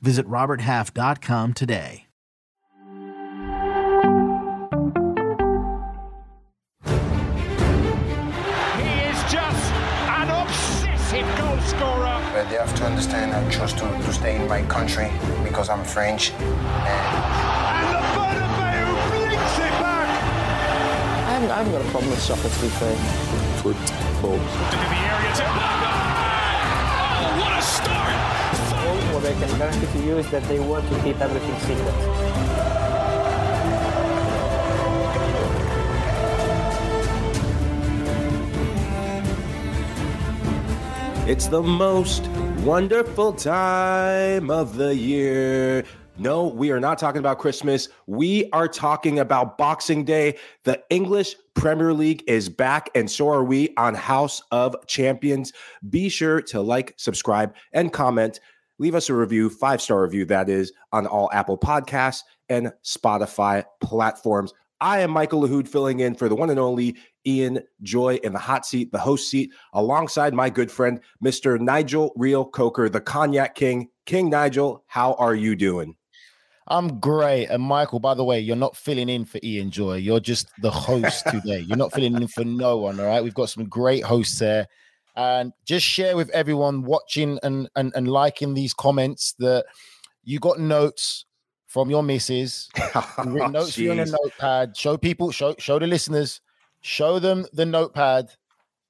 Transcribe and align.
Visit 0.00 0.26
RobertHalf.com 0.28 1.54
today. 1.54 2.06
He 6.84 6.92
is 9.10 9.18
just 9.32 9.72
an 10.20 10.28
obsessive 10.30 11.28
goal 11.38 11.58
scorer. 11.60 12.20
But 12.32 12.48
they 12.50 12.56
have 12.56 12.74
to 12.76 12.84
understand 12.84 13.32
I 13.32 13.48
chose 13.50 13.72
to, 13.74 13.80
to 13.80 14.12
stay 14.12 14.36
in 14.36 14.48
my 14.48 14.62
country 14.62 15.10
because 15.42 15.68
I'm 15.68 15.84
French. 15.84 16.32
And 16.32 16.40
And 16.40 17.88
the 17.94 18.02
Bernabeu 18.14 18.88
blinks 19.10 19.58
it 19.58 19.74
back. 19.80 20.08
I 21.26 21.30
haven't, 21.32 21.50
I 21.50 21.56
haven't 21.58 21.72
got 21.72 21.82
a 21.82 21.90
problem 21.90 22.10
with 22.10 22.20
soccer, 22.20 22.48
to 22.48 22.60
be 22.60 22.68
fair. 22.68 22.96
football. 23.62 24.34
Into 24.34 24.76
the 24.76 25.00
area 25.10 25.32
to 25.36 25.44
Oh, 27.18 27.40
what 27.40 27.58
a 27.58 27.62
start! 27.62 28.35
What 29.16 29.24
I 29.24 29.32
can 29.32 29.58
guarantee 29.58 29.86
to 29.98 30.06
you 30.06 30.18
is 30.18 30.30
that 30.30 30.42
they 30.42 30.60
want 30.60 30.86
to 30.92 31.02
keep 31.02 31.18
everything 31.18 31.58
secret. 31.60 31.94
It's 41.26 41.46
the 41.46 41.62
most 41.62 42.26
wonderful 42.58 43.32
time 43.32 44.50
of 44.50 44.76
the 44.76 44.94
year. 44.94 45.86
No, 46.18 46.48
we 46.48 46.70
are 46.70 46.80
not 46.80 46.98
talking 46.98 47.18
about 47.18 47.38
Christmas. 47.38 47.88
We 48.06 48.50
are 48.50 48.68
talking 48.68 49.18
about 49.18 49.56
Boxing 49.56 50.04
Day. 50.04 50.36
The 50.64 50.82
English 50.90 51.36
Premier 51.54 51.94
League 51.94 52.22
is 52.26 52.50
back, 52.50 52.90
and 52.94 53.10
so 53.10 53.30
are 53.30 53.44
we 53.44 53.72
on 53.78 53.94
House 53.94 54.42
of 54.50 54.76
Champions. 54.86 55.54
Be 55.88 56.10
sure 56.10 56.42
to 56.42 56.60
like, 56.60 56.92
subscribe, 56.98 57.54
and 57.72 57.90
comment. 57.94 58.40
Leave 58.78 58.94
us 58.94 59.08
a 59.08 59.14
review, 59.14 59.48
five 59.48 59.80
star 59.80 60.02
review, 60.02 60.24
that 60.26 60.48
is, 60.48 60.72
on 60.92 61.06
all 61.06 61.30
Apple 61.32 61.58
Podcasts 61.58 62.22
and 62.48 62.72
Spotify 62.84 63.64
platforms. 63.80 64.52
I 64.80 65.00
am 65.00 65.10
Michael 65.10 65.40
Lahoud 65.40 65.66
filling 65.66 66.00
in 66.00 66.14
for 66.14 66.28
the 66.28 66.34
one 66.34 66.50
and 66.50 66.60
only 66.60 66.96
Ian 67.26 67.60
Joy 67.82 68.16
in 68.16 68.34
the 68.34 68.38
hot 68.38 68.66
seat, 68.66 68.92
the 68.92 68.98
host 68.98 69.30
seat, 69.30 69.50
alongside 69.72 70.34
my 70.34 70.50
good 70.50 70.70
friend, 70.70 71.00
Mr. 71.24 71.58
Nigel 71.58 72.12
Reo-Coker, 72.14 72.90
the 72.90 73.00
Cognac 73.00 73.54
King. 73.54 73.88
King 74.04 74.28
Nigel, 74.28 74.84
how 74.86 75.14
are 75.14 75.34
you 75.34 75.56
doing? 75.56 75.96
I'm 76.68 77.00
great. 77.00 77.46
And 77.46 77.62
Michael, 77.62 78.00
by 78.00 78.14
the 78.14 78.24
way, 78.24 78.40
you're 78.40 78.56
not 78.56 78.76
filling 78.76 79.08
in 79.08 79.24
for 79.24 79.38
Ian 79.42 79.70
Joy. 79.70 79.96
You're 79.96 80.20
just 80.20 80.50
the 80.60 80.70
host 80.70 81.24
today. 81.30 81.60
You're 81.60 81.78
not 81.78 81.92
filling 81.92 82.16
in 82.16 82.28
for 82.28 82.44
no 82.44 82.76
one. 82.78 83.00
All 83.00 83.06
right. 83.06 83.22
We've 83.22 83.34
got 83.34 83.48
some 83.48 83.68
great 83.68 84.04
hosts 84.04 84.38
there. 84.38 84.66
And 85.16 85.52
just 85.64 85.86
share 85.86 86.14
with 86.16 86.28
everyone 86.30 86.82
watching 86.82 87.38
and, 87.42 87.68
and, 87.74 87.92
and 87.94 88.06
liking 88.06 88.52
these 88.54 88.74
comments 88.74 89.34
that 89.38 89.64
you 90.24 90.38
got 90.38 90.60
notes 90.60 91.24
from 91.66 91.90
your 91.90 92.02
missus. 92.02 92.68
Notes 93.24 93.74
for 93.74 93.80
you 93.80 93.92
on 93.92 93.98
a 93.98 94.06
notepad. 94.06 94.76
Show 94.76 94.96
people, 94.96 95.30
show 95.30 95.54
show 95.58 95.78
the 95.78 95.86
listeners, 95.86 96.40
show 96.80 97.18
them 97.18 97.44
the 97.52 97.66
notepad, 97.66 98.30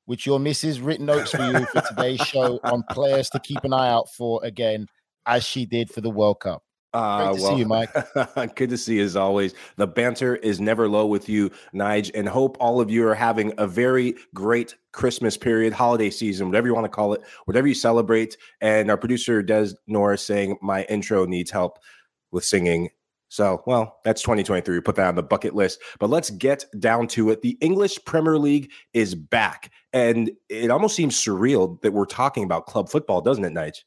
which 0.05 0.27
your 0.27 0.39
missus 0.39 0.79
written 0.81 1.07
notes 1.07 1.33
for 1.33 1.45
you 1.45 1.67
for 1.67 1.81
today's 1.81 2.21
show 2.21 2.61
on 2.65 2.85
players 2.91 3.31
to 3.31 3.41
keep 3.41 3.63
an 3.65 3.73
eye 3.73 3.89
out 3.89 4.09
for 4.13 4.41
again, 4.45 4.87
as 5.27 5.45
she 5.45 5.67
did 5.67 5.91
for 5.91 6.01
the 6.01 6.11
World 6.11 6.41
Cup. 6.41 6.63
Uh, 6.97 7.29
Great 7.29 7.41
to 7.41 7.47
see 7.47 7.57
you, 7.57 7.67
Mike. 7.67 8.55
good 8.55 8.71
to 8.71 8.79
see 8.79 8.97
you 8.97 9.05
as 9.05 9.17
always. 9.17 9.55
The 9.77 9.87
banter 9.87 10.37
is 10.37 10.61
never 10.61 10.89
low 10.89 11.05
with 11.05 11.29
you, 11.29 11.51
Nige, 11.75 12.11
and 12.15 12.27
hope 12.27 12.57
all 12.59 12.81
of 12.81 12.91
you 12.91 13.07
are 13.07 13.15
having 13.15 13.53
a 13.59 13.67
very 13.67 14.15
great 14.33 14.77
Christmas 14.93 15.37
period, 15.37 15.75
holiday 15.75 16.09
season, 16.09 16.47
whatever 16.47 16.69
you 16.69 16.75
want 16.75 16.87
to 16.87 16.91
call 16.91 17.13
it, 17.13 17.21
whatever 17.45 17.67
you 17.67 17.75
celebrate. 17.75 18.39
And 18.63 18.91
our 18.91 18.97
producer 18.97 19.43
Des 19.43 19.73
Norris 19.87 20.23
saying 20.23 20.57
my 20.63 20.85
intro 20.85 21.27
needs 21.27 21.51
help 21.51 21.79
with 22.33 22.47
singing. 22.47 22.89
So, 23.29 23.63
well, 23.67 23.99
that's 24.03 24.23
2023. 24.23 24.77
We 24.77 24.81
put 24.81 24.97
that 24.97 25.09
on 25.09 25.17
the 25.17 25.23
bucket 25.23 25.55
list. 25.55 25.83
But 25.99 26.09
let's 26.09 26.31
get 26.31 26.65
down 26.79 27.09
to 27.09 27.29
it. 27.29 27.43
The 27.43 27.59
English 27.61 28.03
Premier 28.07 28.39
League 28.39 28.71
is 28.95 29.15
back, 29.15 29.71
and 29.93 30.31
it 30.49 30.71
almost 30.71 30.97
seems 30.97 31.23
surreal 31.23 31.79
that 31.83 31.93
we're 31.93 32.07
talking 32.07 32.45
about 32.45 32.65
club 32.65 32.89
football, 32.89 33.21
doesn't 33.21 33.45
it, 33.45 33.53
Nige? 33.53 33.83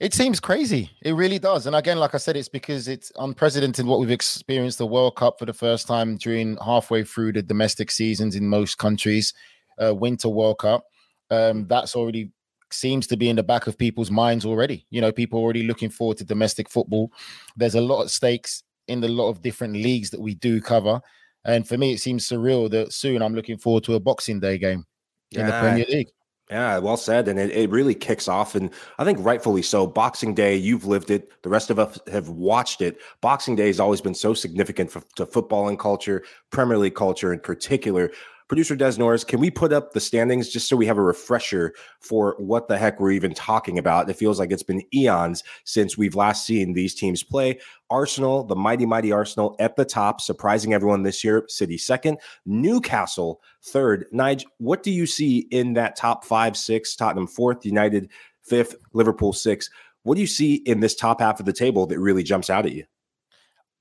It 0.00 0.14
seems 0.14 0.38
crazy. 0.38 0.90
It 1.02 1.12
really 1.12 1.40
does. 1.40 1.66
And 1.66 1.74
again, 1.74 1.98
like 1.98 2.14
I 2.14 2.18
said, 2.18 2.36
it's 2.36 2.48
because 2.48 2.86
it's 2.86 3.10
unprecedented 3.16 3.84
what 3.84 3.98
we've 3.98 4.12
experienced 4.12 4.78
the 4.78 4.86
World 4.86 5.16
Cup 5.16 5.40
for 5.40 5.46
the 5.46 5.52
first 5.52 5.88
time 5.88 6.16
during 6.16 6.56
halfway 6.64 7.02
through 7.02 7.32
the 7.32 7.42
domestic 7.42 7.90
seasons 7.90 8.36
in 8.36 8.46
most 8.46 8.78
countries, 8.78 9.34
uh, 9.82 9.92
Winter 9.92 10.28
World 10.28 10.58
Cup. 10.58 10.84
Um, 11.30 11.66
that's 11.66 11.96
already 11.96 12.30
seems 12.70 13.06
to 13.08 13.16
be 13.16 13.28
in 13.28 13.36
the 13.36 13.42
back 13.42 13.66
of 13.66 13.76
people's 13.76 14.10
minds 14.10 14.44
already. 14.44 14.86
You 14.90 15.00
know, 15.00 15.10
people 15.10 15.40
already 15.40 15.64
looking 15.64 15.90
forward 15.90 16.18
to 16.18 16.24
domestic 16.24 16.68
football. 16.68 17.10
There's 17.56 17.74
a 17.74 17.80
lot 17.80 18.02
of 18.02 18.10
stakes 18.10 18.62
in 18.86 19.00
the 19.00 19.08
lot 19.08 19.30
of 19.30 19.42
different 19.42 19.74
leagues 19.74 20.10
that 20.10 20.20
we 20.20 20.34
do 20.34 20.60
cover. 20.60 21.00
And 21.44 21.66
for 21.66 21.76
me, 21.76 21.92
it 21.92 21.98
seems 21.98 22.28
surreal 22.28 22.70
that 22.70 22.92
soon 22.92 23.20
I'm 23.20 23.34
looking 23.34 23.58
forward 23.58 23.84
to 23.84 23.94
a 23.94 24.00
Boxing 24.00 24.38
Day 24.38 24.58
game 24.58 24.84
in 25.32 25.46
the 25.46 25.52
Premier 25.60 25.86
League. 25.88 26.08
Yeah, 26.50 26.78
well 26.78 26.96
said. 26.96 27.28
And 27.28 27.38
it, 27.38 27.50
it 27.50 27.70
really 27.70 27.94
kicks 27.94 28.26
off. 28.26 28.54
And 28.54 28.70
I 28.98 29.04
think 29.04 29.18
rightfully 29.20 29.62
so. 29.62 29.86
Boxing 29.86 30.34
Day, 30.34 30.56
you've 30.56 30.86
lived 30.86 31.10
it. 31.10 31.30
The 31.42 31.50
rest 31.50 31.68
of 31.68 31.78
us 31.78 31.98
have 32.10 32.30
watched 32.30 32.80
it. 32.80 32.98
Boxing 33.20 33.54
Day 33.54 33.66
has 33.66 33.80
always 33.80 34.00
been 34.00 34.14
so 34.14 34.32
significant 34.32 34.90
for, 34.90 35.02
to 35.16 35.26
football 35.26 35.68
and 35.68 35.78
culture, 35.78 36.24
Premier 36.50 36.78
League 36.78 36.94
culture 36.94 37.32
in 37.32 37.40
particular. 37.40 38.10
Producer 38.48 38.74
Des 38.74 38.96
Norris, 38.96 39.24
can 39.24 39.40
we 39.40 39.50
put 39.50 39.74
up 39.74 39.92
the 39.92 40.00
standings 40.00 40.48
just 40.48 40.68
so 40.68 40.76
we 40.76 40.86
have 40.86 40.96
a 40.96 41.02
refresher 41.02 41.74
for 42.00 42.34
what 42.38 42.66
the 42.66 42.78
heck 42.78 42.98
we're 42.98 43.10
even 43.10 43.34
talking 43.34 43.78
about? 43.78 44.08
It 44.08 44.16
feels 44.16 44.38
like 44.38 44.50
it's 44.50 44.62
been 44.62 44.82
eons 44.94 45.44
since 45.64 45.98
we've 45.98 46.14
last 46.14 46.46
seen 46.46 46.72
these 46.72 46.94
teams 46.94 47.22
play. 47.22 47.60
Arsenal, 47.90 48.44
the 48.44 48.56
mighty, 48.56 48.86
mighty 48.86 49.12
Arsenal 49.12 49.54
at 49.58 49.76
the 49.76 49.84
top, 49.84 50.22
surprising 50.22 50.72
everyone 50.72 51.02
this 51.02 51.22
year. 51.22 51.44
City 51.48 51.76
second, 51.76 52.18
Newcastle 52.46 53.42
third. 53.62 54.06
Nige, 54.14 54.44
what 54.56 54.82
do 54.82 54.90
you 54.90 55.04
see 55.04 55.46
in 55.50 55.74
that 55.74 55.94
top 55.94 56.24
five, 56.24 56.56
six? 56.56 56.96
Tottenham 56.96 57.26
fourth, 57.26 57.66
United 57.66 58.08
fifth, 58.42 58.76
Liverpool 58.94 59.34
sixth. 59.34 59.68
What 60.04 60.14
do 60.14 60.22
you 60.22 60.26
see 60.26 60.54
in 60.54 60.80
this 60.80 60.94
top 60.94 61.20
half 61.20 61.38
of 61.38 61.44
the 61.44 61.52
table 61.52 61.86
that 61.86 61.98
really 61.98 62.22
jumps 62.22 62.48
out 62.48 62.64
at 62.64 62.72
you? 62.72 62.84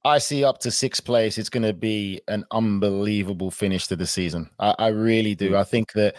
I 0.07 0.17
see 0.19 0.43
up 0.43 0.59
to 0.59 0.71
sixth 0.71 1.03
place. 1.03 1.37
It's 1.37 1.49
going 1.49 1.63
to 1.63 1.73
be 1.73 2.21
an 2.27 2.45
unbelievable 2.51 3.51
finish 3.51 3.87
to 3.87 3.95
the 3.95 4.07
season. 4.07 4.49
I, 4.59 4.73
I 4.79 4.87
really 4.87 5.35
do. 5.35 5.55
I 5.57 5.63
think 5.63 5.91
that 5.93 6.15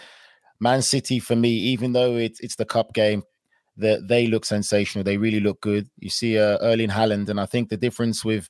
Man 0.59 0.81
City, 0.81 1.19
for 1.19 1.35
me, 1.35 1.49
even 1.49 1.93
though 1.93 2.15
it's 2.15 2.39
it's 2.39 2.55
the 2.55 2.65
cup 2.65 2.93
game, 2.93 3.23
that 3.77 4.07
they 4.07 4.27
look 4.27 4.45
sensational. 4.45 5.03
They 5.03 5.17
really 5.17 5.39
look 5.39 5.59
good. 5.61 5.87
You 5.97 6.09
see 6.09 6.37
uh, 6.37 6.57
Erling 6.61 6.89
Haaland, 6.89 7.29
and 7.29 7.39
I 7.39 7.45
think 7.45 7.69
the 7.69 7.77
difference 7.77 8.23
with 8.23 8.47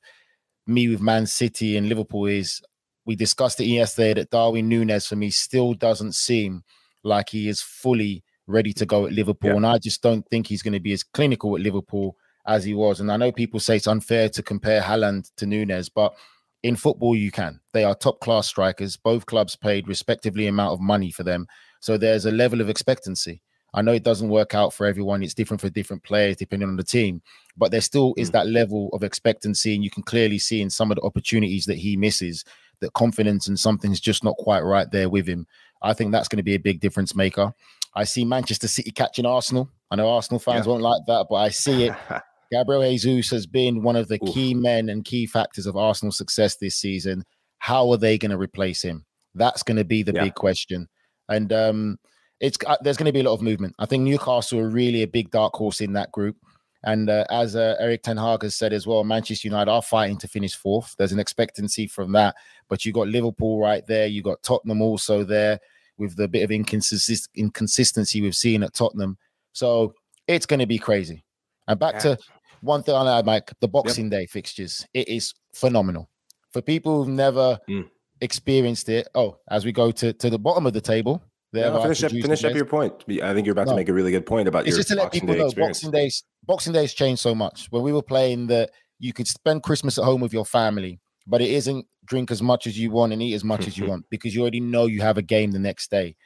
me 0.66 0.88
with 0.88 1.00
Man 1.00 1.26
City 1.26 1.76
and 1.76 1.88
Liverpool 1.88 2.26
is 2.26 2.60
we 3.06 3.16
discussed 3.16 3.60
it 3.60 3.66
yesterday 3.66 4.14
that 4.14 4.30
Darwin 4.30 4.68
Nunez 4.68 5.06
for 5.06 5.16
me 5.16 5.30
still 5.30 5.72
doesn't 5.74 6.14
seem 6.14 6.62
like 7.02 7.30
he 7.30 7.48
is 7.48 7.62
fully 7.62 8.22
ready 8.46 8.72
to 8.74 8.84
go 8.84 9.06
at 9.06 9.12
Liverpool, 9.12 9.50
Yeah. 9.50 9.56
and 9.56 9.66
I 9.66 9.78
just 9.78 10.02
don't 10.02 10.26
think 10.28 10.48
he's 10.48 10.62
going 10.62 10.74
to 10.74 10.80
be 10.80 10.92
as 10.92 11.02
clinical 11.02 11.56
at 11.56 11.62
Liverpool 11.62 12.16
as 12.46 12.64
he 12.64 12.74
was. 12.74 13.00
And 13.00 13.10
I 13.10 13.16
know 13.16 13.32
people 13.32 13.60
say 13.60 13.76
it's 13.76 13.86
unfair 13.86 14.28
to 14.30 14.42
compare 14.42 14.80
Haaland 14.80 15.30
to 15.36 15.46
Nunez, 15.46 15.88
but 15.88 16.14
in 16.62 16.76
football 16.76 17.16
you 17.16 17.30
can. 17.30 17.60
They 17.72 17.84
are 17.84 17.94
top 17.94 18.20
class 18.20 18.46
strikers. 18.46 18.96
Both 18.96 19.26
clubs 19.26 19.56
paid 19.56 19.88
respectively 19.88 20.46
amount 20.46 20.72
of 20.72 20.80
money 20.80 21.10
for 21.10 21.22
them, 21.22 21.46
so 21.80 21.96
there's 21.96 22.26
a 22.26 22.30
level 22.30 22.60
of 22.60 22.68
expectancy. 22.68 23.42
I 23.72 23.82
know 23.82 23.92
it 23.92 24.02
doesn't 24.02 24.28
work 24.28 24.54
out 24.54 24.74
for 24.74 24.84
everyone. 24.84 25.22
It's 25.22 25.34
different 25.34 25.60
for 25.60 25.70
different 25.70 26.02
players 26.02 26.36
depending 26.36 26.68
on 26.68 26.76
the 26.76 26.82
team, 26.82 27.22
but 27.56 27.70
there 27.70 27.80
still 27.80 28.14
is 28.16 28.28
hmm. 28.28 28.32
that 28.32 28.48
level 28.48 28.90
of 28.92 29.02
expectancy, 29.02 29.74
and 29.74 29.84
you 29.84 29.90
can 29.90 30.02
clearly 30.02 30.38
see 30.38 30.60
in 30.60 30.70
some 30.70 30.90
of 30.90 30.96
the 30.96 31.02
opportunities 31.02 31.66
that 31.66 31.78
he 31.78 31.96
misses 31.96 32.44
that 32.80 32.92
confidence 32.94 33.46
and 33.46 33.60
something's 33.60 34.00
just 34.00 34.24
not 34.24 34.36
quite 34.36 34.60
right 34.60 34.90
there 34.90 35.08
with 35.08 35.26
him. 35.26 35.46
I 35.82 35.92
think 35.92 36.12
that's 36.12 36.28
going 36.28 36.38
to 36.38 36.42
be 36.42 36.54
a 36.54 36.58
big 36.58 36.80
difference 36.80 37.14
maker. 37.14 37.52
I 37.94 38.04
see 38.04 38.24
Manchester 38.24 38.68
City 38.68 38.90
catching 38.90 39.26
Arsenal. 39.26 39.68
I 39.90 39.96
know 39.96 40.08
Arsenal 40.08 40.38
fans 40.38 40.66
won't 40.66 40.82
like 40.82 41.02
that, 41.06 41.26
but 41.28 41.36
I 41.36 41.48
see 41.48 41.84
it. 41.84 41.94
Gabriel 42.50 42.82
Jesus 42.96 43.30
has 43.30 43.46
been 43.46 43.82
one 43.82 43.96
of 43.96 44.08
the 44.08 44.18
Oof. 44.22 44.34
key 44.34 44.54
men 44.54 44.88
and 44.88 45.04
key 45.04 45.26
factors 45.26 45.66
of 45.66 45.76
Arsenal's 45.76 46.18
success 46.18 46.56
this 46.56 46.76
season. 46.76 47.24
How 47.58 47.90
are 47.90 47.96
they 47.96 48.18
going 48.18 48.30
to 48.30 48.38
replace 48.38 48.82
him? 48.82 49.04
That's 49.34 49.62
going 49.62 49.76
to 49.76 49.84
be 49.84 50.02
the 50.02 50.12
Yeah. 50.12 50.24
big 50.24 50.34
question. 50.34 50.88
And 51.28 51.52
um, 51.52 51.98
it's 52.40 52.58
uh, 52.66 52.76
there's 52.80 52.96
going 52.96 53.06
to 53.06 53.12
be 53.12 53.20
a 53.20 53.24
lot 53.24 53.34
of 53.34 53.42
movement. 53.42 53.74
I 53.78 53.86
think 53.86 54.02
Newcastle 54.02 54.58
are 54.60 54.68
really 54.68 55.02
a 55.02 55.06
big 55.06 55.30
dark 55.30 55.54
horse 55.54 55.80
in 55.80 55.92
that 55.92 56.10
group. 56.10 56.36
And 56.82 57.10
uh, 57.10 57.26
as 57.30 57.56
uh, 57.56 57.76
Erik 57.78 58.02
Ten 58.02 58.16
Hag 58.16 58.42
has 58.42 58.56
said 58.56 58.72
as 58.72 58.86
well, 58.86 59.04
Manchester 59.04 59.48
United 59.48 59.70
are 59.70 59.82
fighting 59.82 60.16
to 60.18 60.28
finish 60.28 60.54
fourth. 60.54 60.94
There's 60.96 61.12
an 61.12 61.20
expectancy 61.20 61.86
from 61.86 62.12
that, 62.12 62.34
but 62.68 62.84
you 62.84 62.92
got 62.92 63.08
Liverpool 63.08 63.60
right 63.60 63.86
there. 63.86 64.06
You 64.06 64.22
got 64.22 64.42
Tottenham 64.42 64.80
also 64.80 65.22
there 65.22 65.60
with 65.98 66.16
the 66.16 66.26
bit 66.26 66.42
of 66.42 66.48
inconsist- 66.48 67.28
inconsistency 67.36 68.22
we've 68.22 68.34
seen 68.34 68.62
at 68.62 68.72
Tottenham. 68.72 69.18
So 69.52 69.92
it's 70.26 70.46
going 70.46 70.60
to 70.60 70.66
be 70.66 70.78
crazy. 70.78 71.22
And 71.68 71.78
back 71.78 71.94
yeah. 71.96 72.00
to 72.00 72.18
one 72.60 72.82
thing 72.82 72.94
I 72.94 73.18
add, 73.18 73.26
Mike, 73.26 73.52
the 73.60 73.68
Boxing 73.68 74.06
yep. 74.06 74.12
Day 74.12 74.26
fixtures. 74.26 74.86
It 74.94 75.08
is 75.08 75.34
phenomenal 75.54 76.08
for 76.52 76.62
people 76.62 76.98
who've 76.98 77.14
never 77.14 77.58
mm. 77.68 77.88
experienced 78.20 78.88
it. 78.88 79.08
Oh, 79.14 79.38
as 79.50 79.64
we 79.64 79.72
go 79.72 79.90
to 79.92 80.12
to 80.12 80.30
the 80.30 80.38
bottom 80.38 80.66
of 80.66 80.72
the 80.72 80.80
table, 80.80 81.22
there. 81.52 81.70
No, 81.70 81.82
finish 81.82 82.02
up, 82.04 82.12
finish 82.12 82.44
up 82.44 82.54
your 82.54 82.64
point. 82.64 82.94
I 83.22 83.34
think 83.34 83.46
you're 83.46 83.52
about 83.52 83.66
no. 83.66 83.72
to 83.72 83.76
make 83.76 83.88
a 83.88 83.92
really 83.92 84.10
good 84.10 84.26
point 84.26 84.48
about 84.48 84.66
it's 84.66 84.70
your 84.70 84.78
just 84.78 84.88
to 84.88 84.94
let 84.96 85.12
people 85.12 85.34
know. 85.34 85.50
Boxing 85.52 85.90
Days. 85.90 86.24
Boxing 86.46 86.72
Days 86.72 86.94
changed 86.94 87.20
so 87.20 87.34
much. 87.34 87.66
When 87.70 87.82
we 87.82 87.92
were 87.92 88.02
playing, 88.02 88.46
that 88.48 88.70
you 88.98 89.12
could 89.12 89.28
spend 89.28 89.62
Christmas 89.62 89.98
at 89.98 90.04
home 90.04 90.20
with 90.20 90.32
your 90.32 90.44
family, 90.44 91.00
but 91.26 91.40
it 91.40 91.50
isn't 91.50 91.86
drink 92.04 92.30
as 92.30 92.42
much 92.42 92.66
as 92.66 92.78
you 92.78 92.90
want 92.90 93.12
and 93.12 93.22
eat 93.22 93.34
as 93.34 93.44
much 93.44 93.66
as 93.66 93.78
you 93.78 93.86
want 93.88 94.04
because 94.10 94.34
you 94.34 94.42
already 94.42 94.60
know 94.60 94.86
you 94.86 95.00
have 95.00 95.18
a 95.18 95.22
game 95.22 95.52
the 95.52 95.58
next 95.58 95.90
day. 95.90 96.16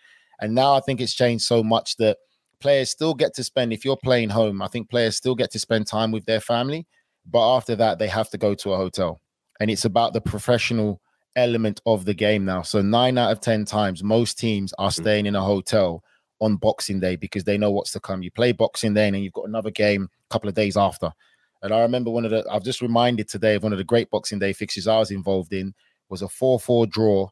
And 0.40 0.54
now 0.54 0.74
I 0.74 0.80
think 0.80 1.00
it's 1.00 1.14
changed 1.14 1.44
so 1.44 1.62
much 1.62 1.96
that 1.96 2.18
players 2.64 2.90
still 2.90 3.12
get 3.12 3.34
to 3.34 3.44
spend. 3.44 3.74
If 3.74 3.84
you're 3.84 3.98
playing 4.02 4.30
home, 4.30 4.62
I 4.62 4.68
think 4.68 4.88
players 4.88 5.18
still 5.18 5.34
get 5.34 5.50
to 5.50 5.58
spend 5.58 5.86
time 5.86 6.10
with 6.10 6.24
their 6.24 6.40
family, 6.40 6.86
but 7.30 7.56
after 7.56 7.76
that 7.76 7.98
they 7.98 8.08
have 8.08 8.30
to 8.30 8.38
go 8.38 8.54
to 8.54 8.72
a 8.72 8.76
hotel, 8.78 9.20
and 9.60 9.70
it's 9.70 9.84
about 9.84 10.14
the 10.14 10.22
professional 10.22 10.98
element 11.36 11.82
of 11.84 12.06
the 12.06 12.14
game 12.14 12.46
now. 12.46 12.62
So 12.62 12.80
nine 12.80 13.18
out 13.18 13.32
of 13.32 13.40
ten 13.40 13.66
times, 13.66 14.02
most 14.02 14.38
teams 14.38 14.72
are 14.78 14.88
mm. 14.88 14.94
staying 14.94 15.26
in 15.26 15.36
a 15.36 15.42
hotel 15.42 16.02
on 16.40 16.56
Boxing 16.56 17.00
Day 17.00 17.16
because 17.16 17.44
they 17.44 17.58
know 17.58 17.70
what's 17.70 17.92
to 17.92 18.00
come. 18.00 18.22
You 18.22 18.30
play 18.30 18.52
Boxing 18.52 18.94
Day, 18.94 19.08
and 19.08 19.14
then 19.14 19.22
you've 19.22 19.34
got 19.34 19.46
another 19.46 19.70
game 19.70 20.08
a 20.30 20.32
couple 20.32 20.48
of 20.48 20.54
days 20.54 20.78
after. 20.78 21.12
And 21.60 21.70
I 21.70 21.82
remember 21.82 22.10
one 22.10 22.24
of 22.24 22.30
the 22.30 22.46
I've 22.50 22.64
just 22.64 22.80
reminded 22.80 23.28
today 23.28 23.56
of 23.56 23.62
one 23.62 23.72
of 23.72 23.78
the 23.78 23.84
great 23.84 24.08
Boxing 24.08 24.38
Day 24.38 24.54
fixtures 24.54 24.88
I 24.88 24.98
was 24.98 25.10
involved 25.10 25.52
in 25.52 25.74
was 26.08 26.22
a 26.22 26.28
4-4 26.28 26.88
draw 26.88 27.28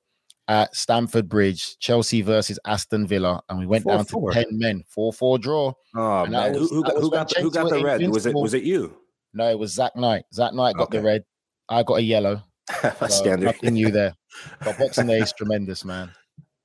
at 0.52 0.76
Stamford 0.76 1.30
Bridge, 1.30 1.78
Chelsea 1.78 2.20
versus 2.20 2.58
Aston 2.66 3.06
Villa, 3.06 3.42
and 3.48 3.58
we 3.58 3.64
went 3.64 3.84
four, 3.84 3.96
down 3.96 4.04
to 4.04 4.50
10 4.50 4.58
men, 4.58 4.84
4-4 4.94 5.40
draw. 5.40 5.72
Oh 5.96 6.26
man, 6.26 6.52
was, 6.52 6.68
who, 6.68 6.82
who, 6.82 7.00
who 7.00 7.10
got, 7.10 7.30
the, 7.30 7.40
who 7.40 7.50
got 7.50 7.70
the 7.70 7.82
red? 7.82 8.06
Was 8.10 8.26
it 8.26 8.34
was 8.34 8.52
it 8.52 8.62
you? 8.62 8.94
No, 9.32 9.48
it 9.48 9.58
was 9.58 9.72
Zat 9.72 9.96
Knight. 9.96 10.24
Zat 10.34 10.54
Knight 10.54 10.74
got 10.76 10.88
okay. 10.88 10.98
the 10.98 11.04
red. 11.04 11.24
I 11.70 11.82
got 11.82 11.94
a 11.94 12.02
yellow. 12.02 12.42
so 12.82 13.06
Standard. 13.08 13.46
Nothing 13.46 13.74
new 13.74 13.90
there. 13.90 14.14
But 14.64 14.78
Boxing 14.78 15.06
Day 15.06 15.18
is 15.18 15.32
tremendous, 15.32 15.84
man. 15.84 16.10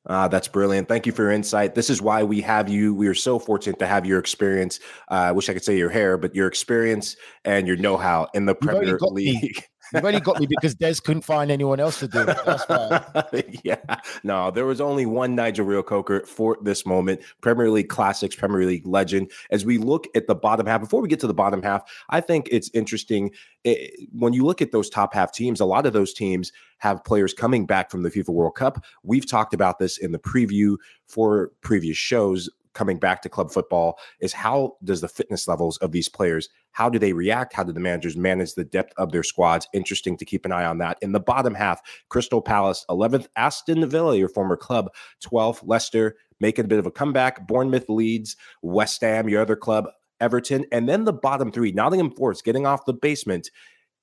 Ah, 0.09 0.29
that's 0.29 0.47
brilliant. 0.47 0.87
Thank 0.87 1.05
you 1.05 1.11
for 1.11 1.23
your 1.23 1.31
insight. 1.31 1.75
This 1.75 1.89
is 1.89 2.01
why 2.01 2.23
we 2.23 2.39
have 2.41 2.69
you. 2.69 2.93
We 2.93 3.07
are 3.07 3.13
so 3.13 3.39
fortunate 3.39 3.77
to 3.79 3.87
have 3.87 4.05
your 4.05 4.19
experience. 4.19 4.79
Uh, 5.11 5.15
I 5.15 5.31
wish 5.33 5.49
I 5.49 5.53
could 5.53 5.65
say 5.65 5.77
your 5.77 5.89
hair, 5.89 6.17
but 6.17 6.33
your 6.33 6.47
experience 6.47 7.17
and 7.43 7.67
your 7.67 7.75
know-how 7.75 8.27
in 8.33 8.45
the 8.45 8.55
Premier 8.55 8.97
League. 9.01 9.61
You've 9.93 10.05
only 10.05 10.19
got 10.19 10.39
me 10.39 10.47
because 10.49 10.75
Des 10.75 10.95
couldn't 11.03 11.23
find 11.23 11.51
anyone 11.51 11.79
else 11.79 11.99
to 11.99 12.07
do 12.07 12.21
it. 12.21 12.37
That's 12.45 12.63
why. 12.67 13.43
yeah. 13.63 13.99
No, 14.23 14.51
there 14.51 14.65
was 14.65 14.81
only 14.81 15.05
one 15.05 15.35
Nigel 15.35 15.65
Reo-Coker 15.65 16.25
for 16.25 16.57
this 16.61 16.85
moment. 16.85 17.21
Premier 17.41 17.69
League 17.69 17.89
classics, 17.89 18.35
Premier 18.35 18.65
League 18.65 18.85
legend. 18.85 19.31
As 19.51 19.65
we 19.65 19.77
look 19.77 20.07
at 20.15 20.27
the 20.27 20.35
bottom 20.35 20.65
half, 20.65 20.81
before 20.81 21.01
we 21.01 21.07
get 21.07 21.19
to 21.21 21.27
the 21.27 21.33
bottom 21.33 21.61
half, 21.61 21.83
I 22.09 22.21
think 22.21 22.47
it's 22.51 22.69
interesting 22.73 23.31
it, 23.63 23.69
eh, 23.69 24.05
when 24.11 24.33
you 24.33 24.45
look 24.45 24.61
at 24.61 24.71
those 24.71 24.89
top 24.89 25.13
half 25.13 25.31
teams. 25.33 25.59
A 25.59 25.65
lot 25.65 25.85
of 25.85 25.93
those 25.93 26.13
teams 26.13 26.51
have 26.79 27.03
players 27.03 27.33
coming 27.33 27.65
back 27.65 27.89
from 27.89 28.03
the 28.03 28.09
FIFA 28.09 28.29
World 28.29 28.55
Cup. 28.55 28.83
We've 29.03 29.27
talked 29.27 29.53
about 29.53 29.79
this 29.79 29.97
in 29.97 30.11
the 30.11 30.19
preview 30.19 30.77
for 31.07 31.51
previous 31.61 31.97
shows 31.97 32.49
coming 32.77 32.99
back 32.99 33.21
to 33.23 33.29
club 33.29 33.51
football 33.51 33.97
is 34.21 34.31
how 34.31 34.77
does 34.83 35.01
the 35.01 35.07
fitness 35.07 35.47
levels 35.47 35.77
of 35.77 35.91
these 35.91 36.07
players 36.07 36.47
how 36.77 36.89
do 36.89 36.99
they 36.99 37.11
react? 37.11 37.53
How 37.53 37.63
do 37.63 37.71
the 37.71 37.79
managers 37.79 38.15
manage 38.15 38.53
the 38.53 38.63
depth 38.63 38.93
of 38.97 39.11
their 39.11 39.23
squads? 39.23 39.67
Interesting 39.73 40.15
to 40.15 40.25
keep 40.25 40.45
an 40.45 40.51
eye 40.51 40.63
on 40.63 40.77
that. 40.77 40.99
In 41.01 41.11
the 41.11 41.19
bottom 41.19 41.55
half 41.55 41.81
crystal 42.09 42.39
palace 42.39 42.85
11th 42.87 43.25
aston 43.35 43.89
villa 43.89 44.15
your 44.15 44.29
former 44.29 44.55
club 44.55 44.93
12th 45.25 45.61
leicester 45.65 46.15
making 46.39 46.65
a 46.65 46.67
bit 46.67 46.77
of 46.77 46.85
a 46.85 46.91
comeback 46.91 47.47
bournemouth 47.47 47.89
leeds 47.89 48.35
west 48.61 49.01
ham 49.01 49.27
your 49.27 49.41
other 49.41 49.55
club 49.55 49.87
everton 50.21 50.65
and 50.71 50.87
then 50.87 51.05
the 51.05 51.13
bottom 51.13 51.51
three 51.51 51.71
nottingham 51.71 52.11
forest 52.11 52.43
getting 52.43 52.65
off 52.65 52.85
the 52.85 52.93
basement 52.93 53.49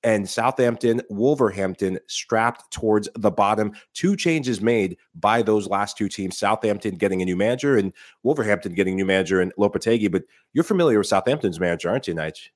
and 0.05 0.29
Southampton, 0.29 1.01
Wolverhampton 1.09 1.97
strapped 2.07 2.71
towards 2.71 3.09
the 3.15 3.31
bottom. 3.31 3.73
Two 3.95 4.15
changes 4.15 4.61
made 4.61 4.97
by 5.15 5.41
those 5.41 5.67
last 5.67 5.97
two 5.97 6.07
teams. 6.07 6.37
Southampton 6.37 6.95
getting 6.95 7.23
a 7.23 7.25
new 7.25 7.35
manager 7.35 7.75
and 7.75 7.91
Wolverhampton 8.21 8.75
getting 8.75 8.93
a 8.93 8.97
new 8.97 9.05
manager 9.05 9.41
and 9.41 9.51
Lopetegui. 9.55 10.11
But 10.11 10.23
you're 10.53 10.63
familiar 10.63 10.99
with 10.99 11.07
Southampton's 11.07 11.59
manager, 11.59 11.89
aren't 11.89 12.07
you, 12.07 12.13
Nige? 12.13 12.49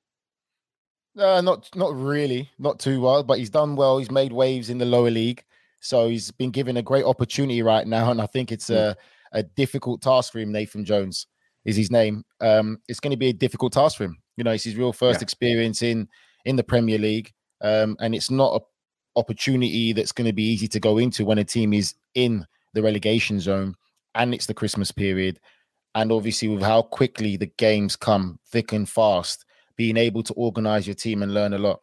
Uh, 1.17 1.41
not 1.41 1.67
not 1.75 1.93
really, 1.95 2.51
not 2.59 2.79
too 2.79 3.01
well, 3.01 3.23
but 3.23 3.39
he's 3.39 3.49
done 3.49 3.75
well. 3.75 3.97
He's 3.97 4.11
made 4.11 4.31
waves 4.31 4.69
in 4.69 4.77
the 4.77 4.85
lower 4.85 5.09
league, 5.09 5.43
so 5.79 6.07
he's 6.07 6.29
been 6.29 6.51
given 6.51 6.77
a 6.77 6.83
great 6.83 7.03
opportunity 7.03 7.63
right 7.63 7.85
now, 7.85 8.11
and 8.11 8.21
I 8.21 8.27
think 8.27 8.51
it's 8.51 8.69
a 8.69 8.95
a 9.31 9.41
difficult 9.41 10.03
task 10.03 10.31
for 10.31 10.39
him. 10.39 10.51
Nathan 10.51 10.85
Jones 10.85 11.25
is 11.65 11.75
his 11.75 11.89
name. 11.89 12.23
Um, 12.41 12.77
it's 12.87 12.99
going 12.99 13.11
to 13.11 13.17
be 13.17 13.29
a 13.29 13.33
difficult 13.33 13.73
task 13.73 13.97
for 13.97 14.03
him. 14.03 14.17
You 14.37 14.43
know, 14.43 14.51
it's 14.51 14.63
his 14.63 14.75
real 14.75 14.93
first 14.93 15.19
yeah. 15.19 15.23
experience 15.23 15.81
in 15.81 16.07
in 16.45 16.55
the 16.55 16.63
Premier 16.63 16.99
League 16.99 17.33
um, 17.61 17.95
and 17.99 18.15
it's 18.15 18.31
not 18.31 18.55
an 18.55 18.61
opportunity 19.15 19.93
that's 19.93 20.11
going 20.11 20.27
to 20.27 20.33
be 20.33 20.43
easy 20.43 20.67
to 20.67 20.79
go 20.79 20.97
into 20.97 21.25
when 21.25 21.37
a 21.37 21.43
team 21.43 21.73
is 21.73 21.95
in 22.15 22.45
the 22.73 22.81
relegation 22.81 23.39
zone 23.39 23.75
and 24.15 24.33
it's 24.33 24.45
the 24.45 24.53
Christmas 24.53 24.91
period. 24.91 25.39
And 25.95 26.11
obviously, 26.11 26.47
with 26.47 26.61
how 26.61 26.83
quickly 26.83 27.35
the 27.35 27.51
games 27.57 27.95
come 27.95 28.39
thick 28.51 28.73
and 28.73 28.87
fast, 28.87 29.45
being 29.75 29.97
able 29.97 30.21
to 30.21 30.33
organize 30.33 30.85
your 30.85 30.93
team 30.93 31.23
and 31.23 31.33
learn 31.33 31.53
a 31.53 31.57
lot. 31.57 31.79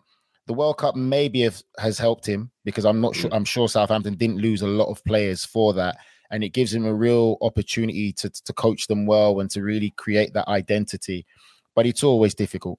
The 0.47 0.53
World 0.53 0.77
Cup 0.77 0.95
maybe 0.95 1.41
have, 1.41 1.63
has 1.79 1.99
helped 1.99 2.27
him 2.27 2.51
because 2.63 2.85
I'm 2.85 3.01
not 3.01 3.17
sure. 3.17 3.31
Mm. 3.31 3.37
I'm 3.37 3.45
sure 3.45 3.69
Southampton 3.69 4.15
didn't 4.15 4.37
lose 4.37 4.61
a 4.61 4.67
lot 4.67 4.91
of 4.91 5.03
players 5.05 5.47
for 5.47 5.73
that, 5.73 5.97
and 6.31 6.45
it 6.45 6.51
gives 6.51 6.75
him 6.75 6.85
a 6.85 6.95
real 6.95 7.39
opportunity 7.41 8.13
to 8.13 8.29
to 8.29 8.53
coach 8.53 8.87
them 8.87 9.07
well 9.07 9.41
and 9.41 9.51
to 9.53 9.63
really 9.63 9.95
create 9.97 10.35
that 10.35 10.47
identity. 10.47 11.27
But 11.75 11.87
it's 11.87 12.05
always 12.05 12.35
difficult. 12.35 12.79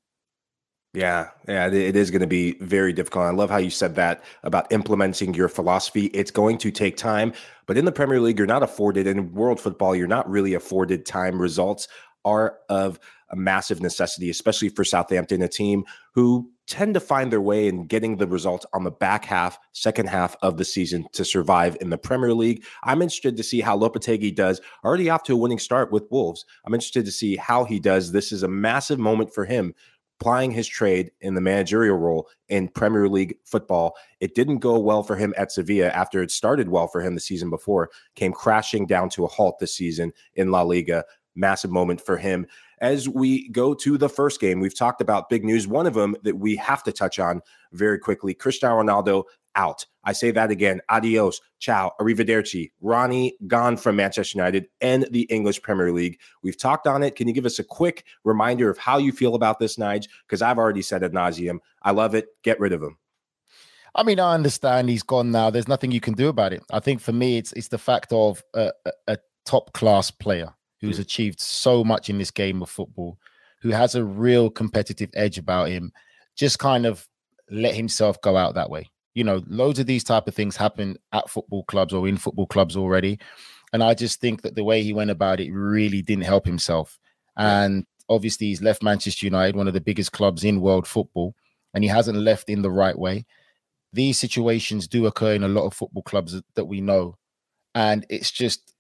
Yeah, 0.94 1.30
yeah, 1.48 1.68
it 1.68 1.96
is 1.96 2.10
going 2.10 2.22
to 2.22 2.28
be 2.28 2.54
very 2.60 2.92
difficult. 2.92 3.26
I 3.26 3.30
love 3.30 3.52
how 3.52 3.58
you 3.58 3.70
said 3.70 3.96
that 3.96 4.24
about 4.44 4.72
implementing 4.72 5.34
your 5.34 5.48
philosophy. 5.48 6.06
It's 6.08 6.32
going 6.32 6.58
to 6.60 6.72
take 6.72 6.98
time, 6.98 7.34
but 7.68 7.78
in 7.78 7.86
the 7.86 7.92
Premier 7.92 8.20
League, 8.20 8.38
you're 8.40 8.48
not 8.48 8.64
afforded, 8.64 9.06
in 9.06 9.34
world 9.34 9.60
football, 9.60 9.96
you're 9.96 10.08
not 10.08 10.28
really 10.30 10.54
afforded 10.56 11.06
time. 11.06 11.40
Results 11.40 11.88
are 12.26 12.58
of 12.70 13.00
a 13.30 13.36
massive 13.36 13.82
necessity, 13.82 14.30
especially 14.30 14.70
for 14.70 14.84
Southampton, 14.84 15.42
a 15.42 15.48
team 15.48 15.84
who 16.14 16.50
tend 16.66 16.94
to 16.94 17.00
find 17.00 17.32
their 17.32 17.42
way 17.42 17.68
in 17.68 17.86
getting 17.86 18.18
the 18.18 18.28
results 18.28 18.66
on 18.74 18.84
the 18.84 18.92
back 18.92 19.26
half, 19.26 19.60
second 19.74 20.08
half 20.08 20.36
of 20.42 20.58
the 20.58 20.66
season 20.66 21.06
to 21.14 21.24
survive 21.24 21.78
in 21.80 21.90
the 21.90 21.98
Premier 21.98 22.34
League. 22.34 22.64
I'm 22.84 23.02
interested 23.02 23.38
to 23.38 23.44
see 23.44 23.62
how 23.62 23.78
Lopetegui 23.78 24.36
does. 24.36 24.62
Already 24.84 25.10
off 25.10 25.24
to 25.24 25.34
a 25.34 25.38
winning 25.38 25.60
start 25.60 25.92
with 25.92 26.08
Wolves. 26.10 26.46
I'm 26.66 26.74
interested 26.74 27.06
to 27.06 27.12
see 27.12 27.36
how 27.36 27.66
he 27.66 27.80
does. 27.80 28.12
This 28.12 28.32
is 28.32 28.44
a 28.44 28.48
massive 28.48 29.00
moment 29.00 29.34
for 29.34 29.46
him 29.46 29.76
plying 30.20 30.52
his 30.52 30.68
trade 30.68 31.12
in 31.22 31.36
the 31.36 31.42
managerial 31.42 31.98
role 31.98 32.28
in 32.50 32.68
Premier 32.68 33.08
League 33.08 33.38
football. 33.46 33.96
It 34.20 34.36
didn't 34.36 34.60
go 34.60 34.80
well 34.80 35.04
for 35.04 35.16
him 35.16 35.34
at 35.38 35.52
Sevilla 35.52 35.90
after 35.90 36.22
it 36.22 36.32
started 36.32 36.70
well 36.70 36.88
for 36.88 37.02
him 37.02 37.16
the 37.16 37.22
season 37.22 37.50
before, 37.50 37.90
came 38.16 38.34
crashing 38.34 38.86
down 38.86 39.10
to 39.12 39.26
a 39.26 39.30
halt 39.30 39.60
this 39.60 39.76
season 39.76 40.12
in 40.36 40.52
La 40.52 40.62
Liga. 40.62 41.04
Massive 41.36 41.70
moment 41.72 42.02
for 42.02 42.18
him. 42.18 42.48
As 42.80 43.10
we 43.10 43.50
go 43.50 43.74
to 43.74 43.98
the 43.98 44.10
first 44.10 44.40
game, 44.40 44.60
we've 44.60 44.78
talked 44.78 45.02
about 45.02 45.30
big 45.30 45.44
news. 45.44 45.68
One 45.68 45.88
of 45.88 45.94
them 45.94 46.16
that 46.24 46.38
we 46.38 46.56
have 46.58 46.84
to 46.84 46.92
touch 46.92 47.20
on 47.20 47.42
very 47.72 47.98
quickly 48.00 48.34
Cristiano 48.34 48.82
Ronaldo 48.82 49.24
out. 49.56 49.86
I 50.04 50.14
say 50.14 50.32
that 50.32 50.52
again. 50.52 50.80
Adios, 50.88 51.42
ciao, 51.60 51.92
arrivederci. 52.00 52.72
Ronnie 52.80 53.36
gone 53.48 53.76
from 53.76 53.98
Manchester 53.98 54.38
United 54.38 54.68
and 54.80 55.08
the 55.12 55.24
English 55.24 55.62
Premier 55.62 55.92
League. 55.92 56.20
We've 56.44 56.58
talked 56.58 56.88
on 56.88 57.04
it. 57.04 57.16
Can 57.16 57.28
you 57.28 57.34
give 57.34 57.46
us 57.46 57.60
a 57.60 57.64
quick 57.64 58.06
reminder 58.24 58.70
of 58.70 58.78
how 58.78 59.00
you 59.00 59.12
feel 59.12 59.36
about 59.36 59.60
this, 59.60 59.76
Nige? 59.76 60.08
Because 60.26 60.42
I've 60.42 60.60
already 60.60 60.84
said 60.84 61.04
ad 61.04 61.12
nauseum. 61.12 61.58
I 61.82 61.92
love 61.92 62.16
it. 62.16 62.28
Get 62.44 62.60
rid 62.60 62.72
of 62.72 62.82
him. 62.82 62.98
I 63.96 64.04
mean, 64.04 64.20
I 64.20 64.36
understand 64.36 64.90
he's 64.90 65.04
gone 65.04 65.32
now. 65.32 65.50
There's 65.50 65.68
nothing 65.68 65.92
you 65.92 66.00
can 66.00 66.14
do 66.14 66.28
about 66.30 66.54
it. 66.54 66.64
I 66.72 66.80
think 66.80 67.02
for 67.02 67.12
me, 67.12 67.40
it's 67.40 67.52
it's 67.54 67.70
the 67.70 67.80
fact 67.80 68.14
of 68.14 68.44
a, 68.54 68.72
a, 68.86 68.92
a 69.08 69.18
top 69.46 69.74
class 69.74 70.12
player 70.12 70.54
who's 70.82 70.98
mm. 70.98 71.02
achieved 71.02 71.40
so 71.40 71.84
much 71.84 72.10
in 72.10 72.18
this 72.18 72.32
game 72.32 72.62
of 72.62 72.70
football, 72.70 73.18
who 73.62 73.70
has 73.70 73.96
a 73.96 74.04
real 74.04 74.50
competitive 74.50 75.10
edge 75.14 75.38
about 75.38 75.70
him, 75.70 75.92
just 76.36 76.60
kind 76.60 76.86
of 76.86 77.08
let 77.50 77.76
himself 77.76 78.22
go 78.22 78.38
out 78.38 78.56
that 78.56 78.70
way. 78.70 78.90
You 79.14 79.24
know 79.24 79.44
loads 79.48 79.80
of 79.80 79.88
these 79.88 80.04
type 80.04 80.28
of 80.28 80.36
things 80.36 80.56
happen 80.56 80.98
at 81.12 81.30
football 81.30 81.64
clubs 81.64 81.92
or 81.92 82.08
in 82.08 82.18
football 82.18 82.46
clubs 82.46 82.78
already 82.78 83.18
and 83.74 83.84
i 83.84 83.94
just 83.94 84.22
think 84.22 84.42
that 84.42 84.56
the 84.56 84.64
way 84.64 84.84
he 84.84 84.94
went 84.94 85.10
about 85.10 85.40
it 85.40 85.52
really 85.52 86.02
didn't 86.02 86.26
help 86.26 86.46
himself. 86.46 87.00
And 87.36 87.86
obviously 88.10 88.48
he's 88.48 88.62
left 88.62 88.84
manchester 88.84 89.26
united 89.26 89.56
one 89.56 89.68
of 89.68 89.74
the 89.74 89.82
biggest 89.82 90.12
clubs 90.12 90.44
in 90.44 90.62
world 90.62 90.88
football 90.88 91.36
and 91.74 91.84
he 91.84 91.90
hasn't 91.90 92.18
left 92.18 92.50
in 92.50 92.62
the 92.62 92.72
right 92.72 92.98
way. 92.98 93.26
These 93.94 94.20
situations 94.20 94.88
do 94.88 95.06
occur 95.08 95.34
in 95.34 95.44
a 95.44 95.48
lot 95.48 95.66
of 95.66 95.74
football 95.74 96.04
clubs 96.04 96.40
that 96.56 96.66
we 96.66 96.82
know 96.82 97.18
and 97.76 98.06
it's 98.10 98.32
just 98.32 98.74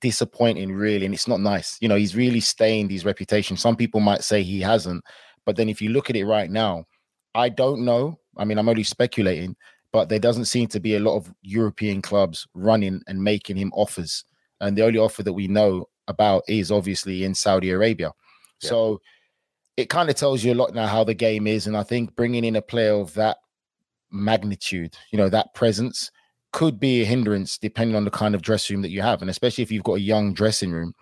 disappointing 0.00 0.72
really 0.72 1.06
and 1.06 1.14
it's 1.14 1.28
not 1.28 1.40
nice 1.40 1.78
you 1.80 1.88
know 1.88 1.96
he's 1.96 2.14
really 2.14 2.40
stained 2.40 2.90
his 2.90 3.04
reputation 3.04 3.56
some 3.56 3.74
people 3.74 4.00
might 4.00 4.22
say 4.22 4.42
he 4.42 4.60
hasn't 4.60 5.02
But 5.48 5.56
then 5.56 5.70
if 5.70 5.80
you 5.80 5.88
look 5.88 6.10
at 6.10 6.16
it 6.16 6.26
right 6.26 6.50
now, 6.50 6.84
I 7.34 7.48
don't 7.48 7.82
know. 7.82 8.18
I 8.36 8.44
mean, 8.44 8.58
I'm 8.58 8.68
only 8.68 8.82
speculating, 8.82 9.56
but 9.94 10.10
there 10.10 10.18
doesn't 10.18 10.44
seem 10.44 10.68
to 10.68 10.78
be 10.78 10.96
a 10.96 11.00
lot 11.00 11.16
of 11.16 11.32
European 11.40 12.02
clubs 12.02 12.46
running 12.52 13.00
and 13.06 13.24
making 13.24 13.56
him 13.56 13.72
offers. 13.72 14.26
And 14.60 14.76
the 14.76 14.84
only 14.84 14.98
offer 14.98 15.22
that 15.22 15.32
we 15.32 15.48
know 15.48 15.88
about 16.06 16.42
is 16.48 16.70
obviously 16.70 17.24
in 17.24 17.34
Saudi 17.34 17.70
Arabia. 17.70 18.12
Yeah. 18.60 18.68
So 18.68 19.00
it 19.78 19.88
kind 19.88 20.10
of 20.10 20.16
tells 20.16 20.44
you 20.44 20.52
a 20.52 20.60
lot 20.60 20.74
now 20.74 20.86
how 20.86 21.02
the 21.02 21.14
game 21.14 21.46
is. 21.46 21.66
And 21.66 21.78
I 21.78 21.82
think 21.82 22.14
bringing 22.14 22.44
in 22.44 22.56
a 22.56 22.60
player 22.60 22.92
of 22.92 23.14
that 23.14 23.38
magnitude, 24.10 24.98
you 25.12 25.16
know, 25.16 25.30
that 25.30 25.54
presence 25.54 26.10
could 26.52 26.80
be 26.80 27.02
a 27.02 27.04
hindrance 27.04 27.58
depending 27.58 27.96
on 27.96 28.04
the 28.04 28.10
kind 28.10 28.34
of 28.34 28.42
dressing 28.42 28.76
room 28.76 28.82
that 28.82 28.90
you 28.90 29.02
have. 29.02 29.20
And 29.20 29.30
especially 29.30 29.62
if 29.62 29.70
you've 29.70 29.84
got 29.84 29.94
a 29.94 30.00
young 30.00 30.32
dressing 30.32 30.72
room, 30.72 30.94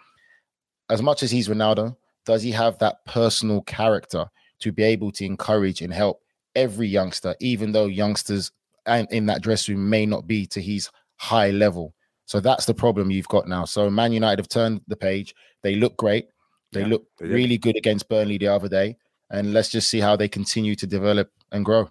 as 0.91 1.03
much 1.03 1.23
as 1.23 1.31
he's 1.31 1.49
Ronaldo, 1.49 1.97
does 2.25 2.43
he 2.43 2.51
have 2.51 2.79
that 2.79 3.05
personal 3.07 3.63
character 3.63 4.27
to 4.61 4.73
be 4.73 4.83
able 4.83 5.13
to 5.13 5.25
encourage 5.25 5.83
and 5.83 5.93
help 5.93 6.21
every 6.55 6.89
youngster, 6.89 7.35
even 7.41 7.73
though 7.73 7.87
youngsters 7.87 8.51
and 8.87 9.07
in 9.11 9.27
that 9.27 9.43
dressing 9.43 9.77
room 9.77 9.89
may 9.89 10.07
not 10.07 10.27
be 10.27 10.47
to 10.47 10.61
his 10.61 10.89
high 11.17 11.51
level. 11.51 11.95
So 12.25 12.41
that's 12.41 12.67
the 12.67 12.75
problem 12.75 13.11
you've 13.11 13.29
got 13.29 13.47
now. 13.47 13.65
So 13.65 13.89
Man 13.91 14.13
United 14.13 14.39
have 14.39 14.49
turned 14.49 14.81
the 14.89 14.97
page. 14.97 15.35
They 15.63 15.77
look 15.77 15.97
great. 15.97 16.29
They 16.73 16.81
yeah, 16.81 16.89
look 16.89 17.07
really 17.21 17.59
good 17.59 17.77
against 17.77 18.09
Burnley 18.09 18.39
the 18.39 18.49
other 18.49 18.69
day. 18.69 18.97
And 19.31 19.53
let's 19.53 19.69
just 19.69 19.89
see 19.89 20.01
how 20.01 20.17
they 20.17 20.29
continue 20.29 20.75
to 20.77 20.87
develop 20.87 21.31
and 21.53 21.65
grow. 21.65 21.91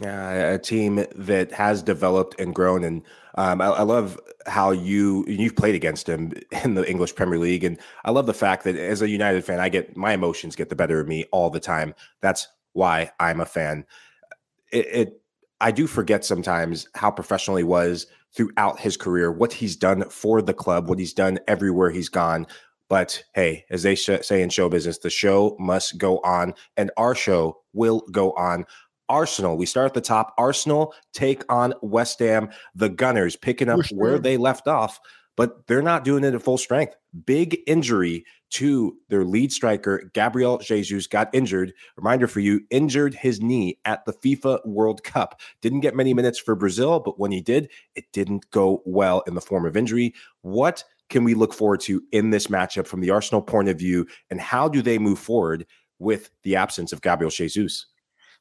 Yeah, 0.00 0.52
a 0.52 0.58
team 0.58 1.04
that 1.14 1.52
has 1.52 1.82
developed 1.82 2.40
and 2.40 2.54
grown, 2.54 2.84
and 2.84 3.02
um, 3.34 3.60
I, 3.60 3.66
I, 3.66 3.82
love 3.82 4.18
how 4.46 4.70
you 4.70 5.26
you've 5.28 5.56
played 5.56 5.74
against 5.74 6.08
him 6.08 6.32
in 6.64 6.74
the 6.74 6.88
English 6.88 7.14
Premier 7.14 7.38
League, 7.38 7.64
and 7.64 7.78
I 8.04 8.10
love 8.10 8.26
the 8.26 8.34
fact 8.34 8.64
that 8.64 8.76
as 8.76 9.02
a 9.02 9.08
United 9.10 9.44
fan, 9.44 9.60
I 9.60 9.68
get 9.68 9.96
my 9.96 10.14
emotions 10.14 10.56
get 10.56 10.70
the 10.70 10.76
better 10.76 11.00
of 11.00 11.08
me 11.08 11.26
all 11.32 11.50
the 11.50 11.60
time. 11.60 11.94
That's 12.22 12.48
why 12.72 13.10
I'm 13.20 13.40
a 13.40 13.46
fan. 13.46 13.84
It, 14.72 14.86
it 14.86 15.22
I 15.60 15.70
do 15.70 15.86
forget 15.86 16.24
sometimes 16.24 16.86
how 16.94 17.10
professional 17.10 17.58
he 17.58 17.64
was 17.64 18.06
throughout 18.34 18.80
his 18.80 18.96
career, 18.96 19.30
what 19.30 19.52
he's 19.52 19.76
done 19.76 20.08
for 20.08 20.40
the 20.40 20.54
club, 20.54 20.88
what 20.88 20.98
he's 20.98 21.12
done 21.12 21.38
everywhere 21.46 21.90
he's 21.90 22.08
gone. 22.08 22.46
But 22.88 23.22
hey, 23.34 23.64
as 23.70 23.82
they 23.82 23.94
sh- 23.94 24.22
say 24.22 24.42
in 24.42 24.48
show 24.50 24.68
business, 24.68 24.98
the 24.98 25.10
show 25.10 25.56
must 25.60 25.98
go 25.98 26.18
on, 26.18 26.54
and 26.76 26.90
our 26.96 27.14
show 27.14 27.60
will 27.72 28.00
go 28.10 28.32
on. 28.32 28.64
Arsenal, 29.10 29.56
we 29.56 29.66
start 29.66 29.86
at 29.86 29.94
the 29.94 30.00
top. 30.00 30.32
Arsenal 30.38 30.94
take 31.12 31.42
on 31.52 31.74
West 31.82 32.20
Ham. 32.20 32.48
The 32.74 32.88
Gunners 32.88 33.36
picking 33.36 33.68
up 33.68 33.80
where 33.92 34.18
they 34.18 34.36
left 34.36 34.68
off, 34.68 35.00
but 35.36 35.66
they're 35.66 35.82
not 35.82 36.04
doing 36.04 36.24
it 36.24 36.32
at 36.32 36.42
full 36.42 36.56
strength. 36.56 36.94
Big 37.26 37.58
injury 37.66 38.24
to 38.50 38.96
their 39.08 39.24
lead 39.24 39.52
striker, 39.52 40.10
Gabriel 40.14 40.58
Jesus, 40.58 41.06
got 41.06 41.28
injured. 41.34 41.72
Reminder 41.96 42.26
for 42.26 42.40
you, 42.40 42.60
injured 42.70 43.14
his 43.14 43.40
knee 43.40 43.78
at 43.84 44.04
the 44.04 44.12
FIFA 44.12 44.64
World 44.64 45.02
Cup. 45.02 45.40
Didn't 45.60 45.80
get 45.80 45.96
many 45.96 46.14
minutes 46.14 46.38
for 46.38 46.54
Brazil, 46.54 47.00
but 47.00 47.18
when 47.18 47.32
he 47.32 47.40
did, 47.40 47.68
it 47.96 48.04
didn't 48.12 48.48
go 48.50 48.82
well 48.84 49.22
in 49.26 49.34
the 49.34 49.40
form 49.40 49.66
of 49.66 49.76
injury. 49.76 50.14
What 50.42 50.84
can 51.08 51.24
we 51.24 51.34
look 51.34 51.52
forward 51.52 51.80
to 51.80 52.02
in 52.12 52.30
this 52.30 52.46
matchup 52.46 52.86
from 52.86 53.00
the 53.00 53.10
Arsenal 53.10 53.42
point 53.42 53.68
of 53.68 53.78
view, 53.78 54.06
and 54.30 54.40
how 54.40 54.68
do 54.68 54.82
they 54.82 54.98
move 54.98 55.18
forward 55.18 55.66
with 55.98 56.30
the 56.44 56.56
absence 56.56 56.92
of 56.92 57.02
Gabriel 57.02 57.30
Jesus? 57.30 57.86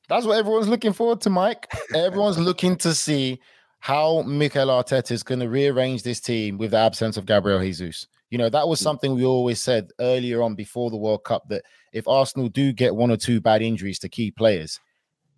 That's 0.10 0.26
what 0.26 0.38
everyone's 0.38 0.68
looking 0.68 0.94
forward 0.94 1.22
to, 1.22 1.30
Mike. 1.30 1.72
Everyone's 1.96 2.40
looking 2.50 2.76
to 2.78 2.96
see 2.96 3.40
how 3.80 4.24
Mikel 4.24 4.68
Arteta 4.68 5.12
is 5.12 5.24
going 5.24 5.40
to 5.40 5.48
rearrange 5.48 6.04
this 6.04 6.20
team 6.20 6.58
with 6.58 6.72
the 6.72 6.78
absence 6.78 7.16
of 7.16 7.26
Gabriel 7.26 7.60
Jesus. 7.60 8.08
You 8.32 8.38
know, 8.38 8.50
that 8.50 8.68
was 8.68 8.80
mm. 8.80 8.84
something 8.84 9.16
we 9.16 9.24
always 9.24 9.62
said 9.62 9.92
earlier 10.00 10.42
on 10.42 10.56
before 10.56 10.90
the 10.90 10.98
World 10.98 11.24
Cup 11.24 11.48
that 11.50 11.64
if 11.94 12.08
Arsenal 12.08 12.50
do 12.50 12.74
get 12.74 12.96
one 12.96 13.12
or 13.12 13.18
two 13.18 13.40
bad 13.40 13.62
injuries 13.62 14.00
to 14.00 14.10
key 14.10 14.32
players, 14.32 14.80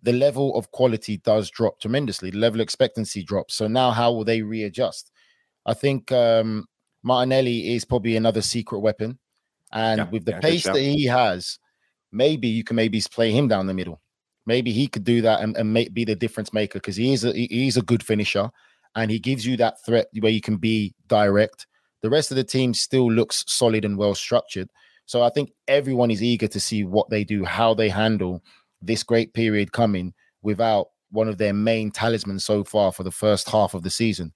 the 0.02 0.12
level 0.12 0.56
of 0.56 0.70
quality 0.72 1.18
does 1.18 1.50
drop 1.50 1.78
tremendously. 1.78 2.30
The 2.30 2.38
level 2.38 2.60
of 2.60 2.64
expectancy 2.64 3.22
drops. 3.22 3.54
So 3.54 3.68
now, 3.68 3.90
how 3.92 4.12
will 4.12 4.24
they 4.24 4.42
readjust? 4.42 5.10
I 5.64 5.74
think 5.74 6.10
um, 6.10 6.66
Martinelli 7.02 7.74
is 7.74 7.84
probably 7.84 8.16
another 8.16 8.42
secret 8.42 8.80
weapon, 8.80 9.18
and 9.70 9.98
yeah, 9.98 10.10
with 10.10 10.24
the 10.24 10.32
yeah, 10.32 10.40
pace 10.40 10.64
that 10.64 10.76
he 10.76 11.04
has, 11.06 11.58
maybe 12.10 12.48
you 12.48 12.64
can 12.64 12.76
maybe 12.76 13.00
play 13.12 13.30
him 13.30 13.48
down 13.48 13.66
the 13.66 13.74
middle. 13.74 14.00
Maybe 14.46 14.72
he 14.72 14.88
could 14.88 15.04
do 15.04 15.22
that 15.22 15.40
and, 15.40 15.56
and 15.56 15.72
make, 15.72 15.94
be 15.94 16.04
the 16.04 16.16
difference 16.16 16.52
maker 16.52 16.78
because 16.78 16.96
he 16.96 17.12
is 17.12 17.24
a 17.24 17.32
he's 17.32 17.76
a 17.76 17.82
good 17.82 18.02
finisher, 18.02 18.50
and 18.94 19.10
he 19.10 19.18
gives 19.18 19.46
you 19.46 19.56
that 19.58 19.84
threat 19.84 20.08
where 20.18 20.32
you 20.32 20.40
can 20.40 20.56
be 20.56 20.94
direct 21.06 21.66
the 22.02 22.10
rest 22.10 22.30
of 22.30 22.36
the 22.36 22.44
team 22.44 22.74
still 22.74 23.10
looks 23.10 23.44
solid 23.46 23.84
and 23.84 23.96
well 23.96 24.14
structured. 24.14 24.68
So 25.06 25.22
I 25.22 25.30
think 25.30 25.52
everyone 25.68 26.10
is 26.10 26.22
eager 26.22 26.48
to 26.48 26.60
see 26.60 26.84
what 26.84 27.08
they 27.10 27.24
do, 27.24 27.44
how 27.44 27.74
they 27.74 27.88
handle 27.88 28.42
this 28.80 29.02
great 29.02 29.32
period 29.32 29.72
coming 29.72 30.12
without 30.42 30.88
one 31.10 31.28
of 31.28 31.38
their 31.38 31.52
main 31.52 31.90
talismans 31.90 32.44
so 32.44 32.64
far 32.64 32.92
for 32.92 33.04
the 33.04 33.10
first 33.10 33.48
half 33.48 33.74
of 33.74 33.82
the 33.82 33.90
season. 33.90 34.32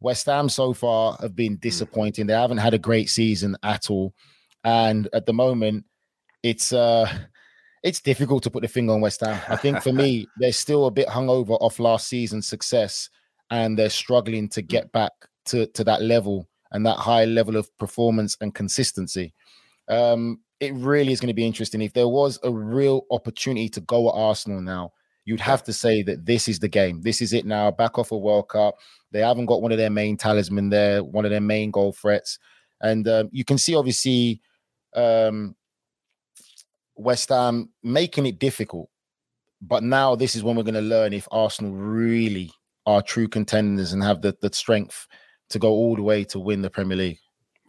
West 0.00 0.26
Ham 0.26 0.48
so 0.48 0.72
far 0.72 1.16
have 1.20 1.36
been 1.36 1.54
hmm. 1.54 1.60
disappointing. 1.60 2.26
They 2.26 2.34
haven't 2.34 2.58
had 2.58 2.74
a 2.74 2.78
great 2.78 3.08
season 3.08 3.56
at 3.62 3.90
all. 3.90 4.12
And 4.64 5.08
at 5.12 5.26
the 5.26 5.32
moment, 5.32 5.84
it's 6.42 6.72
uh 6.72 7.08
it's 7.84 8.00
difficult 8.00 8.42
to 8.42 8.50
put 8.50 8.62
the 8.62 8.68
finger 8.68 8.94
on 8.94 9.02
West 9.02 9.20
Ham. 9.20 9.38
I 9.46 9.56
think 9.56 9.82
for 9.82 9.92
me, 9.92 10.26
they're 10.38 10.52
still 10.52 10.86
a 10.86 10.90
bit 10.90 11.06
hungover 11.06 11.58
off 11.60 11.78
last 11.78 12.08
season's 12.08 12.48
success 12.48 13.10
and 13.50 13.78
they're 13.78 13.90
struggling 13.90 14.48
to 14.48 14.62
get 14.62 14.90
back 14.90 15.12
to, 15.46 15.66
to 15.66 15.84
that 15.84 16.00
level 16.00 16.48
and 16.72 16.84
that 16.86 16.96
high 16.96 17.26
level 17.26 17.56
of 17.56 17.68
performance 17.76 18.38
and 18.40 18.54
consistency. 18.54 19.34
Um, 19.88 20.40
it 20.60 20.72
really 20.72 21.12
is 21.12 21.20
going 21.20 21.28
to 21.28 21.34
be 21.34 21.46
interesting. 21.46 21.82
If 21.82 21.92
there 21.92 22.08
was 22.08 22.40
a 22.42 22.50
real 22.50 23.04
opportunity 23.10 23.68
to 23.68 23.82
go 23.82 24.08
at 24.08 24.14
Arsenal 24.14 24.62
now, 24.62 24.92
you'd 25.26 25.40
have 25.40 25.62
to 25.64 25.72
say 25.72 26.02
that 26.04 26.24
this 26.24 26.48
is 26.48 26.58
the 26.58 26.68
game. 26.68 27.02
This 27.02 27.20
is 27.20 27.34
it 27.34 27.44
now. 27.44 27.70
Back 27.70 27.98
off 27.98 28.12
a 28.12 28.16
World 28.16 28.48
Cup. 28.48 28.76
They 29.10 29.20
haven't 29.20 29.46
got 29.46 29.60
one 29.60 29.72
of 29.72 29.78
their 29.78 29.90
main 29.90 30.16
talisman 30.16 30.70
there, 30.70 31.04
one 31.04 31.26
of 31.26 31.30
their 31.30 31.40
main 31.40 31.70
goal 31.70 31.92
threats. 31.92 32.38
And 32.80 33.06
um, 33.08 33.28
you 33.30 33.44
can 33.44 33.58
see, 33.58 33.74
obviously, 33.74 34.40
um, 34.94 35.54
West 36.96 37.28
Ham 37.28 37.70
making 37.82 38.26
it 38.26 38.38
difficult. 38.38 38.88
But 39.60 39.82
now 39.82 40.14
this 40.14 40.34
is 40.34 40.42
when 40.42 40.56
we're 40.56 40.62
going 40.62 40.74
to 40.74 40.80
learn 40.80 41.12
if 41.12 41.26
Arsenal 41.30 41.72
really 41.72 42.50
are 42.86 43.02
true 43.02 43.28
contenders 43.28 43.92
and 43.92 44.02
have 44.02 44.20
the, 44.20 44.36
the 44.42 44.52
strength 44.52 45.06
to 45.50 45.58
go 45.58 45.70
all 45.70 45.96
the 45.96 46.02
way 46.02 46.24
to 46.24 46.38
win 46.38 46.62
the 46.62 46.70
Premier 46.70 46.96
League. 46.96 47.18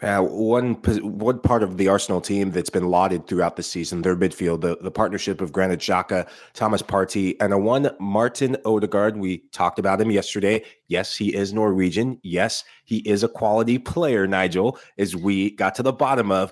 Uh, 0.01 0.20
one 0.20 0.74
one 0.74 1.39
part 1.39 1.63
of 1.63 1.77
the 1.77 1.88
Arsenal 1.88 2.20
team 2.20 2.51
that's 2.51 2.70
been 2.70 2.89
lauded 2.89 3.27
throughout 3.27 3.55
the 3.55 3.63
season, 3.63 4.01
their 4.01 4.15
midfield, 4.15 4.60
the, 4.60 4.77
the 4.82 4.91
partnership 4.91 5.39
of 5.39 5.53
Granit 5.53 5.79
Xhaka, 5.79 6.27
Thomas 6.53 6.82
Partey, 6.82 7.38
and 7.39 7.53
a 7.53 7.58
one 7.58 7.89
Martin 8.01 8.58
Odegaard. 8.65 9.15
We 9.15 9.38
talked 9.53 9.79
about 9.79 10.01
him 10.01 10.12
yesterday. 10.12 10.65
Yes, 10.89 11.15
he 11.15 11.34
is 11.34 11.53
Norwegian. 11.53 12.20
Yes, 12.24 12.65
he 12.84 12.98
is 13.00 13.24
a 13.24 13.29
quality 13.29 13.77
player, 13.77 14.27
Nigel, 14.27 14.77
as 14.98 15.15
we 15.15 15.51
got 15.51 15.75
to 15.75 15.84
the 15.84 15.94
bottom 15.94 16.29
of. 16.29 16.51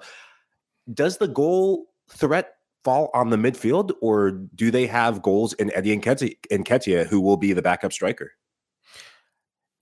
Does 0.94 1.18
the 1.18 1.28
goal 1.28 1.88
threat 2.10 2.56
fall 2.84 3.10
on 3.14 3.30
the 3.30 3.38
midfield, 3.38 3.92
or 4.02 4.32
do 4.32 4.72
they 4.72 4.88
have 4.88 5.22
goals 5.22 5.54
in 5.54 5.74
Eddie 5.74 5.98
Nketiah, 5.98 7.08
who 7.08 7.22
will 7.22 7.38
be 7.38 7.54
the 7.54 7.62
backup 7.62 7.94
striker? 7.94 8.32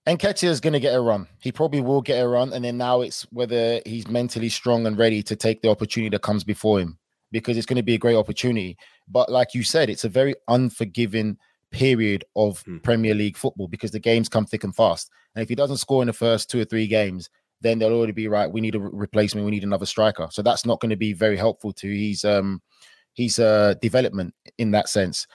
Nketiah 0.06 0.48
is 0.48 0.60
going 0.60 0.72
to 0.72 0.80
get 0.80 0.94
a 0.94 1.00
run. 1.00 1.28
He 1.40 1.52
probably 1.52 1.80
will 1.80 2.02
get 2.02 2.22
a 2.22 2.28
run, 2.28 2.52
and 2.52 2.64
then 2.64 2.76
now 2.76 3.02
it's 3.02 3.22
whether 3.30 3.80
he's 3.86 4.08
mentally 4.08 4.48
strong 4.48 4.86
and 4.86 4.98
ready 4.98 5.22
to 5.22 5.36
take 5.36 5.62
the 5.62 5.70
opportunity 5.70 6.10
that 6.10 6.22
comes 6.22 6.42
before 6.42 6.80
him, 6.80 6.98
because 7.30 7.56
it's 7.56 7.66
going 7.66 7.76
to 7.76 7.82
be 7.82 7.94
a 7.94 7.98
great 7.98 8.16
opportunity. 8.16 8.76
But 9.08 9.30
like 9.30 9.54
you 9.54 9.62
said, 9.62 9.90
it's 9.90 10.04
a 10.04 10.08
very 10.08 10.34
unforgiving 10.48 11.38
period 11.70 12.24
of 12.36 12.62
hmm. 12.62 12.78
Premier 12.78 13.14
League 13.14 13.36
football 13.36 13.68
because 13.68 13.90
the 13.90 13.98
games 13.98 14.28
come 14.28 14.46
thick 14.46 14.64
and 14.64 14.74
fast. 14.74 15.10
And 15.34 15.42
if 15.42 15.48
he 15.48 15.54
doesn't 15.54 15.78
score 15.78 16.02
in 16.02 16.06
the 16.06 16.12
first 16.12 16.50
two 16.50 16.60
or 16.60 16.64
three 16.64 16.86
games, 16.86 17.30
then 17.62 17.78
they'll 17.78 17.92
already 17.92 18.12
be 18.12 18.28
right. 18.28 18.50
We 18.50 18.60
need 18.60 18.74
a 18.74 18.80
replacement. 18.80 19.44
We 19.44 19.52
need 19.52 19.64
another 19.64 19.86
striker. 19.86 20.28
So 20.30 20.42
that's 20.42 20.66
not 20.66 20.80
going 20.80 20.90
to 20.90 20.96
be 20.96 21.12
very 21.12 21.36
helpful 21.36 21.72
to 21.74 21.88
his 21.88 22.24
um 22.24 22.60
his 23.14 23.38
uh 23.38 23.74
development 23.80 24.34
in 24.58 24.70
that 24.72 24.88
sense. 24.88 25.26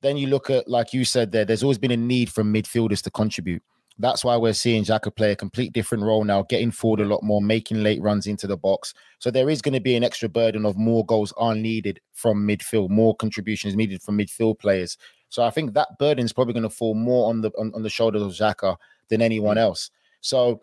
Then 0.00 0.16
you 0.16 0.26
look 0.26 0.50
at 0.50 0.68
like 0.68 0.92
you 0.92 1.04
said 1.04 1.32
there. 1.32 1.44
There's 1.44 1.62
always 1.62 1.78
been 1.78 1.90
a 1.90 1.96
need 1.96 2.30
for 2.30 2.42
midfielders 2.42 3.02
to 3.02 3.10
contribute. 3.10 3.62
That's 3.98 4.24
why 4.24 4.36
we're 4.36 4.54
seeing 4.54 4.84
Xhaka 4.84 5.14
play 5.14 5.32
a 5.32 5.36
complete 5.36 5.72
different 5.72 6.02
role 6.02 6.24
now, 6.24 6.42
getting 6.42 6.70
forward 6.70 7.00
a 7.00 7.04
lot 7.04 7.22
more, 7.22 7.42
making 7.42 7.82
late 7.82 8.00
runs 8.00 8.26
into 8.26 8.46
the 8.46 8.56
box. 8.56 8.94
So 9.18 9.30
there 9.30 9.50
is 9.50 9.60
going 9.60 9.74
to 9.74 9.80
be 9.80 9.94
an 9.94 10.02
extra 10.02 10.28
burden 10.28 10.64
of 10.64 10.76
more 10.76 11.04
goals 11.04 11.32
are 11.36 11.54
needed 11.54 12.00
from 12.14 12.46
midfield, 12.46 12.88
more 12.88 13.14
contributions 13.14 13.76
needed 13.76 14.02
from 14.02 14.18
midfield 14.18 14.58
players. 14.58 14.96
So 15.28 15.42
I 15.42 15.50
think 15.50 15.74
that 15.74 15.98
burden 15.98 16.24
is 16.24 16.32
probably 16.32 16.54
going 16.54 16.62
to 16.64 16.70
fall 16.70 16.94
more 16.94 17.28
on 17.28 17.42
the 17.42 17.50
on, 17.58 17.72
on 17.74 17.82
the 17.82 17.90
shoulders 17.90 18.22
of 18.22 18.32
Xhaka 18.32 18.76
than 19.08 19.22
anyone 19.22 19.56
mm. 19.56 19.60
else. 19.60 19.90
So 20.20 20.62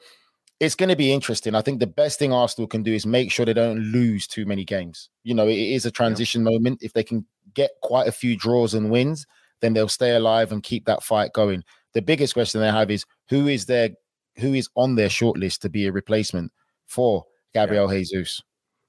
it's 0.59 0.75
going 0.75 0.89
to 0.89 0.95
be 0.95 1.13
interesting. 1.13 1.55
I 1.55 1.61
think 1.61 1.79
the 1.79 1.87
best 1.87 2.19
thing 2.19 2.33
Arsenal 2.33 2.67
can 2.67 2.83
do 2.83 2.93
is 2.93 3.05
make 3.05 3.31
sure 3.31 3.45
they 3.45 3.53
don't 3.53 3.79
lose 3.91 4.27
too 4.27 4.45
many 4.45 4.65
games. 4.65 5.09
You 5.23 5.33
know, 5.33 5.47
it 5.47 5.57
is 5.57 5.85
a 5.85 5.91
transition 5.91 6.45
yeah. 6.45 6.51
moment. 6.51 6.79
If 6.81 6.93
they 6.93 7.03
can 7.03 7.25
get 7.53 7.71
quite 7.81 8.07
a 8.07 8.11
few 8.11 8.35
draws 8.35 8.73
and 8.73 8.91
wins, 8.91 9.25
then 9.61 9.73
they'll 9.73 9.87
stay 9.87 10.15
alive 10.15 10.51
and 10.51 10.61
keep 10.61 10.85
that 10.85 11.03
fight 11.03 11.33
going. 11.33 11.63
The 11.93 12.01
biggest 12.01 12.33
question 12.33 12.61
they 12.61 12.71
have 12.71 12.91
is 12.91 13.05
who 13.29 13.47
is 13.47 13.65
their 13.65 13.89
who 14.37 14.53
is 14.53 14.69
on 14.75 14.95
their 14.95 15.09
shortlist 15.09 15.59
to 15.59 15.69
be 15.69 15.87
a 15.87 15.91
replacement 15.91 16.51
for 16.85 17.25
Gabriel 17.53 17.91
yeah. 17.91 17.99
Jesus? 17.99 18.41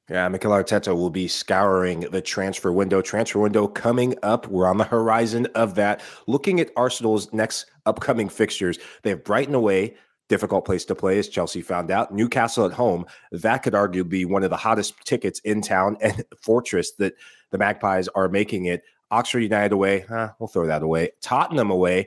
Yeah, 0.09 0.29
Mikel 0.29 0.51
Arteta 0.51 0.95
will 0.95 1.11
be 1.11 1.29
scouring 1.29 2.01
the 2.01 2.21
transfer 2.21 2.73
window. 2.73 3.01
Transfer 3.01 3.39
window 3.39 3.69
coming 3.69 4.17
up. 4.25 4.49
We're 4.49 4.67
on 4.67 4.79
the 4.79 4.85
horizon 4.85 5.47
of 5.55 5.77
that. 5.77 6.03
Looking 6.27 6.59
at 6.59 6.71
Arsenal's 6.77 7.33
next 7.33 7.67
upcoming 7.87 8.29
fixtures, 8.29 8.81
they 9.03 9.11
have 9.11 9.23
Brighton 9.23 9.55
away. 9.55 9.95
Difficult 10.31 10.65
place 10.65 10.85
to 10.85 10.95
play, 10.95 11.19
as 11.19 11.29
Chelsea 11.29 11.61
found 11.61 11.91
out. 11.91 12.15
Newcastle 12.15 12.65
at 12.65 12.73
home. 12.73 13.05
That 13.33 13.65
could 13.65 13.73
arguably 13.73 14.09
be 14.09 14.25
one 14.25 14.45
of 14.45 14.51
the 14.51 14.57
hottest 14.57 14.95
tickets 15.05 15.41
in 15.41 15.61
town 15.61 15.97
and 16.01 16.25
fortress 16.41 16.93
that 16.93 17.15
the 17.51 17.59
Magpies 17.59 18.07
are 18.15 18.29
making 18.29 18.67
it. 18.67 18.85
Oxford 19.11 19.41
United 19.41 19.73
away. 19.73 20.05
Huh, 20.09 20.31
we'll 20.39 20.47
throw 20.47 20.69
that 20.69 20.85
away. 20.85 21.11
Tottenham 21.21 21.73
away. 21.73 22.07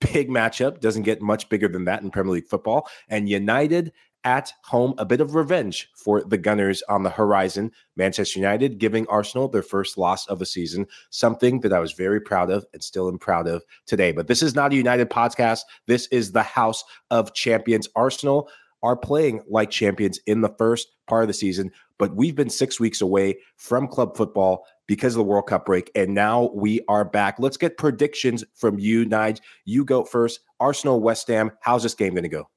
Big 0.00 0.28
matchup. 0.28 0.80
Doesn't 0.80 1.04
get 1.04 1.22
much 1.22 1.48
bigger 1.48 1.68
than 1.68 1.84
that 1.84 2.02
in 2.02 2.10
Premier 2.10 2.32
League 2.32 2.48
football. 2.48 2.88
And 3.08 3.28
United 3.28 3.92
at 4.24 4.52
home, 4.64 4.94
a 4.98 5.04
bit 5.04 5.20
of 5.20 5.34
revenge 5.34 5.88
for 5.94 6.22
the 6.22 6.38
Gunners 6.38 6.82
on 6.88 7.02
the 7.02 7.10
horizon. 7.10 7.72
Manchester 7.96 8.38
United 8.38 8.78
giving 8.78 9.06
Arsenal 9.08 9.48
their 9.48 9.62
first 9.62 9.96
loss 9.96 10.26
of 10.26 10.38
the 10.38 10.46
season, 10.46 10.86
something 11.10 11.60
that 11.60 11.72
I 11.72 11.78
was 11.78 11.92
very 11.92 12.20
proud 12.20 12.50
of 12.50 12.64
and 12.72 12.82
still 12.82 13.08
am 13.08 13.18
proud 13.18 13.48
of 13.48 13.62
today. 13.86 14.12
But 14.12 14.26
this 14.26 14.42
is 14.42 14.54
not 14.54 14.72
a 14.72 14.76
United 14.76 15.10
podcast. 15.10 15.60
This 15.86 16.06
is 16.08 16.32
the 16.32 16.42
House 16.42 16.84
of 17.10 17.34
Champions. 17.34 17.88
Arsenal 17.96 18.48
are 18.82 18.96
playing 18.96 19.42
like 19.48 19.70
champions 19.70 20.18
in 20.26 20.40
the 20.40 20.54
first 20.56 20.88
part 21.06 21.22
of 21.22 21.28
the 21.28 21.34
season, 21.34 21.70
but 21.98 22.16
we've 22.16 22.36
been 22.36 22.50
six 22.50 22.80
weeks 22.80 23.00
away 23.00 23.38
from 23.56 23.86
club 23.86 24.16
football 24.16 24.64
because 24.86 25.14
of 25.14 25.18
the 25.18 25.24
World 25.24 25.46
Cup 25.46 25.66
break, 25.66 25.90
and 25.94 26.14
now 26.14 26.50
we 26.54 26.80
are 26.88 27.04
back. 27.04 27.36
Let's 27.38 27.56
get 27.56 27.76
predictions 27.76 28.42
from 28.54 28.78
you, 28.78 29.06
Nige. 29.06 29.40
You 29.64 29.84
go 29.84 30.04
first. 30.04 30.40
Arsenal, 30.58 31.00
West 31.00 31.28
Ham. 31.28 31.52
How's 31.60 31.82
this 31.82 31.94
game 31.94 32.14
going 32.14 32.24
to 32.24 32.28
go? 32.28 32.48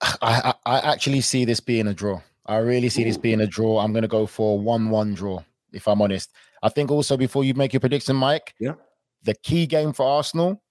I, 0.22 0.54
I, 0.66 0.78
actually 0.80 1.20
see 1.20 1.44
this 1.44 1.60
being 1.60 1.88
a 1.88 1.94
draw. 1.94 2.20
I 2.46 2.58
really 2.58 2.88
see 2.88 3.02
Ooh. 3.02 3.06
this 3.06 3.18
being 3.18 3.40
a 3.40 3.46
draw. 3.46 3.78
I'm 3.78 3.92
going 3.92 4.02
to 4.02 4.08
go 4.08 4.26
for 4.26 4.58
one-one 4.58 5.14
draw. 5.14 5.42
If 5.72 5.88
I'm 5.88 6.02
honest, 6.02 6.30
I 6.62 6.68
think 6.68 6.90
also 6.90 7.16
before 7.16 7.44
you 7.44 7.54
make 7.54 7.72
your 7.72 7.80
prediction, 7.80 8.16
Mike, 8.16 8.54
yeah, 8.60 8.74
the 9.22 9.34
key 9.34 9.66
game 9.66 9.92
for 9.92 10.06
Arsenal, 10.06 10.62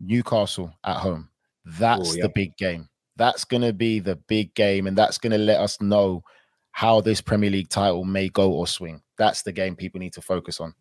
Newcastle 0.00 0.74
at 0.84 0.96
home. 0.96 1.28
That's 1.64 2.14
Ooh, 2.14 2.16
yeah. 2.16 2.22
the 2.24 2.28
big 2.30 2.56
game. 2.56 2.88
That's 3.16 3.44
going 3.44 3.62
to 3.62 3.72
be 3.72 4.00
the 4.00 4.16
big 4.16 4.54
game, 4.54 4.86
and 4.86 4.98
that's 4.98 5.18
going 5.18 5.32
to 5.32 5.38
let 5.38 5.60
us 5.60 5.80
know 5.80 6.22
how 6.72 7.00
this 7.00 7.20
Premier 7.20 7.50
League 7.50 7.68
title 7.68 8.04
may 8.04 8.28
go 8.28 8.50
or 8.50 8.66
swing. 8.66 9.00
That's 9.16 9.42
the 9.42 9.52
game 9.52 9.76
people 9.76 10.00
need 10.00 10.12
to 10.14 10.20
focus 10.20 10.60
on. 10.60 10.74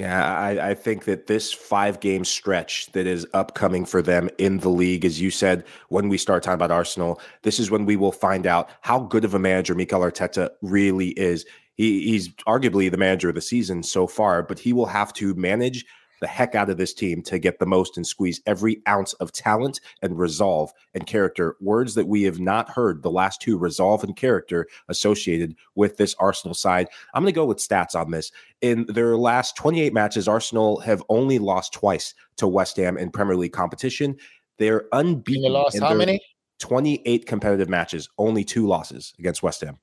Yeah, 0.00 0.34
I, 0.34 0.70
I, 0.70 0.74
think 0.74 1.04
that 1.04 1.26
this 1.26 1.52
five 1.52 2.00
game 2.00 2.24
stretch 2.24 2.90
that 2.92 3.06
is 3.06 3.26
upcoming 3.34 3.84
for 3.84 4.00
them 4.00 4.30
in 4.38 4.56
the 4.56 4.70
league, 4.70 5.04
as 5.04 5.20
you 5.20 5.30
said, 5.30 5.62
when 5.90 6.08
we 6.08 6.16
start 6.16 6.42
talking 6.42 6.54
about 6.54 6.70
Arsenal, 6.70 7.20
this 7.42 7.60
is 7.60 7.70
when 7.70 7.84
we 7.84 7.96
will 7.96 8.10
find 8.10 8.46
out 8.46 8.70
how 8.80 9.00
good 9.00 9.26
of 9.26 9.34
a 9.34 9.38
manager 9.38 9.74
Mikel 9.74 10.00
Arteta 10.00 10.48
really 10.62 11.08
is. 11.10 11.44
He, 11.74 12.08
he's 12.08 12.30
arguably 12.48 12.90
the 12.90 12.96
manager 12.96 13.28
of 13.28 13.34
the 13.34 13.42
season 13.42 13.82
so 13.82 14.06
far, 14.06 14.42
but 14.42 14.58
he 14.58 14.72
will 14.72 14.86
have 14.86 15.12
to 15.14 15.34
manage 15.34 15.84
the 16.20 16.26
heck 16.26 16.54
out 16.54 16.70
of 16.70 16.76
this 16.76 16.94
team 16.94 17.22
to 17.22 17.38
get 17.38 17.58
the 17.58 17.66
most 17.66 17.96
and 17.96 18.06
squeeze 18.06 18.40
every 18.46 18.82
ounce 18.88 19.12
of 19.14 19.32
talent 19.32 19.80
and 20.02 20.18
resolve 20.18 20.72
and 20.94 21.06
character. 21.06 21.56
Words 21.60 21.94
that 21.94 22.06
we 22.06 22.22
have 22.22 22.40
not 22.40 22.70
heard 22.70 23.02
the 23.02 23.10
last 23.10 23.40
two 23.40 23.58
resolve 23.58 24.04
and 24.04 24.14
character 24.14 24.66
associated 24.88 25.56
with 25.74 25.96
this 25.96 26.14
Arsenal 26.18 26.54
side. 26.54 26.88
I'm 27.14 27.22
going 27.22 27.32
to 27.32 27.36
go 27.36 27.46
with 27.46 27.58
stats 27.58 27.94
on 27.94 28.10
this. 28.10 28.30
In 28.60 28.86
their 28.86 29.16
last 29.16 29.56
28 29.56 29.92
matches, 29.92 30.28
Arsenal 30.28 30.80
have 30.80 31.02
only 31.08 31.38
lost 31.38 31.72
twice 31.72 32.14
to 32.36 32.46
West 32.46 32.76
Ham 32.76 32.98
in 32.98 33.10
Premier 33.10 33.36
League 33.36 33.52
competition. 33.52 34.16
They're 34.58 34.84
unbeaten. 34.92 35.46
In 35.46 35.52
the 35.52 35.58
last 35.58 35.78
how 35.80 35.94
many? 35.94 36.20
28 36.58 37.24
competitive 37.24 37.70
matches, 37.70 38.10
only 38.18 38.44
two 38.44 38.66
losses 38.66 39.14
against 39.18 39.42
West 39.42 39.62
Ham 39.62 39.78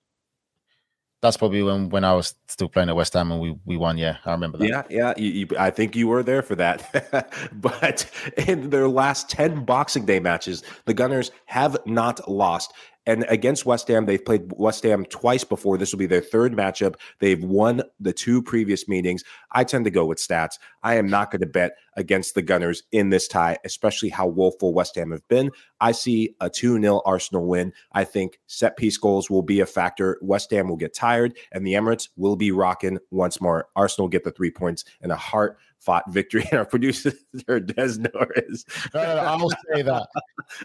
that's 1.22 1.38
probably 1.38 1.64
when 1.64 1.90
when 1.90 2.04
I 2.04 2.14
was 2.14 2.36
still 2.48 2.70
playing 2.70 2.90
at 2.90 2.96
West 2.96 3.14
Ham 3.14 3.32
and 3.32 3.42
we 3.42 3.56
we 3.66 3.78
won. 3.78 3.98
Yeah, 3.98 4.18
I 4.26 4.32
remember 4.32 4.58
that. 4.60 4.68
Yeah, 4.68 4.84
yeah. 4.90 5.14
You, 5.18 5.32
you, 5.32 5.48
I 5.58 5.72
think 5.72 5.96
you 5.96 6.08
were 6.08 6.24
there 6.24 6.42
for 6.42 6.56
that. 6.56 7.32
but 7.54 8.10
in 8.48 8.70
their 8.70 8.88
last 8.88 9.30
ten 9.30 9.66
Boxing 9.66 10.06
Day 10.06 10.20
matches, 10.20 10.64
the 10.86 10.94
Gunners 10.94 11.32
have 11.46 11.78
not 11.86 12.30
lost. 12.30 12.74
And 13.08 13.26
against 13.30 13.66
West 13.66 13.88
Ham, 13.88 14.06
they've 14.06 14.24
played 14.24 14.52
West 14.58 14.84
Ham 14.84 15.06
twice 15.06 15.46
before. 15.46 15.78
This 15.78 15.94
will 15.94 15.98
be 15.98 16.06
their 16.06 16.22
third 16.22 16.54
matchup. 16.54 16.96
They've 17.20 17.42
won 17.42 17.82
the 18.02 18.12
two 18.12 18.44
previous 18.44 18.88
meetings. 18.88 19.24
I 19.54 19.64
tend 19.64 19.86
to 19.86 19.92
go 19.92 20.06
with 20.06 20.20
stats. 20.20 20.60
I 20.84 20.96
am 20.96 21.08
not 21.08 21.32
going 21.32 21.40
to 21.42 21.48
bet 21.48 21.78
against 21.96 22.36
the 22.36 22.42
Gunners 22.42 22.84
in 22.92 23.10
this 23.10 23.28
tie, 23.28 23.58
especially 23.64 24.10
how 24.10 24.28
woeful 24.28 24.74
West 24.74 24.96
Ham 24.96 25.12
have 25.12 25.28
been. 25.30 25.52
I 25.80 25.94
see 25.94 26.36
a 26.42 26.50
2 26.50 26.82
0 26.82 27.02
Arsenal 27.06 27.48
win. 27.48 27.74
I 27.94 28.04
think 28.04 28.40
set 28.46 28.76
piece 28.76 28.98
goals 28.98 29.30
will 29.30 29.42
be 29.42 29.62
a 29.62 29.66
factor. 29.66 30.20
West 30.22 30.52
Ham 30.52 30.68
will 30.68 30.76
get 30.76 30.94
tired, 30.94 31.38
and 31.54 31.66
the 31.66 31.74
Emirates 31.74 32.10
will 32.18 32.36
be 32.36 32.52
rocking 32.52 33.00
once 33.10 33.40
more. 33.40 33.70
Arsenal 33.76 34.10
get 34.10 34.26
the 34.26 34.32
three 34.32 34.52
points 34.52 34.84
and 35.02 35.14
a 35.14 35.16
heart 35.16 35.58
fought 35.80 36.04
victory. 36.12 36.44
And 36.52 36.60
our 36.60 36.66
producer, 36.66 37.12
Des 37.48 37.98
Norris. 37.98 38.66
No, 38.94 39.02
no, 39.02 39.18
I'll 39.18 39.50
say 39.50 39.82
that. 39.84 40.08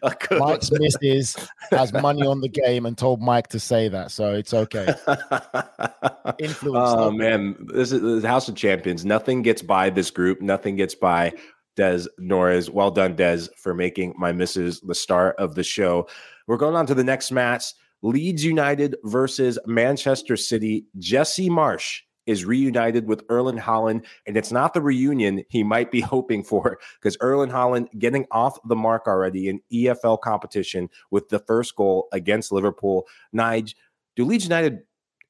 Mike's 0.38 0.70
missus 0.70 1.36
has 1.70 1.92
money 1.92 2.26
on 2.26 2.40
the 2.40 2.48
game 2.48 2.86
and 2.86 2.96
told 2.96 3.20
Mike 3.20 3.48
to 3.48 3.60
say 3.60 3.88
that. 3.88 4.10
So 4.10 4.34
it's 4.34 4.54
okay. 4.54 4.94
Influence. 6.38 6.90
Oh, 6.96 7.10
man. 7.10 7.56
This 7.72 7.92
is 7.92 8.22
the 8.22 8.28
House 8.28 8.48
of 8.48 8.56
Champions. 8.56 9.04
Nothing 9.04 9.42
gets 9.42 9.62
by 9.62 9.90
this 9.90 10.10
group. 10.10 10.40
Nothing 10.40 10.76
gets 10.76 10.94
by 10.94 11.32
Des 11.76 12.04
Norris. 12.18 12.68
Well 12.68 12.90
done, 12.90 13.16
Des, 13.16 13.48
for 13.56 13.74
making 13.74 14.14
my 14.16 14.32
missus 14.32 14.80
the 14.80 14.94
star 14.94 15.32
of 15.32 15.54
the 15.54 15.64
show. 15.64 16.08
We're 16.46 16.56
going 16.56 16.76
on 16.76 16.86
to 16.86 16.94
the 16.94 17.04
next 17.04 17.30
match. 17.30 17.64
Leeds 18.02 18.44
United 18.44 18.96
versus 19.04 19.58
Manchester 19.66 20.36
City. 20.36 20.86
Jesse 20.98 21.48
Marsch 21.48 22.00
is 22.26 22.44
reunited 22.44 23.06
with 23.06 23.24
Erling 23.28 23.58
Haaland. 23.58 24.04
and 24.26 24.36
it's 24.36 24.52
not 24.52 24.74
the 24.74 24.80
reunion 24.80 25.44
he 25.48 25.62
might 25.62 25.90
be 25.90 26.00
hoping 26.12 26.42
for 26.44 26.78
because 27.00 27.16
Erling 27.20 27.50
Haaland 27.50 27.86
getting 27.98 28.26
off 28.30 28.58
the 28.66 28.76
mark 28.76 29.06
already 29.06 29.48
in 29.48 29.60
EFL 29.72 30.20
competition 30.20 30.88
with 31.10 31.28
the 31.28 31.40
first 31.40 31.74
goal 31.76 32.08
against 32.12 32.52
Liverpool. 32.52 33.06
Nige, 33.34 33.74
do 34.16 34.24
Leeds 34.24 34.44
United 34.44 34.80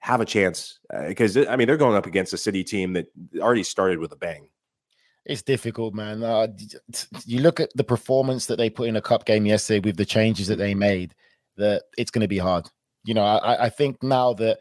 have 0.01 0.21
a 0.21 0.25
chance? 0.25 0.81
Because 1.07 1.37
uh, 1.37 1.47
I 1.49 1.57
mean, 1.57 1.67
they're 1.67 1.77
going 1.77 1.97
up 1.97 2.07
against 2.07 2.33
a 2.33 2.39
City 2.39 2.65
team 2.65 2.93
that 2.95 3.07
already 3.39 3.63
started 3.63 3.99
with 3.99 4.13
a 4.13 4.17
bang. 4.17 4.49
It's 5.25 5.43
difficult, 5.43 5.95
man. 5.95 6.25
Uh, 6.25 6.49
you 7.25 7.41
look 7.41 7.61
at 7.61 7.71
the 7.77 7.85
performance 7.85 8.47
that 8.47 8.57
they 8.57 8.69
put 8.69 8.89
in 8.89 8.97
a 8.97 9.03
cup 9.03 9.25
game 9.25 9.47
yesterday 9.47 9.79
with 9.79 9.97
the 9.97 10.05
changes 10.05 10.49
that 10.49 10.59
they 10.59 10.75
made. 10.75 11.15
That 11.57 11.85
it's 11.97 12.11
going 12.11 12.23
to 12.23 12.29
be 12.29 12.39
hard. 12.39 12.69
You 13.05 13.15
know, 13.15 13.23
I, 13.23 13.67
I 13.67 13.69
think 13.69 14.03
now 14.03 14.33
that 14.35 14.59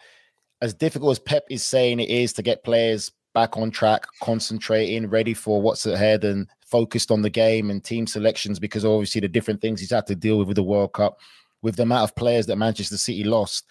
as 0.62 0.74
difficult 0.74 1.12
as 1.12 1.20
Pep 1.20 1.44
is 1.50 1.64
saying 1.64 2.00
it 2.00 2.10
is 2.10 2.34
to 2.34 2.44
get 2.44 2.64
players 2.64 3.12
back 3.34 3.58
on 3.58 3.72
track, 3.72 4.06
concentrating, 4.22 5.08
ready 5.08 5.34
for 5.34 5.62
what's 5.62 5.86
ahead, 5.86 6.24
and 6.24 6.48
focused 6.62 7.12
on 7.12 7.22
the 7.22 7.30
game 7.30 7.70
and 7.70 7.84
team 7.84 8.08
selections 8.08 8.60
because 8.60 8.86
obviously 8.86 9.22
the 9.22 9.28
different 9.28 9.62
things 9.62 9.80
he's 9.80 9.92
had 9.92 10.08
to 10.08 10.16
deal 10.16 10.38
with 10.38 10.48
with 10.48 10.56
the 10.56 10.64
World 10.64 10.94
Cup, 10.94 11.20
with 11.62 11.76
the 11.76 11.84
amount 11.84 12.04
of 12.04 12.16
players 12.16 12.46
that 12.46 12.58
Manchester 12.58 12.98
City 12.98 13.24
lost. 13.24 13.66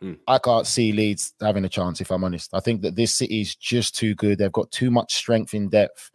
Hmm. 0.00 0.14
I 0.28 0.38
can't 0.38 0.66
see 0.66 0.92
Leeds 0.92 1.32
having 1.40 1.64
a 1.64 1.70
chance, 1.70 2.00
if 2.00 2.10
I'm 2.10 2.24
honest. 2.24 2.50
I 2.52 2.60
think 2.60 2.82
that 2.82 2.96
this 2.96 3.16
city 3.16 3.40
is 3.40 3.54
just 3.54 3.96
too 3.96 4.14
good. 4.14 4.38
They've 4.38 4.52
got 4.52 4.70
too 4.70 4.90
much 4.90 5.14
strength 5.14 5.54
in 5.54 5.68
depth 5.68 6.10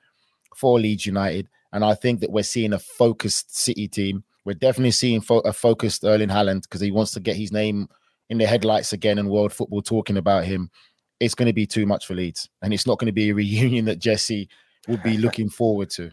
for 0.56 0.80
Leeds 0.80 1.06
United. 1.06 1.50
And 1.74 1.84
I 1.84 1.96
think 1.96 2.20
that 2.20 2.32
we're 2.32 2.44
seeing 2.44 2.74
a 2.74 2.80
focused 2.80 3.56
City 3.58 3.88
team. 3.88 4.24
We're 4.46 4.54
definitely 4.54 4.92
seeing 4.92 5.22
fo- 5.22 5.40
a 5.40 5.54
focused 5.54 6.04
Erling 6.04 6.30
Haaland 6.30 6.64
because 6.64 6.82
he 6.82 6.92
wants 6.92 7.12
to 7.14 7.20
get 7.20 7.36
his 7.36 7.52
name 7.52 7.88
in 8.32 8.38
the 8.38 8.48
headlights 8.48 8.94
again 8.94 9.20
in 9.20 9.28
world 9.28 9.52
football 9.52 9.82
talking 9.82 10.16
about 10.16 10.46
him, 10.46 10.72
it's 11.20 11.36
going 11.36 11.48
to 11.48 11.54
be 11.54 11.68
too 11.68 11.86
much 11.86 12.08
for 12.08 12.16
Leeds. 12.16 12.50
And 12.62 12.74
it's 12.74 12.88
not 12.88 12.98
going 12.98 13.08
to 13.08 13.12
be 13.12 13.30
a 13.30 13.36
reunion 13.36 13.86
that 13.86 14.00
Jesse 14.00 14.50
would 14.88 15.04
be 15.04 15.18
looking 15.18 15.50
forward 15.60 15.90
to. 15.92 16.12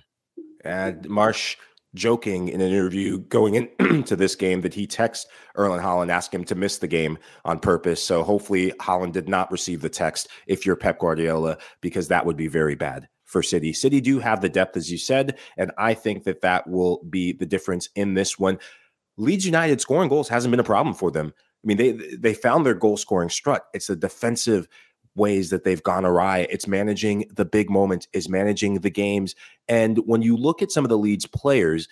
And 0.64 1.04
Marsch 1.04 1.54
joking 1.94 2.48
in 2.48 2.60
an 2.60 2.70
interview 2.70 3.18
going 3.18 3.54
into 3.54 4.16
this 4.16 4.34
game 4.34 4.60
that 4.62 4.74
he 4.74 4.86
texted 4.86 5.26
Erling 5.54 5.80
Haaland, 5.80 6.10
asked 6.10 6.34
him 6.34 6.44
to 6.44 6.54
miss 6.56 6.78
the 6.78 6.88
game 6.88 7.18
on 7.44 7.60
purpose. 7.60 8.02
So 8.02 8.24
hopefully 8.24 8.72
Haaland 8.80 9.12
did 9.12 9.28
not 9.28 9.50
receive 9.52 9.80
the 9.80 9.88
text 9.88 10.28
if 10.48 10.66
you're 10.66 10.76
Pep 10.76 10.98
Guardiola, 10.98 11.56
because 11.80 12.08
that 12.08 12.26
would 12.26 12.36
be 12.36 12.48
very 12.48 12.74
bad 12.74 13.08
for 13.24 13.44
City. 13.44 13.72
City 13.72 14.00
do 14.00 14.18
have 14.18 14.40
the 14.40 14.48
depth, 14.48 14.76
as 14.76 14.90
you 14.90 14.98
said, 14.98 15.38
and 15.56 15.70
I 15.78 15.94
think 15.94 16.24
that 16.24 16.40
that 16.40 16.68
will 16.68 17.00
be 17.08 17.32
the 17.32 17.46
difference 17.46 17.88
in 17.94 18.14
this 18.14 18.38
one. 18.38 18.58
Leeds 19.16 19.46
United 19.46 19.80
scoring 19.80 20.08
goals 20.08 20.28
hasn't 20.28 20.50
been 20.50 20.60
a 20.60 20.64
problem 20.64 20.94
for 20.94 21.10
them. 21.10 21.32
I 21.64 21.66
mean, 21.66 21.76
they 21.76 21.92
they 21.92 22.34
found 22.34 22.64
their 22.64 22.74
goal 22.74 22.96
scoring 22.96 23.30
strut. 23.30 23.66
It's 23.74 23.88
the 23.88 23.96
defensive 23.96 24.68
ways 25.14 25.50
that 25.50 25.64
they've 25.64 25.82
gone 25.82 26.04
awry. 26.04 26.46
It's 26.50 26.66
managing 26.66 27.26
the 27.34 27.44
big 27.44 27.68
moments, 27.68 28.06
is 28.12 28.28
managing 28.28 28.74
the 28.74 28.90
games. 28.90 29.34
And 29.68 29.98
when 30.06 30.22
you 30.22 30.36
look 30.36 30.62
at 30.62 30.70
some 30.70 30.84
of 30.84 30.88
the 30.88 30.98
Leeds 30.98 31.26
players 31.26 31.88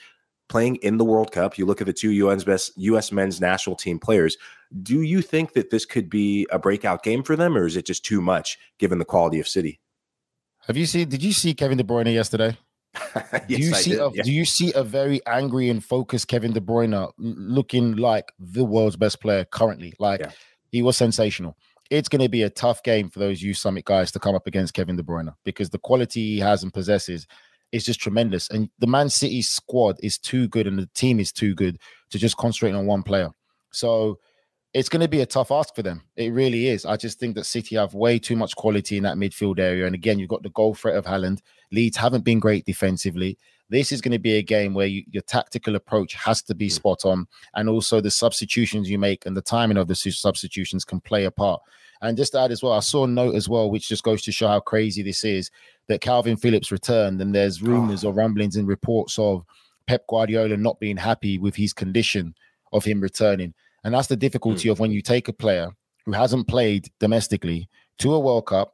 playing 0.48 0.76
in 0.76 0.96
the 0.96 1.04
World 1.04 1.32
Cup, 1.32 1.58
you 1.58 1.66
look 1.66 1.80
at 1.80 1.86
the 1.86 1.92
two 1.92 2.12
US 2.12 2.44
best 2.44 2.72
US 2.76 3.10
men's 3.10 3.40
national 3.40 3.76
team 3.76 3.98
players. 3.98 4.36
Do 4.82 5.02
you 5.02 5.22
think 5.22 5.52
that 5.54 5.70
this 5.70 5.84
could 5.84 6.08
be 6.08 6.46
a 6.50 6.58
breakout 6.58 7.02
game 7.02 7.22
for 7.22 7.36
them, 7.36 7.56
or 7.56 7.66
is 7.66 7.76
it 7.76 7.86
just 7.86 8.04
too 8.04 8.20
much 8.20 8.58
given 8.78 8.98
the 8.98 9.04
quality 9.04 9.40
of 9.40 9.48
City? 9.48 9.80
Have 10.66 10.76
you 10.76 10.86
seen? 10.86 11.08
Did 11.08 11.22
you 11.22 11.32
see 11.32 11.54
Kevin 11.54 11.78
De 11.78 11.84
Bruyne 11.84 12.12
yesterday? 12.12 12.56
Yes, 12.96 13.44
do 13.48 13.56
you 13.56 13.74
see 13.74 13.90
did, 13.90 14.00
a, 14.00 14.10
yeah. 14.14 14.22
do 14.22 14.32
you 14.32 14.44
see 14.44 14.72
a 14.74 14.82
very 14.82 15.20
angry 15.26 15.68
and 15.68 15.84
focused 15.84 16.28
Kevin 16.28 16.52
De 16.52 16.60
Bruyne 16.60 17.10
looking 17.18 17.96
like 17.96 18.32
the 18.38 18.64
world's 18.64 18.96
best 18.96 19.20
player 19.20 19.44
currently? 19.44 19.94
Like 19.98 20.20
yeah. 20.20 20.30
he 20.70 20.82
was 20.82 20.96
sensational. 20.96 21.56
It's 21.90 22.08
going 22.08 22.22
to 22.22 22.28
be 22.28 22.42
a 22.42 22.50
tough 22.50 22.82
game 22.82 23.08
for 23.10 23.20
those 23.20 23.40
youth 23.42 23.58
summit 23.58 23.84
guys 23.84 24.10
to 24.12 24.18
come 24.18 24.34
up 24.34 24.46
against 24.46 24.74
Kevin 24.74 24.96
De 24.96 25.02
Bruyne 25.02 25.32
because 25.44 25.70
the 25.70 25.78
quality 25.78 26.34
he 26.34 26.38
has 26.40 26.62
and 26.62 26.74
possesses 26.74 27.26
is 27.72 27.84
just 27.84 28.00
tremendous. 28.00 28.50
And 28.50 28.70
the 28.78 28.86
Man 28.86 29.08
City 29.08 29.42
squad 29.42 29.96
is 30.02 30.18
too 30.18 30.48
good 30.48 30.66
and 30.66 30.78
the 30.78 30.88
team 30.94 31.20
is 31.20 31.32
too 31.32 31.54
good 31.54 31.78
to 32.10 32.18
just 32.18 32.36
concentrate 32.36 32.74
on 32.74 32.86
one 32.86 33.02
player. 33.02 33.30
So 33.70 34.18
it's 34.76 34.90
going 34.90 35.00
to 35.00 35.08
be 35.08 35.22
a 35.22 35.26
tough 35.26 35.50
ask 35.50 35.74
for 35.74 35.80
them. 35.80 36.02
It 36.16 36.34
really 36.34 36.66
is. 36.66 36.84
I 36.84 36.98
just 36.98 37.18
think 37.18 37.34
that 37.34 37.46
City 37.46 37.76
have 37.76 37.94
way 37.94 38.18
too 38.18 38.36
much 38.36 38.54
quality 38.56 38.98
in 38.98 39.04
that 39.04 39.16
midfield 39.16 39.58
area. 39.58 39.86
And 39.86 39.94
again, 39.94 40.18
you've 40.18 40.28
got 40.28 40.42
the 40.42 40.50
goal 40.50 40.74
threat 40.74 40.96
of 40.96 41.06
Haaland. 41.06 41.40
Leeds 41.72 41.96
haven't 41.96 42.26
been 42.26 42.40
great 42.40 42.66
defensively. 42.66 43.38
This 43.70 43.90
is 43.90 44.02
going 44.02 44.12
to 44.12 44.18
be 44.18 44.34
a 44.34 44.42
game 44.42 44.74
where 44.74 44.86
you, 44.86 45.02
your 45.10 45.22
tactical 45.22 45.76
approach 45.76 46.12
has 46.12 46.42
to 46.42 46.54
be 46.54 46.66
mm. 46.66 46.72
spot 46.72 47.06
on, 47.06 47.26
and 47.54 47.70
also 47.70 48.02
the 48.02 48.10
substitutions 48.10 48.90
you 48.90 48.98
make 48.98 49.24
and 49.24 49.34
the 49.34 49.40
timing 49.40 49.78
of 49.78 49.88
the 49.88 49.94
substitutions 49.94 50.84
can 50.84 51.00
play 51.00 51.24
a 51.24 51.30
part. 51.30 51.62
And 52.02 52.14
just 52.14 52.32
to 52.32 52.40
add 52.40 52.52
as 52.52 52.62
well, 52.62 52.72
I 52.72 52.80
saw 52.80 53.04
a 53.04 53.08
note 53.08 53.34
as 53.34 53.48
well, 53.48 53.70
which 53.70 53.88
just 53.88 54.02
goes 54.02 54.20
to 54.24 54.30
show 54.30 54.46
how 54.46 54.60
crazy 54.60 55.02
this 55.02 55.24
is 55.24 55.50
that 55.88 56.02
Calvin 56.02 56.36
Phillips 56.36 56.70
returned, 56.70 57.18
and 57.22 57.34
there's 57.34 57.62
rumors 57.62 58.04
oh. 58.04 58.08
or 58.08 58.12
rumblings 58.12 58.56
and 58.56 58.68
reports 58.68 59.18
of 59.18 59.42
Pep 59.86 60.06
Guardiola 60.06 60.58
not 60.58 60.78
being 60.80 60.98
happy 60.98 61.38
with 61.38 61.56
his 61.56 61.72
condition 61.72 62.34
of 62.74 62.84
him 62.84 63.00
returning. 63.00 63.54
And 63.86 63.94
that's 63.94 64.08
the 64.08 64.16
difficulty 64.16 64.68
mm. 64.68 64.72
of 64.72 64.80
when 64.80 64.90
you 64.90 65.00
take 65.00 65.28
a 65.28 65.32
player 65.32 65.70
who 66.06 66.12
hasn't 66.12 66.48
played 66.48 66.88
domestically 66.98 67.68
to 68.00 68.14
a 68.14 68.18
World 68.18 68.46
Cup 68.46 68.72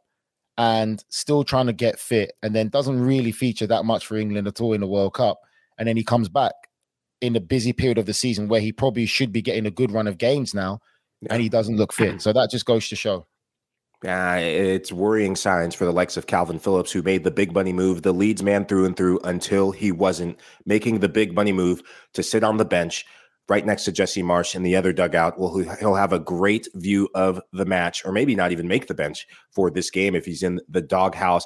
and 0.57 1.05
still 1.11 1.44
trying 1.44 1.66
to 1.66 1.75
get 1.75 1.98
fit 1.98 2.33
and 2.42 2.55
then 2.55 2.70
doesn't 2.70 2.98
really 2.98 3.31
feature 3.31 3.66
that 3.66 3.85
much 3.85 4.07
for 4.07 4.16
England 4.16 4.48
at 4.48 4.59
all 4.62 4.72
in 4.72 4.81
the 4.81 4.87
World 4.87 5.12
Cup. 5.12 5.38
And 5.77 5.87
then 5.87 5.98
he 5.98 6.03
comes 6.03 6.31
back 6.31 6.55
in 7.20 7.37
a 7.37 7.40
busy 7.40 7.75
period 7.75 7.98
of 7.98 8.07
the 8.07 8.14
season 8.14 8.48
where 8.48 8.62
he 8.62 8.72
probably 8.72 9.05
should 9.05 9.33
be 9.33 9.42
getting 9.42 9.66
a 9.66 9.70
good 9.70 9.92
run 9.92 10.09
of 10.09 10.16
games 10.16 10.55
now 10.55 10.81
yeah. 11.20 11.35
and 11.35 11.42
he 11.42 11.51
doesn't 11.51 11.77
look 11.77 11.92
fit. 11.92 12.22
So 12.22 12.33
that 12.33 12.51
just 12.51 12.64
goes 12.64 12.88
to 12.88 12.96
show. 12.96 13.27
Yeah, 14.03 14.37
it's 14.38 14.92
worrying 14.92 15.37
signs 15.37 15.75
for 15.75 15.85
the 15.85 15.92
likes 15.92 16.16
of 16.16 16.27
Calvin 16.27 16.59
Phillips, 16.59 16.90
who 16.90 17.03
made 17.03 17.22
the 17.22 17.31
big 17.31 17.53
money 17.53 17.75
move, 17.75 18.01
the 18.01 18.14
Leeds 18.14 18.42
man 18.42 18.64
through 18.64 18.87
and 18.87 18.96
through, 18.96 19.20
until 19.25 19.72
he 19.72 19.92
wasn't 19.92 20.40
making 20.64 21.01
the 21.01 21.09
big 21.09 21.35
money 21.35 21.53
move 21.53 21.83
to 22.14 22.22
sit 22.22 22.42
on 22.42 22.57
the 22.57 22.64
bench 22.64 23.05
right 23.48 23.66
next 23.66 23.85
to 23.85 23.92
Jesse 23.92 24.22
Marsch 24.22 24.55
in 24.55 24.62
the 24.62 24.76
other 24.76 24.92
dugout. 24.92 25.38
Well, 25.38 25.59
he'll 25.78 25.94
have 25.94 26.12
a 26.12 26.18
great 26.18 26.68
view 26.74 27.09
of 27.14 27.40
the 27.52 27.66
match, 27.66 28.05
or 28.05 28.12
maybe 28.12 28.35
not 28.35 28.52
even 28.52 28.68
make 28.68 28.87
the 28.87 28.94
bench 28.94 29.26
for 29.50 29.70
this 29.70 29.90
game 29.90 30.14
if 30.14 30.24
he's 30.24 30.42
in 30.42 30.61
the 30.68 30.81
doghouse. 30.81 31.44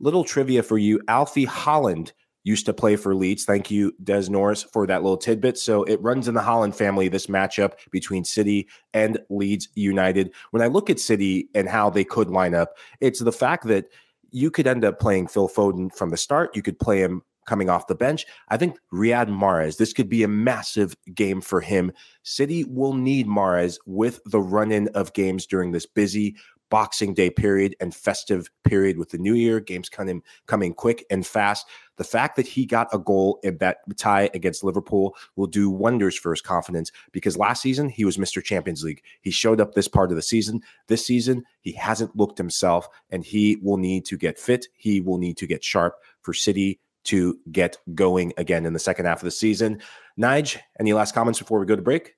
Little 0.00 0.24
trivia 0.24 0.62
for 0.62 0.78
you 0.78 1.00
Alfie 1.08 1.46
Haaland 1.46 2.12
used 2.44 2.66
to 2.66 2.74
play 2.74 2.94
for 2.94 3.14
Leeds. 3.14 3.44
Thank 3.44 3.70
you, 3.70 3.92
Des 4.02 4.28
Norris, 4.28 4.62
for 4.62 4.86
that 4.86 5.02
little 5.02 5.16
tidbit. 5.16 5.56
So 5.58 5.82
it 5.84 6.00
runs 6.02 6.28
in 6.28 6.34
the 6.34 6.42
Haaland 6.42 6.74
family, 6.74 7.08
this 7.08 7.26
matchup 7.26 7.72
between 7.90 8.22
City 8.22 8.68
and 8.92 9.18
Leeds 9.30 9.68
United. 9.74 10.32
When 10.50 10.62
I 10.62 10.66
look 10.66 10.90
at 10.90 11.00
City 11.00 11.48
and 11.54 11.68
how 11.68 11.88
they 11.88 12.04
could 12.04 12.28
line 12.28 12.54
up, 12.54 12.76
it's 13.00 13.20
the 13.20 13.32
fact 13.32 13.66
that 13.68 13.86
you 14.30 14.50
could 14.50 14.66
end 14.66 14.84
up 14.84 15.00
playing 15.00 15.28
Phil 15.28 15.48
Foden 15.48 15.94
from 15.94 16.10
the 16.10 16.16
start. 16.16 16.54
You 16.54 16.60
could 16.62 16.78
play 16.78 17.00
him 17.00 17.22
coming 17.46 17.68
off 17.68 17.86
the 17.86 17.94
bench. 17.94 18.26
I 18.48 18.56
think 18.56 18.78
Riyad 18.92 19.28
Mahrez, 19.28 19.76
this 19.76 19.92
could 19.92 20.08
be 20.08 20.22
a 20.22 20.28
massive 20.28 20.96
game 21.14 21.40
for 21.40 21.60
him. 21.60 21.92
City 22.22 22.64
will 22.64 22.94
need 22.94 23.26
Mahrez 23.26 23.78
with 23.86 24.20
the 24.24 24.40
run 24.40 24.72
in 24.72 24.88
of 24.88 25.12
games 25.12 25.46
during 25.46 25.72
this 25.72 25.86
busy 25.86 26.36
Boxing 26.74 27.14
Day 27.14 27.30
period 27.30 27.76
and 27.78 27.94
festive 27.94 28.50
period 28.64 28.98
with 28.98 29.10
the 29.10 29.18
New 29.18 29.34
Year 29.34 29.60
games 29.60 29.88
coming 29.88 30.22
coming 30.46 30.74
quick 30.74 31.04
and 31.08 31.24
fast. 31.24 31.68
The 31.98 32.04
fact 32.04 32.34
that 32.34 32.48
he 32.48 32.66
got 32.66 32.88
a 32.92 32.98
goal 32.98 33.38
in 33.44 33.58
that 33.58 33.78
tie 33.96 34.28
against 34.34 34.64
Liverpool 34.64 35.14
will 35.36 35.46
do 35.46 35.70
wonders 35.70 36.18
for 36.18 36.32
his 36.32 36.40
confidence 36.40 36.90
because 37.12 37.36
last 37.36 37.62
season 37.62 37.88
he 37.88 38.04
was 38.04 38.16
Mr. 38.16 38.42
Champions 38.42 38.82
League. 38.82 39.02
He 39.20 39.30
showed 39.30 39.60
up 39.60 39.74
this 39.74 39.86
part 39.86 40.10
of 40.10 40.16
the 40.16 40.22
season. 40.22 40.62
This 40.88 41.06
season 41.06 41.44
he 41.60 41.72
hasn't 41.72 42.16
looked 42.16 42.38
himself, 42.38 42.88
and 43.10 43.24
he 43.24 43.56
will 43.62 43.76
need 43.76 44.04
to 44.06 44.16
get 44.16 44.38
fit. 44.38 44.66
He 44.74 45.00
will 45.00 45.18
need 45.18 45.36
to 45.36 45.46
get 45.46 45.62
sharp 45.62 45.94
for 46.22 46.34
City 46.34 46.80
to 47.04 47.38
get 47.52 47.76
going 47.94 48.32
again 48.36 48.66
in 48.66 48.72
the 48.72 48.78
second 48.78 49.06
half 49.06 49.18
of 49.18 49.24
the 49.24 49.30
season. 49.30 49.80
Nige, 50.18 50.58
any 50.80 50.92
last 50.92 51.14
comments 51.14 51.38
before 51.38 51.58
we 51.58 51.66
go 51.66 51.76
to 51.76 51.82
break? 51.82 52.14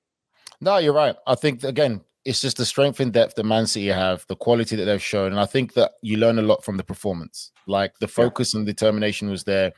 No, 0.61 0.77
you're 0.77 0.93
right. 0.93 1.15
I 1.27 1.35
think 1.35 1.63
again, 1.63 2.01
it's 2.25 2.41
just 2.41 2.57
the 2.57 2.65
strength 2.65 2.99
and 2.99 3.13
depth 3.13 3.35
that 3.35 3.45
Man 3.45 3.67
City 3.67 3.87
have, 3.87 4.25
the 4.27 4.35
quality 4.35 4.75
that 4.75 4.85
they've 4.85 5.01
shown, 5.01 5.31
and 5.31 5.39
I 5.39 5.45
think 5.45 5.73
that 5.73 5.93
you 6.01 6.17
learn 6.17 6.39
a 6.39 6.41
lot 6.41 6.63
from 6.63 6.77
the 6.77 6.83
performance. 6.83 7.51
Like 7.67 7.97
the 7.99 8.07
focus 8.07 8.53
yeah. 8.53 8.59
and 8.59 8.67
determination 8.67 9.29
was 9.29 9.43
there 9.43 9.71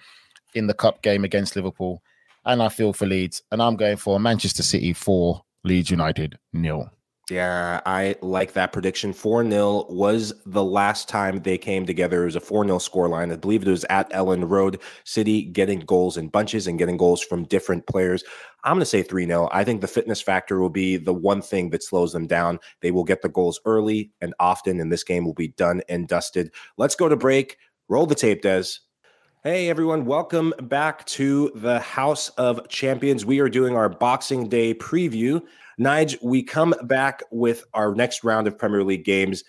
in 0.56 0.68
the 0.68 0.74
cup 0.74 1.02
game 1.04 1.24
against 1.24 1.56
Liverpool, 1.56 2.02
and 2.46 2.64
I 2.64 2.70
feel 2.70 2.94
for 2.94 3.06
Leeds, 3.06 3.44
and 3.52 3.62
I'm 3.62 3.76
going 3.76 3.98
for 3.98 4.20
Manchester 4.20 4.64
City 4.64 4.94
four, 4.94 5.44
Leeds 5.64 5.92
United 5.92 6.40
nil. 6.54 6.90
Yeah, 7.30 7.82
I 7.86 8.16
like 8.22 8.54
that 8.54 8.74
prediction. 8.74 9.14
4 9.14 9.50
0 9.50 9.86
was 9.90 10.34
the 10.46 10.64
last 10.64 11.08
time 11.08 11.42
they 11.42 11.58
came 11.58 11.86
together. 11.86 12.24
It 12.24 12.26
was 12.26 12.36
a 12.36 12.40
4 12.40 12.66
0 12.66 12.78
scoreline. 12.80 13.32
I 13.32 13.36
believe 13.36 13.62
it 13.62 13.70
was 13.70 13.86
at 13.90 14.10
Elland 14.12 14.50
Road 14.50 14.82
City, 15.04 15.44
getting 15.44 15.80
goals 15.82 16.18
in 16.18 16.30
bunches 16.30 16.68
and 16.68 16.80
getting 16.80 16.98
goals 16.98 17.22
from 17.22 17.44
different 17.46 17.86
players. 17.88 18.24
I'm 18.64 18.74
going 18.74 18.82
to 18.82 18.86
say 18.86 19.04
3 19.04 19.26
0. 19.26 19.50
I 19.52 19.64
think 19.64 19.82
the 19.82 19.88
fitness 19.88 20.22
factor 20.22 20.60
will 20.60 20.70
be 20.70 20.98
the 20.98 21.14
one 21.14 21.42
thing 21.42 21.70
that 21.70 21.84
slows 21.84 22.14
them 22.14 22.28
down. 22.28 22.60
They 22.82 22.92
will 22.92 23.04
get 23.04 23.22
the 23.22 23.30
goals 23.30 23.60
early 23.66 24.12
and 24.22 24.34
often, 24.40 24.80
and 24.80 24.92
this 24.92 25.04
game 25.04 25.26
will 25.26 25.34
be 25.34 25.50
done 25.50 25.82
and 25.88 26.08
dusted. 26.08 26.52
Let's 26.78 26.96
go 26.96 27.10
to 27.10 27.16
break. 27.16 27.58
Roll 27.90 28.06
the 28.06 28.16
tape, 28.16 28.42
Des. 28.42 28.64
Hey 29.42 29.70
everyone, 29.70 30.06
welcome 30.06 30.54
back 30.64 31.06
to 31.06 31.50
the 31.56 31.80
House 31.80 32.28
of 32.32 32.68
Champions. 32.68 33.26
We 33.26 33.40
are 33.40 33.48
doing 33.48 33.74
our 33.74 33.88
Boxing 33.88 34.50
Day 34.50 34.74
preview. 34.74 35.42
Nige, 35.80 36.18
we 36.22 36.44
come 36.44 36.74
back 36.84 37.24
with 37.32 37.64
our 37.74 37.96
next 37.96 38.24
round 38.24 38.48
of 38.48 38.58
Premier 38.58 38.84
League 38.84 39.06
games. 39.06 39.44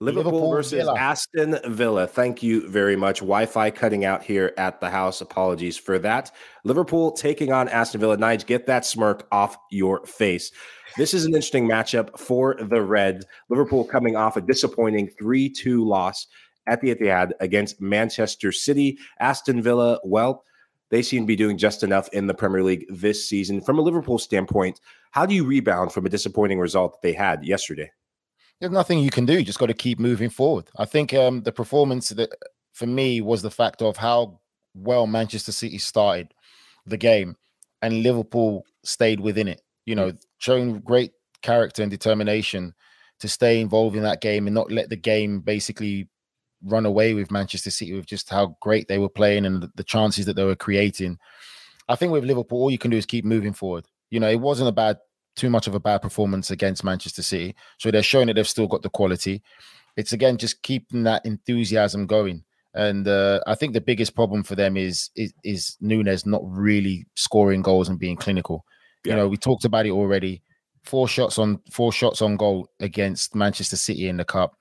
Liverpool, 0.00 0.32
Liverpool 0.32 0.50
versus 0.52 0.72
Villa. 0.72 0.94
Aston 0.96 1.58
Villa. 1.66 2.06
Thank 2.06 2.40
you 2.42 2.68
very 2.68 2.94
much. 2.94 3.18
Wi 3.18 3.46
Fi 3.46 3.70
cutting 3.70 4.04
out 4.04 4.22
here 4.22 4.52
at 4.56 4.80
the 4.80 4.90
house. 4.90 5.20
Apologies 5.20 5.76
for 5.76 5.98
that. 5.98 6.30
Liverpool 6.64 7.10
taking 7.12 7.52
on 7.52 7.68
Aston 7.68 8.00
Villa. 8.00 8.16
Nige, 8.16 8.46
get 8.46 8.66
that 8.66 8.86
smirk 8.86 9.26
off 9.32 9.56
your 9.72 10.04
face. 10.06 10.52
This 10.96 11.14
is 11.14 11.24
an 11.24 11.32
interesting 11.32 11.68
matchup 11.68 12.16
for 12.18 12.54
the 12.54 12.80
Reds. 12.80 13.26
Liverpool 13.50 13.84
coming 13.84 14.14
off 14.14 14.36
a 14.36 14.40
disappointing 14.40 15.10
3 15.18 15.50
2 15.50 15.84
loss 15.84 16.28
at 16.68 16.80
the 16.80 16.94
Etihad 16.94 17.32
against 17.40 17.80
Manchester 17.80 18.52
City. 18.52 18.98
Aston 19.18 19.62
Villa, 19.62 19.98
well, 20.04 20.44
they 20.90 21.02
seem 21.02 21.22
to 21.22 21.26
be 21.26 21.36
doing 21.36 21.58
just 21.58 21.82
enough 21.82 22.08
in 22.12 22.26
the 22.26 22.34
Premier 22.34 22.62
League 22.62 22.86
this 22.88 23.28
season. 23.28 23.60
From 23.60 23.78
a 23.78 23.82
Liverpool 23.82 24.18
standpoint, 24.18 24.80
how 25.10 25.26
do 25.26 25.34
you 25.34 25.44
rebound 25.44 25.92
from 25.92 26.06
a 26.06 26.10
disappointing 26.10 26.58
result 26.58 26.92
that 26.92 27.02
they 27.02 27.12
had 27.12 27.44
yesterday? 27.44 27.90
There's 28.60 28.72
nothing 28.72 28.98
you 28.98 29.10
can 29.10 29.26
do. 29.26 29.38
You 29.38 29.44
just 29.44 29.58
got 29.58 29.66
to 29.66 29.74
keep 29.74 29.98
moving 29.98 30.30
forward. 30.30 30.68
I 30.76 30.84
think 30.84 31.14
um, 31.14 31.42
the 31.42 31.52
performance 31.52 32.08
that 32.10 32.30
for 32.72 32.86
me 32.86 33.20
was 33.20 33.42
the 33.42 33.50
fact 33.50 33.82
of 33.82 33.96
how 33.96 34.40
well 34.74 35.06
Manchester 35.06 35.52
City 35.52 35.78
started 35.78 36.32
the 36.86 36.96
game 36.96 37.36
and 37.82 38.02
Liverpool 38.02 38.64
stayed 38.84 39.20
within 39.20 39.48
it. 39.48 39.62
You 39.86 39.94
know, 39.94 40.12
mm. 40.12 40.22
showing 40.38 40.80
great 40.80 41.12
character 41.42 41.82
and 41.82 41.90
determination 41.90 42.74
to 43.20 43.28
stay 43.28 43.60
involved 43.60 43.96
in 43.96 44.02
that 44.02 44.20
game 44.20 44.46
and 44.46 44.54
not 44.54 44.70
let 44.70 44.90
the 44.90 44.96
game 44.96 45.40
basically 45.40 46.08
run 46.64 46.86
away 46.86 47.14
with 47.14 47.30
Manchester 47.30 47.70
City 47.70 47.94
with 47.94 48.06
just 48.06 48.30
how 48.30 48.56
great 48.60 48.88
they 48.88 48.98
were 48.98 49.08
playing 49.08 49.46
and 49.46 49.62
the, 49.62 49.70
the 49.76 49.84
chances 49.84 50.26
that 50.26 50.36
they 50.36 50.44
were 50.44 50.56
creating. 50.56 51.18
I 51.88 51.96
think 51.96 52.12
with 52.12 52.24
Liverpool, 52.24 52.60
all 52.60 52.70
you 52.70 52.78
can 52.78 52.90
do 52.90 52.96
is 52.96 53.06
keep 53.06 53.24
moving 53.24 53.52
forward. 53.52 53.86
You 54.10 54.20
know, 54.20 54.28
it 54.28 54.40
wasn't 54.40 54.68
a 54.68 54.72
bad, 54.72 54.98
too 55.36 55.50
much 55.50 55.66
of 55.66 55.74
a 55.74 55.80
bad 55.80 56.02
performance 56.02 56.50
against 56.50 56.84
Manchester 56.84 57.22
City. 57.22 57.54
So 57.78 57.90
they're 57.90 58.02
showing 58.02 58.26
that 58.26 58.34
they've 58.34 58.48
still 58.48 58.66
got 58.66 58.82
the 58.82 58.90
quality. 58.90 59.42
It's 59.96 60.12
again 60.12 60.36
just 60.36 60.62
keeping 60.62 61.04
that 61.04 61.24
enthusiasm 61.24 62.06
going. 62.06 62.44
And 62.74 63.08
uh, 63.08 63.40
I 63.46 63.54
think 63.54 63.72
the 63.72 63.80
biggest 63.80 64.14
problem 64.14 64.44
for 64.44 64.54
them 64.54 64.76
is, 64.76 65.10
is 65.16 65.32
is 65.42 65.76
Nunez 65.80 66.26
not 66.26 66.42
really 66.44 67.06
scoring 67.16 67.62
goals 67.62 67.88
and 67.88 67.98
being 67.98 68.16
clinical. 68.16 68.64
Yeah. 69.04 69.12
You 69.12 69.16
know, 69.18 69.28
we 69.28 69.36
talked 69.36 69.64
about 69.64 69.86
it 69.86 69.90
already. 69.90 70.42
Four 70.84 71.08
shots 71.08 71.38
on 71.38 71.60
four 71.70 71.92
shots 71.92 72.22
on 72.22 72.36
goal 72.36 72.68
against 72.80 73.34
Manchester 73.34 73.76
City 73.76 74.08
in 74.08 74.18
the 74.18 74.24
cup 74.24 74.54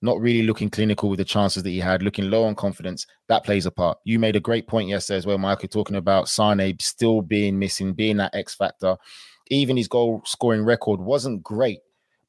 not 0.00 0.20
really 0.20 0.42
looking 0.46 0.70
clinical 0.70 1.08
with 1.08 1.18
the 1.18 1.24
chances 1.24 1.62
that 1.62 1.70
he 1.70 1.78
had, 1.78 2.02
looking 2.02 2.30
low 2.30 2.44
on 2.44 2.54
confidence, 2.54 3.06
that 3.28 3.44
plays 3.44 3.66
a 3.66 3.70
part. 3.70 3.98
You 4.04 4.18
made 4.18 4.36
a 4.36 4.40
great 4.40 4.68
point 4.68 4.88
yesterday 4.88 5.18
as 5.18 5.26
well, 5.26 5.38
Michael, 5.38 5.68
talking 5.68 5.96
about 5.96 6.26
Mané 6.26 6.80
still 6.80 7.20
being 7.20 7.58
missing, 7.58 7.94
being 7.94 8.16
that 8.18 8.34
X 8.34 8.54
factor. 8.54 8.96
Even 9.48 9.76
his 9.76 9.88
goal 9.88 10.22
scoring 10.24 10.64
record 10.64 11.00
wasn't 11.00 11.42
great, 11.42 11.80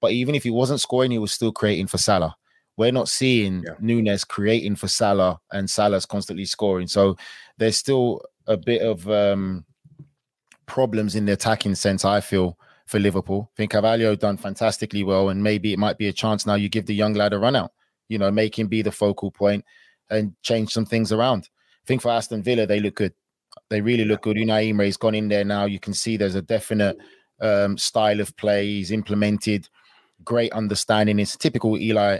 but 0.02 0.12
even 0.12 0.36
if 0.36 0.44
he 0.44 0.50
wasn't 0.50 0.82
scoring, 0.82 1.12
he 1.12 1.20
was 1.20 1.32
still 1.32 1.52
creating 1.52 1.88
for 1.88 1.98
Salah. 1.98 2.36
We're 2.78 2.94
not 2.94 3.10
seeing 3.10 3.64
yeah. 3.68 3.74
Nunez 3.80 4.24
creating 4.24 4.78
for 4.78 4.88
Salah 4.88 5.40
and 5.52 5.70
Salah's 5.70 6.06
constantly 6.06 6.46
scoring. 6.46 6.88
So 6.88 7.18
there's 7.58 7.76
still 7.76 8.22
a 8.48 8.56
bit 8.56 8.82
of 8.82 9.08
um, 9.10 9.66
problems 10.66 11.16
in 11.16 11.26
the 11.26 11.34
attacking 11.34 11.76
sense, 11.76 12.06
I 12.06 12.22
feel, 12.22 12.58
for 12.90 13.00
Liverpool. 13.00 13.52
I 13.54 13.56
think 13.56 13.72
Carvalho 13.72 14.16
done 14.16 14.38
fantastically 14.38 15.04
well, 15.04 15.30
and 15.30 15.44
maybe 15.44 15.74
it 15.74 15.80
might 15.80 16.00
be 16.00 16.08
a 16.08 16.14
chance 16.14 16.48
now 16.48 16.56
you 16.56 16.70
give 16.70 16.88
the 16.88 16.96
young 16.96 17.14
lad 17.14 17.34
a 17.34 17.38
run 17.38 17.56
out, 17.56 17.72
you 18.08 18.18
know, 18.18 18.32
make 18.32 18.58
him 18.58 18.68
be 18.68 18.82
the 18.82 18.92
focal 18.92 19.30
point 19.30 19.64
and 20.10 20.34
change 20.42 20.72
some 20.72 20.88
things 20.88 21.12
around. 21.12 21.48
I 21.84 21.86
think 21.86 22.02
for 22.02 22.10
Aston 22.10 22.42
Villa, 22.42 22.66
they 22.66 22.80
look 22.80 22.96
good. 22.96 23.14
They 23.70 23.80
really 23.80 24.06
look 24.06 24.24
good. 24.24 24.38
Unai 24.38 24.70
Emery's 24.70 24.98
gone 24.98 25.14
in 25.14 25.28
there 25.28 25.46
now. 25.46 25.66
You 25.66 25.80
can 25.80 25.94
see 25.94 26.18
there's 26.18 26.34
a 26.34 26.42
definite 26.42 26.98
um, 27.40 27.78
style 27.78 28.20
of 28.20 28.36
play 28.38 28.66
he's 28.66 28.92
implemented. 28.92 29.70
great 30.24 30.52
understanding. 30.54 31.20
It's 31.20 31.38
typical 31.38 31.78
Eli 31.78 32.20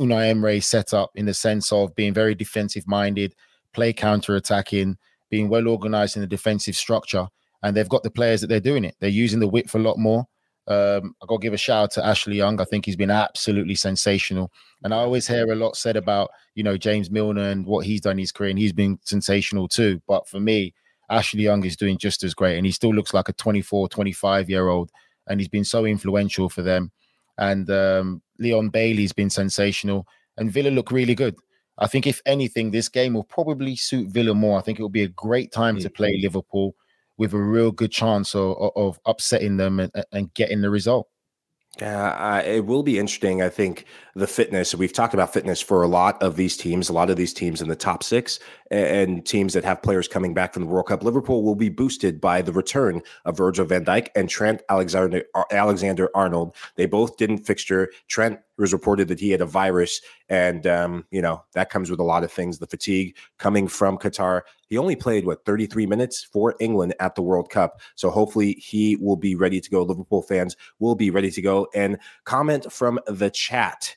Unai 0.00 0.30
Emery 0.30 0.60
setup 0.60 1.10
in 1.14 1.26
the 1.26 1.34
sense 1.34 1.72
of 1.72 1.94
being 1.94 2.14
very 2.14 2.34
defensive 2.34 2.86
minded, 2.86 3.34
play 3.72 3.92
counter 3.92 4.36
attacking, 4.36 4.96
being 5.30 5.48
well 5.48 5.68
organized 5.68 6.16
in 6.16 6.22
the 6.22 6.26
defensive 6.26 6.76
structure. 6.76 7.28
And 7.62 7.76
they've 7.76 7.88
got 7.88 8.02
the 8.02 8.10
players 8.10 8.40
that 8.40 8.46
they're 8.46 8.60
doing 8.60 8.84
it. 8.84 8.96
They're 9.00 9.10
using 9.10 9.40
the 9.40 9.48
width 9.48 9.74
a 9.74 9.78
lot 9.78 9.98
more. 9.98 10.26
Um, 10.68 11.14
I 11.22 11.26
got 11.26 11.36
to 11.36 11.42
give 11.42 11.54
a 11.54 11.58
shout 11.58 11.84
out 11.84 11.90
to 11.92 12.04
Ashley 12.04 12.36
Young. 12.36 12.60
I 12.60 12.64
think 12.64 12.84
he's 12.84 12.96
been 12.96 13.10
absolutely 13.10 13.74
sensational. 13.74 14.52
And 14.84 14.92
I 14.92 14.98
always 14.98 15.26
hear 15.26 15.50
a 15.50 15.56
lot 15.56 15.76
said 15.76 15.96
about, 15.96 16.30
you 16.54 16.62
know, 16.62 16.76
James 16.76 17.10
Milner 17.10 17.48
and 17.48 17.64
what 17.64 17.86
he's 17.86 18.02
done 18.02 18.12
in 18.12 18.18
his 18.18 18.32
career, 18.32 18.50
and 18.50 18.58
he's 18.58 18.74
been 18.74 18.98
sensational 19.02 19.66
too. 19.66 20.00
But 20.06 20.28
for 20.28 20.40
me, 20.40 20.74
Ashley 21.10 21.42
Young 21.42 21.64
is 21.64 21.76
doing 21.76 21.96
just 21.96 22.22
as 22.22 22.34
great. 22.34 22.58
And 22.58 22.66
he 22.66 22.72
still 22.72 22.92
looks 22.92 23.14
like 23.14 23.30
a 23.30 23.32
24, 23.32 23.88
25 23.88 24.50
year 24.50 24.68
old. 24.68 24.90
And 25.26 25.40
he's 25.40 25.48
been 25.48 25.64
so 25.64 25.86
influential 25.86 26.50
for 26.50 26.62
them. 26.62 26.92
And 27.38 27.70
um, 27.70 28.22
Leon 28.38 28.68
Bailey's 28.68 29.12
been 29.12 29.30
sensational. 29.30 30.06
And 30.36 30.52
Villa 30.52 30.68
look 30.68 30.92
really 30.92 31.14
good. 31.14 31.36
I 31.78 31.86
think, 31.86 32.06
if 32.06 32.20
anything, 32.26 32.70
this 32.70 32.88
game 32.88 33.14
will 33.14 33.24
probably 33.24 33.76
suit 33.76 34.10
Villa 34.10 34.34
more. 34.34 34.58
I 34.58 34.62
think 34.62 34.78
it 34.78 34.82
will 34.82 34.88
be 34.88 35.04
a 35.04 35.08
great 35.08 35.52
time 35.52 35.78
to 35.78 35.88
play. 35.88 36.18
Liverpool 36.20 36.74
with 37.18 37.34
a 37.34 37.38
real 37.38 37.72
good 37.72 37.90
chance 37.90 38.34
of, 38.34 38.56
of 38.76 38.98
upsetting 39.04 39.56
them 39.56 39.80
and, 39.80 39.92
and 40.12 40.32
getting 40.34 40.62
the 40.62 40.70
result. 40.70 41.08
Yeah, 41.80 42.40
it 42.40 42.66
will 42.66 42.82
be 42.82 42.98
interesting. 42.98 43.40
I 43.40 43.50
think 43.50 43.84
the 44.16 44.26
fitness, 44.26 44.74
we've 44.74 44.92
talked 44.92 45.14
about 45.14 45.32
fitness 45.32 45.60
for 45.60 45.82
a 45.82 45.86
lot 45.86 46.20
of 46.20 46.34
these 46.34 46.56
teams, 46.56 46.88
a 46.88 46.92
lot 46.92 47.08
of 47.08 47.16
these 47.16 47.32
teams 47.32 47.62
in 47.62 47.68
the 47.68 47.76
top 47.76 48.02
six 48.02 48.40
and 48.70 49.24
teams 49.24 49.52
that 49.54 49.64
have 49.64 49.82
players 49.82 50.08
coming 50.08 50.34
back 50.34 50.54
from 50.54 50.64
the 50.64 50.68
World 50.68 50.86
Cup. 50.86 51.04
Liverpool 51.04 51.44
will 51.44 51.54
be 51.54 51.68
boosted 51.68 52.20
by 52.20 52.42
the 52.42 52.52
return 52.52 53.00
of 53.24 53.36
Virgil 53.36 53.64
van 53.64 53.84
Dijk 53.84 54.08
and 54.16 54.28
Trent 54.28 54.62
Alexander, 54.68 55.22
Alexander 55.52 56.10
Arnold. 56.16 56.56
They 56.74 56.86
both 56.86 57.16
didn't 57.16 57.46
fixture. 57.46 57.92
Trent 58.08 58.40
was 58.58 58.72
reported 58.72 59.08
that 59.08 59.20
he 59.20 59.30
had 59.30 59.40
a 59.40 59.46
virus, 59.46 60.00
and 60.28 60.66
um, 60.66 61.04
you 61.10 61.22
know 61.22 61.42
that 61.52 61.70
comes 61.70 61.90
with 61.90 62.00
a 62.00 62.04
lot 62.04 62.24
of 62.24 62.32
things. 62.32 62.58
The 62.58 62.66
fatigue 62.66 63.16
coming 63.38 63.68
from 63.68 63.98
Qatar. 63.98 64.42
He 64.68 64.76
only 64.76 64.96
played 64.96 65.24
what 65.24 65.44
33 65.44 65.86
minutes 65.86 66.22
for 66.22 66.54
England 66.60 66.94
at 67.00 67.14
the 67.14 67.22
World 67.22 67.50
Cup, 67.50 67.80
so 67.94 68.10
hopefully 68.10 68.52
he 68.54 68.96
will 68.96 69.16
be 69.16 69.34
ready 69.34 69.60
to 69.60 69.70
go. 69.70 69.82
Liverpool 69.82 70.22
fans 70.22 70.56
will 70.78 70.94
be 70.94 71.10
ready 71.10 71.30
to 71.30 71.42
go. 71.42 71.68
And 71.74 71.98
comment 72.24 72.70
from 72.72 73.00
the 73.06 73.30
chat 73.30 73.96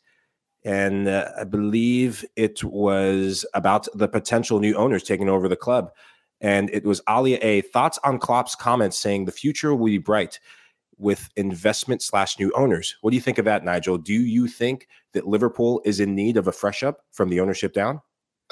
and 0.64 1.08
uh, 1.08 1.30
I 1.40 1.44
believe 1.44 2.24
it 2.36 2.64
was 2.64 3.46
about 3.54 3.88
the 3.94 4.08
potential 4.08 4.60
new 4.60 4.76
owners 4.76 5.04
taking 5.04 5.30
over 5.30 5.48
the 5.48 5.56
club. 5.56 5.92
And 6.40 6.70
it 6.72 6.86
was 6.86 7.02
Alia 7.10 7.40
A. 7.42 7.62
Thoughts 7.62 8.00
on 8.04 8.20
Klopp's 8.20 8.56
comments 8.56 8.98
saying 8.98 9.26
the 9.26 9.32
future 9.32 9.76
will 9.76 9.88
be 9.88 9.98
bright 9.98 10.40
with 11.02 11.30
investment 11.36 12.02
slash 12.02 12.40
new 12.40 12.52
owners. 12.56 12.96
What 13.02 13.12
do 13.12 13.16
you 13.16 13.22
think 13.22 13.38
of 13.38 13.46
that, 13.46 13.66
Nigel? 13.66 13.98
Do 13.98 14.14
you 14.14 14.48
think 14.48 14.88
that 15.14 15.28
Liverpool 15.28 15.82
is 15.84 16.00
in 16.00 16.16
need 16.16 16.38
of 16.38 16.48
a 16.48 16.52
fresh 16.52 16.84
up 16.84 17.02
from 17.12 17.30
the 17.30 17.40
ownership 17.40 17.74
down? 17.74 18.02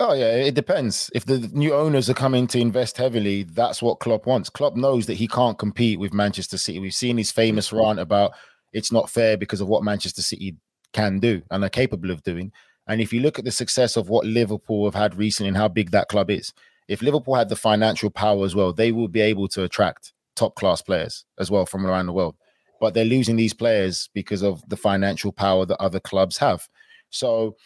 Oh 0.01 0.13
yeah, 0.13 0.31
it 0.31 0.55
depends. 0.55 1.11
If 1.13 1.25
the 1.25 1.39
new 1.51 1.73
owners 1.73 2.09
are 2.09 2.13
coming 2.13 2.47
to 2.47 2.59
invest 2.59 2.97
heavily, 2.97 3.43
that's 3.43 3.81
what 3.81 3.99
Klopp 3.99 4.25
wants. 4.25 4.49
Klopp 4.49 4.77
knows 4.77 5.05
that 5.07 5.15
he 5.15 5.27
can't 5.27 5.59
compete 5.59 5.99
with 5.99 6.13
Manchester 6.13 6.57
City. 6.57 6.79
We've 6.79 6.93
seen 6.93 7.17
his 7.17 7.31
famous 7.31 7.67
mm-hmm. 7.67 7.79
rant 7.79 7.99
about 7.99 8.33
it's 8.71 8.91
not 8.93 9.09
fair 9.09 9.35
because 9.35 9.59
of 9.59 9.67
what 9.67 9.83
Manchester 9.83 10.21
City 10.21 10.55
can 10.93 11.19
do 11.19 11.41
and 11.51 11.63
are 11.63 11.69
capable 11.69 12.11
of 12.11 12.23
doing. 12.23 12.51
And 12.87 13.01
if 13.01 13.11
you 13.11 13.19
look 13.19 13.37
at 13.37 13.45
the 13.45 13.51
success 13.51 13.97
of 13.97 14.09
what 14.09 14.25
Liverpool 14.25 14.85
have 14.85 14.95
had 14.95 15.15
recently 15.15 15.49
and 15.49 15.57
how 15.57 15.67
big 15.67 15.91
that 15.91 16.07
club 16.07 16.31
is, 16.31 16.53
if 16.87 17.01
Liverpool 17.01 17.35
had 17.35 17.49
the 17.49 17.55
financial 17.55 18.09
power 18.09 18.45
as 18.45 18.55
well, 18.55 18.73
they 18.73 18.91
will 18.91 19.09
be 19.09 19.21
able 19.21 19.47
to 19.49 19.63
attract 19.63 20.13
top 20.39 20.55
class 20.55 20.81
players 20.81 21.25
as 21.37 21.51
well 21.51 21.65
from 21.65 21.85
around 21.85 22.05
the 22.05 22.13
world. 22.13 22.35
But 22.79 22.93
they're 22.93 23.05
losing 23.05 23.35
these 23.35 23.53
players 23.53 24.09
because 24.13 24.41
of 24.41 24.67
the 24.69 24.77
financial 24.77 25.33
power 25.33 25.65
that 25.65 25.81
other 25.81 25.99
clubs 25.99 26.37
have. 26.37 26.67
So, 27.09 27.57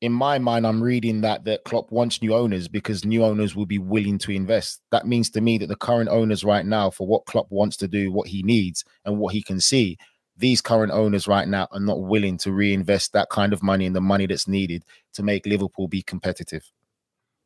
in 0.00 0.12
my 0.12 0.38
mind, 0.38 0.66
I'm 0.66 0.82
reading 0.82 1.20
that 1.20 1.44
that 1.44 1.64
Klopp 1.64 1.90
wants 1.92 2.22
new 2.22 2.34
owners 2.34 2.68
because 2.68 3.04
new 3.04 3.24
owners 3.24 3.54
will 3.54 3.66
be 3.66 3.78
willing 3.78 4.18
to 4.18 4.32
invest. 4.32 4.80
That 4.90 5.06
means 5.06 5.30
to 5.30 5.40
me 5.40 5.58
that 5.58 5.68
the 5.68 5.76
current 5.76 6.08
owners 6.08 6.44
right 6.44 6.66
now, 6.66 6.90
for 6.90 7.06
what 7.06 7.26
Klopp 7.26 7.46
wants 7.50 7.76
to 7.78 7.88
do, 7.88 8.10
what 8.10 8.28
he 8.28 8.42
needs, 8.42 8.84
and 9.04 9.18
what 9.18 9.32
he 9.32 9.42
can 9.42 9.60
see, 9.60 9.96
these 10.36 10.60
current 10.60 10.92
owners 10.92 11.28
right 11.28 11.46
now 11.46 11.68
are 11.70 11.80
not 11.80 12.02
willing 12.02 12.36
to 12.38 12.52
reinvest 12.52 13.12
that 13.12 13.30
kind 13.30 13.52
of 13.52 13.62
money 13.62 13.86
and 13.86 13.94
the 13.94 14.00
money 14.00 14.26
that's 14.26 14.48
needed 14.48 14.84
to 15.14 15.22
make 15.22 15.46
Liverpool 15.46 15.88
be 15.88 16.02
competitive. 16.02 16.64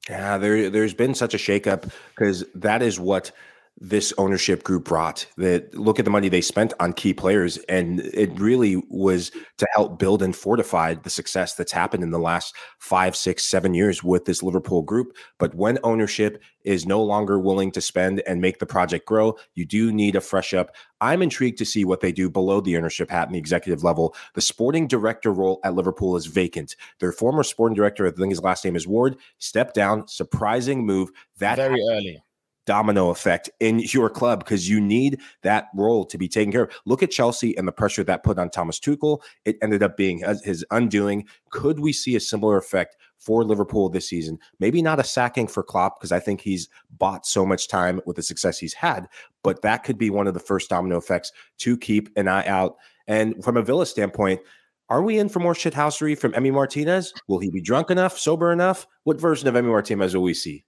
Yeah, 0.09 0.39
there 0.39 0.71
there's 0.71 0.95
been 0.95 1.15
such 1.15 1.35
a 1.35 1.39
shakeup 1.39 1.91
because 2.11 2.45
that 2.55 2.81
is 2.81 2.99
what 3.01 3.33
this 3.79 4.13
ownership 4.17 4.65
group 4.65 4.85
brought 4.85 5.27
that 5.37 5.75
look 5.75 5.99
at 5.99 6.07
the 6.07 6.11
money 6.11 6.29
they 6.29 6.41
spent 6.41 6.73
on 6.81 6.95
key 6.95 7.13
players 7.13 7.59
and 7.69 8.01
it 8.01 8.31
really 8.39 8.83
was 8.89 9.31
to 9.59 9.67
help 9.75 9.99
build 9.99 10.23
and 10.23 10.35
fortify 10.35 10.95
the 10.95 11.11
success 11.11 11.55
that's 11.55 11.73
happened 11.73 12.03
in 12.03 12.11
the 12.11 12.19
last 12.19 12.55
five 12.79 13.15
six 13.15 13.45
seven 13.45 13.75
years 13.75 14.03
with 14.03 14.25
this 14.25 14.43
liverpool 14.43 14.81
group. 14.81 15.15
But 15.39 15.55
when 15.55 15.79
ownership 15.85 16.43
is 16.65 16.87
no 16.87 17.03
longer 17.03 17.39
willing 17.39 17.71
to 17.71 17.81
spend 17.81 18.23
and 18.27 18.41
make 18.41 18.59
the 18.59 18.67
project 18.67 19.07
grow 19.07 19.37
you 19.55 19.65
do 19.67 19.93
need 19.93 20.17
a 20.17 20.21
fresh 20.21 20.55
up. 20.55 20.75
I'm 21.01 21.23
intrigued 21.23 21.59
to 21.59 21.67
see 21.67 21.85
what 21.85 22.01
they 22.01 22.13
do 22.13 22.31
below 22.31 22.61
the 22.61 22.77
ownership 22.77 23.11
hat 23.11 23.29
and 23.29 23.35
the 23.35 23.39
executive 23.39 23.85
level. 23.85 24.15
The 24.35 24.41
sporting 24.41 24.89
director 24.89 25.33
role 25.33 25.61
at 25.65 25.75
liverpool 25.75 26.17
is 26.17 26.27
vacant. 26.27 26.77
Their 26.99 27.13
former 27.13 27.43
sporting 27.43 27.77
director 27.77 28.07
i 28.07 28.11
think 28.11 28.31
his 28.31 28.43
last 28.43 28.65
name 28.65 28.75
is 28.77 28.87
ward 28.87 29.17
stepped 29.39 29.75
down. 29.75 30.09
Surprising 30.09 30.87
move. 30.87 31.11
That 31.39 31.57
very 31.57 31.81
early 31.91 32.23
domino 32.67 33.11
effect 33.11 33.49
in 33.61 33.79
your 33.79 34.11
club 34.11 34.41
because 34.41 34.69
you 34.69 34.81
need 34.81 35.21
that 35.43 35.69
role 35.75 36.05
to 36.05 36.19
be 36.19 36.29
taken 36.29 36.53
care 36.53 36.65
of. 36.65 36.73
Look 36.85 37.03
at 37.03 37.11
Chelsea 37.11 37.57
and 37.57 37.67
the 37.67 37.73
pressure 37.73 38.05
that 38.05 38.23
put 38.23 38.39
on 38.39 38.51
Thomas 38.51 38.79
Tuchel. 38.79 39.21
It 39.45 39.57
ended 39.63 39.83
up 39.83 39.97
being 39.97 40.23
his 40.45 40.65
undoing. 40.71 41.27
Could 41.51 41.81
we 41.81 41.93
see 41.93 42.17
a 42.17 42.21
similar 42.21 42.59
effect 42.59 42.97
for 43.19 43.45
Liverpool 43.45 43.89
this 43.89 44.09
season? 44.09 44.39
Maybe 44.61 44.83
not 44.83 45.01
a 45.01 45.05
sacking 45.05 45.47
for 45.47 45.63
Klopp 45.63 45.99
because 45.99 46.13
I 46.13 46.21
think 46.21 46.41
he's 46.41 46.69
bought 46.99 47.27
so 47.27 47.47
much 47.47 47.69
time 47.69 48.01
with 48.05 48.17
the 48.17 48.23
success 48.23 48.59
he's 48.59 48.75
had, 48.75 49.09
but 49.43 49.63
that 49.63 49.85
could 49.85 49.97
be 49.97 50.11
one 50.11 50.27
of 50.27 50.35
the 50.35 50.41
first 50.41 50.69
domino 50.69 50.99
effects 50.99 51.33
to 51.59 51.79
keep 51.79 52.11
an 52.17 52.29
eye 52.29 52.47
out. 52.47 52.77
And 53.07 53.43
from 53.43 53.57
a 53.57 53.63
Villa 53.63 53.87
standpoint, 53.87 54.41
are 54.89 55.03
we 55.03 55.19
in 55.19 55.29
for 55.29 55.41
more 55.41 55.55
shithousery 55.55 56.17
from 56.17 56.33
Emi 56.33 56.53
Martinez? 56.53 57.13
Will 57.29 57.39
he 57.39 57.51
be 57.51 57.61
drunk 57.61 57.91
enough, 57.91 58.19
sober 58.19 58.53
enough? 58.53 58.87
What 59.05 59.21
version 59.21 59.49
of 59.49 59.55
Emi 59.55 59.69
Martinez 59.69 60.15
will 60.15 60.23
we 60.23 60.35
see? 60.35 60.65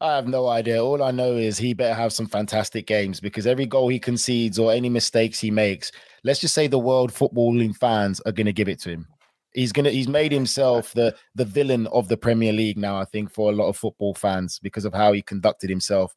I 0.00 0.14
have 0.14 0.28
no 0.28 0.48
idea. 0.48 0.84
All 0.84 1.02
I 1.02 1.10
know 1.10 1.36
is 1.36 1.56
he 1.56 1.72
better 1.72 1.94
have 1.94 2.12
some 2.12 2.26
fantastic 2.26 2.86
games 2.86 3.18
because 3.18 3.46
every 3.46 3.64
goal 3.64 3.88
he 3.88 3.98
concedes 3.98 4.58
or 4.58 4.72
any 4.72 4.90
mistakes 4.90 5.40
he 5.40 5.50
makes, 5.50 5.90
let's 6.22 6.40
just 6.40 6.54
say 6.54 6.66
the 6.66 6.78
world 6.78 7.12
footballing 7.12 7.74
fans 7.74 8.20
are 8.26 8.32
going 8.32 8.46
to 8.46 8.52
give 8.52 8.68
it 8.68 8.80
to 8.80 8.90
him. 8.90 9.06
He's 9.54 9.72
gonna. 9.72 9.88
He's 9.88 10.06
made 10.06 10.32
himself 10.32 10.92
the 10.92 11.16
the 11.34 11.46
villain 11.46 11.86
of 11.86 12.08
the 12.08 12.16
Premier 12.18 12.52
League 12.52 12.76
now. 12.76 12.98
I 12.98 13.06
think 13.06 13.32
for 13.32 13.50
a 13.50 13.54
lot 13.54 13.68
of 13.68 13.76
football 13.78 14.12
fans 14.12 14.58
because 14.58 14.84
of 14.84 14.92
how 14.92 15.12
he 15.12 15.22
conducted 15.22 15.70
himself, 15.70 16.14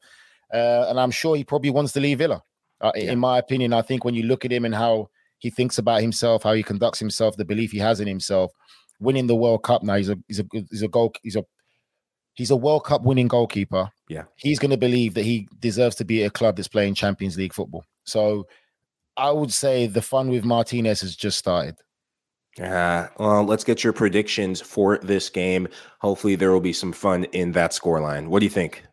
uh, 0.52 0.84
and 0.90 1.00
I'm 1.00 1.10
sure 1.10 1.36
he 1.36 1.44
probably 1.44 1.70
wants 1.70 1.92
to 1.92 2.00
leave 2.00 2.18
Villa. 2.18 2.42
Uh, 2.82 2.92
yeah. 2.94 3.12
In 3.12 3.18
my 3.18 3.38
opinion, 3.38 3.72
I 3.72 3.80
think 3.80 4.04
when 4.04 4.14
you 4.14 4.24
look 4.24 4.44
at 4.44 4.52
him 4.52 4.66
and 4.66 4.74
how 4.74 5.08
he 5.38 5.48
thinks 5.48 5.78
about 5.78 6.02
himself, 6.02 6.42
how 6.42 6.52
he 6.52 6.62
conducts 6.62 6.98
himself, 6.98 7.34
the 7.38 7.46
belief 7.46 7.70
he 7.72 7.78
has 7.78 7.98
in 7.98 8.06
himself, 8.06 8.52
winning 8.98 9.26
the 9.26 9.34
World 9.34 9.62
Cup 9.62 9.82
now, 9.82 9.94
he's 9.94 10.10
a 10.10 10.18
he's 10.28 10.40
a 10.40 10.44
he's 10.52 10.82
a 10.82 10.88
goal 10.88 11.14
he's 11.22 11.36
a 11.36 11.44
He's 12.40 12.50
a 12.50 12.56
World 12.56 12.84
Cup 12.84 13.02
winning 13.02 13.28
goalkeeper. 13.28 13.90
Yeah. 14.08 14.22
He's 14.36 14.58
going 14.58 14.70
to 14.70 14.78
believe 14.78 15.12
that 15.12 15.26
he 15.26 15.46
deserves 15.58 15.94
to 15.96 16.06
be 16.06 16.24
at 16.24 16.28
a 16.28 16.30
club 16.30 16.56
that's 16.56 16.68
playing 16.68 16.94
Champions 16.94 17.36
League 17.36 17.52
football. 17.52 17.84
So 18.04 18.46
I 19.14 19.30
would 19.30 19.52
say 19.52 19.86
the 19.86 20.00
fun 20.00 20.30
with 20.30 20.42
Martinez 20.42 21.02
has 21.02 21.14
just 21.14 21.36
started. 21.36 21.74
Uh, 22.58 23.08
well, 23.18 23.44
let's 23.44 23.62
get 23.62 23.84
your 23.84 23.92
predictions 23.92 24.58
for 24.58 24.96
this 25.02 25.28
game. 25.28 25.68
Hopefully, 26.00 26.34
there 26.34 26.50
will 26.50 26.62
be 26.62 26.72
some 26.72 26.94
fun 26.94 27.24
in 27.24 27.52
that 27.52 27.72
scoreline. 27.72 28.28
What 28.28 28.38
do 28.38 28.46
you 28.46 28.50
think? 28.50 28.84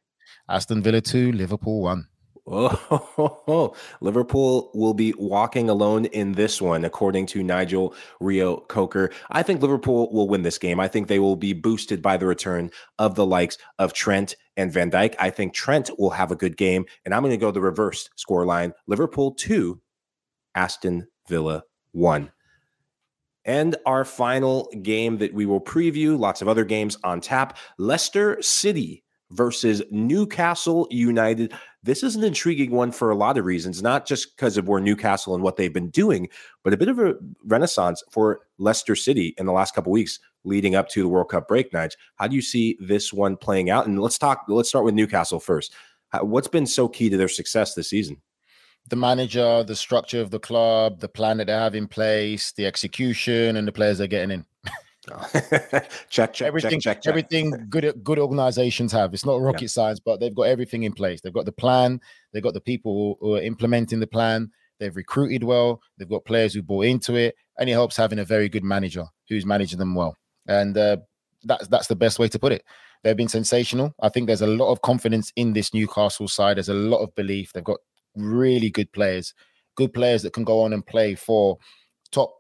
Aston 0.50 0.84
Villa 0.84 1.00
2, 1.00 1.32
Liverpool 1.32 1.84
1. 1.84 2.06
Oh, 2.50 3.76
Liverpool 4.02 4.72
will 4.74 4.94
be 4.94 5.14
walking 5.18 5.70
alone 5.70 6.06
in 6.06 6.32
this 6.32 6.62
one, 6.62 6.86
according 6.86 7.26
to 7.28 7.44
Nigel 7.44 7.94
Reo-Coker. 8.22 9.12
I 9.32 9.44
think 9.44 9.62
Liverpool 9.62 10.10
will 10.14 10.30
win 10.30 10.44
this 10.44 10.58
game. 10.58 10.80
I 10.80 10.88
think 10.88 11.08
they 11.08 11.20
will 11.20 11.36
be 11.36 11.52
boosted 11.52 12.02
by 12.02 12.16
the 12.16 12.26
return 12.26 12.72
of 13.00 13.16
the 13.16 13.26
likes 13.26 13.58
of 13.80 13.92
Trent 13.92 14.36
and 14.56 14.72
Van 14.72 14.90
Dijk. 14.90 15.16
I 15.20 15.30
think 15.30 15.54
Trent 15.54 15.90
will 16.00 16.12
have 16.12 16.32
a 16.32 16.38
good 16.38 16.56
game, 16.56 16.86
and 17.04 17.14
I'm 17.14 17.22
going 17.22 17.32
to 17.32 17.38
go 17.38 17.52
the 17.52 17.60
reverse 17.60 18.10
score 18.16 18.46
line 18.46 18.74
Liverpool 18.88 19.34
2, 19.34 19.82
Aston 20.56 21.08
Villa 21.28 21.64
1. 21.92 22.32
And 23.44 23.76
our 23.86 24.06
final 24.06 24.72
game 24.82 25.18
that 25.18 25.34
we 25.34 25.46
will 25.46 25.62
preview, 25.62 26.18
lots 26.18 26.42
of 26.42 26.48
other 26.48 26.66
games 26.66 26.98
on 27.04 27.20
tap 27.20 27.58
Leicester 27.78 28.42
City 28.42 29.04
versus 29.32 29.82
Newcastle 29.92 30.88
United. 30.90 31.54
This 31.84 32.04
is 32.04 32.16
an 32.16 32.24
intriguing 32.24 32.72
one 32.72 32.92
for 32.92 33.10
a 33.10 33.16
lot 33.16 33.38
of 33.38 33.46
reasons, 33.46 33.82
not 33.82 34.06
just 34.06 34.36
because 34.36 34.58
of 34.58 34.68
where 34.68 34.82
Newcastle 34.82 35.34
and 35.36 35.44
what 35.44 35.58
they've 35.58 35.74
been 35.74 35.90
doing, 35.90 36.30
but 36.64 36.74
a 36.74 36.78
bit 36.78 36.88
of 36.88 37.00
a 37.00 37.16
renaissance 37.46 38.04
for 38.12 38.42
Leicester 38.58 38.96
City 38.96 39.36
in 39.38 39.46
the 39.46 39.52
last 39.52 39.76
couple 39.76 39.92
weeks 39.92 40.20
leading 40.44 40.76
up 40.76 40.88
to 40.90 41.02
the 41.02 41.10
World 41.10 41.30
Cup 41.30 41.48
break 41.48 41.74
nights. 41.74 41.98
How 42.16 42.28
do 42.28 42.36
you 42.36 42.42
see 42.42 42.78
this 42.80 43.12
one 43.12 43.36
playing 43.36 43.70
out? 43.70 43.86
And 43.86 44.00
let's 44.00 44.18
talk, 44.18 44.46
let's 44.48 44.70
start 44.70 44.86
with 44.86 44.96
Newcastle 44.96 45.40
first. 45.40 45.74
What's 46.22 46.48
been 46.48 46.66
so 46.66 46.88
key 46.88 47.10
to 47.10 47.18
their 47.18 47.28
success 47.28 47.74
this 47.74 47.90
season? 47.90 48.22
the 48.90 48.96
manager, 48.96 49.64
the 49.64 49.76
structure 49.76 50.22
of 50.22 50.32
the 50.32 50.40
club, 50.40 51.00
the 51.00 51.10
plan 51.10 51.38
that 51.38 51.48
they 51.48 51.54
have 51.54 51.76
in 51.76 51.88
place, 51.88 52.52
the 52.54 52.66
execution, 52.66 53.58
and 53.58 53.68
the 53.68 53.72
players 53.72 53.98
they're 53.98 54.08
getting 54.08 54.32
in. 54.32 54.46
check, 56.10 56.34
check, 56.34 56.48
everything, 56.48 56.80
check, 56.80 56.98
check, 56.98 57.02
check. 57.04 57.10
everything 57.10 57.68
good 57.70 57.94
good 58.04 58.20
organizations 58.20 58.92
have. 58.92 59.14
It's 59.14 59.26
not 59.26 59.42
rocket 59.42 59.64
yeah. 59.64 59.68
science, 59.68 60.00
but 60.00 60.20
they've 60.20 60.36
got 60.36 60.44
everything 60.44 60.84
in 60.84 60.94
place. 60.94 61.22
They've 61.22 61.34
got 61.34 61.46
the 61.46 61.52
plan. 61.52 62.02
They've 62.34 62.44
got 62.44 62.54
the 62.54 62.62
people 62.62 63.18
who 63.20 63.36
are 63.36 63.42
implementing 63.42 64.00
the 64.00 64.08
plan. 64.08 64.52
They've 64.80 64.96
recruited 64.96 65.44
well. 65.44 65.82
They've 65.98 66.10
got 66.10 66.26
players 66.26 66.54
who 66.54 66.62
bought 66.62 66.86
into 66.86 67.16
it, 67.16 67.36
and 67.58 67.70
it 67.70 67.74
helps 67.74 67.98
having 67.98 68.20
a 68.20 68.26
very 68.26 68.50
good 68.50 68.64
manager 68.64 69.06
who's 69.30 69.46
managing 69.46 69.80
them 69.80 69.96
well. 69.96 70.16
And 70.48 70.78
uh, 70.78 70.98
that's 71.44 71.68
that's 71.68 71.88
the 71.88 71.96
best 71.96 72.20
way 72.20 72.28
to 72.30 72.40
put 72.40 72.52
it. 72.52 72.64
They've 73.04 73.18
been 73.18 73.28
sensational. 73.28 73.94
I 74.02 74.10
think 74.10 74.28
there's 74.28 74.42
a 74.42 74.48
lot 74.48 74.72
of 74.72 74.82
confidence 74.82 75.32
in 75.36 75.54
this 75.54 75.74
Newcastle 75.74 76.28
side. 76.28 76.58
There's 76.58 76.70
a 76.70 76.74
lot 76.74 77.04
of 77.04 77.14
belief. 77.16 77.54
They've 77.54 77.64
got 77.64 77.80
really 78.16 78.70
good 78.70 78.92
players, 78.92 79.34
good 79.76 79.94
players 79.94 80.24
that 80.24 80.34
can 80.34 80.44
go 80.44 80.62
on 80.62 80.74
and 80.74 80.86
play 80.86 81.16
for 81.16 81.58
top 82.12 82.34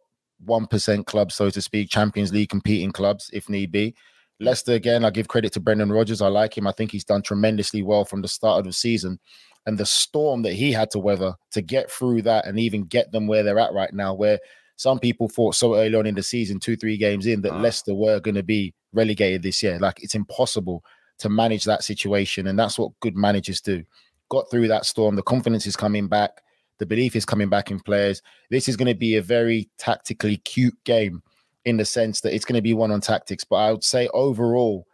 1% 0.45 1.06
clubs, 1.06 1.36
so 1.36 1.50
to 1.50 1.62
speak, 1.62 1.89
Champions 1.89 2.32
League 2.34 2.50
competing 2.50 2.91
clubs 2.91 3.30
if 3.34 3.50
need 3.50 3.71
be. 3.71 3.95
Leicester, 4.39 4.73
again, 4.73 5.04
I 5.04 5.10
give 5.10 5.28
credit 5.28 5.52
to 5.54 5.60
Brendan 5.60 5.91
Rodgers. 5.91 6.21
I 6.21 6.28
like 6.28 6.58
him. 6.58 6.67
I 6.67 6.71
think 6.71 6.91
he's 6.91 7.04
done 7.04 7.23
tremendously 7.23 7.82
well 7.82 8.06
from 8.06 8.21
the 8.21 8.28
start 8.28 8.60
of 8.60 8.65
the 8.65 8.73
season. 8.73 9.19
And 9.65 9.78
the 9.78 9.86
storm 9.86 10.43
that 10.43 10.54
he 10.54 10.71
had 10.71 10.91
to 10.91 11.00
weather 11.00 11.34
to 11.52 11.62
get 11.62 11.91
through 11.91 12.21
that 12.21 12.45
and 12.45 12.60
even 12.60 12.86
get 12.86 13.12
them 13.12 13.28
where 13.28 13.43
they're 13.43 13.60
at 13.60 13.73
right 13.73 13.91
now, 13.93 14.13
where 14.13 14.39
some 14.78 15.00
people 15.00 15.28
thought 15.28 15.56
so 15.56 15.76
early 15.76 15.95
on 15.95 16.06
in 16.06 16.15
the 16.15 16.23
season, 16.23 16.60
two, 16.60 16.78
three 16.78 16.97
games 16.97 17.26
in, 17.26 17.41
that 17.41 17.60
Leicester 17.60 17.95
were 17.95 18.19
going 18.19 18.36
to 18.36 18.43
be 18.43 18.73
relegated 18.93 19.41
this 19.41 19.62
year. 19.62 19.80
Like 19.80 20.02
it's 20.04 20.15
impossible 20.15 20.84
to 21.19 21.30
manage 21.30 21.65
that 21.65 21.84
situation. 21.84 22.47
And 22.47 22.58
that's 22.58 22.78
what 22.78 22.91
good 23.02 23.17
managers 23.17 23.60
do. 23.60 23.84
Got 24.30 24.50
through 24.52 24.67
that 24.67 24.86
storm. 24.86 25.15
The 25.15 25.23
confidence 25.23 25.65
is 25.65 25.76
coming 25.76 26.08
back. 26.08 26.43
The 26.80 26.86
belief 26.86 27.16
is 27.16 27.26
coming 27.26 27.50
back 27.50 27.72
in 27.72 27.80
players. 27.80 28.22
This 28.50 28.68
is 28.68 28.78
going 28.78 28.88
to 28.88 28.96
be 28.96 29.16
a 29.16 29.22
very 29.22 29.70
tactically 29.78 30.38
cute 30.38 30.78
game 30.84 31.22
in 31.66 31.78
the 31.78 31.86
sense 31.86 32.22
that 32.22 32.34
it's 32.34 32.46
going 32.46 32.58
to 32.58 32.62
be 32.62 32.74
one 32.74 32.92
on 32.92 33.02
tactics. 33.02 33.44
But 33.44 33.58
I 33.58 33.72
would 33.72 33.84
say 33.84 34.08
overall, 34.13 34.88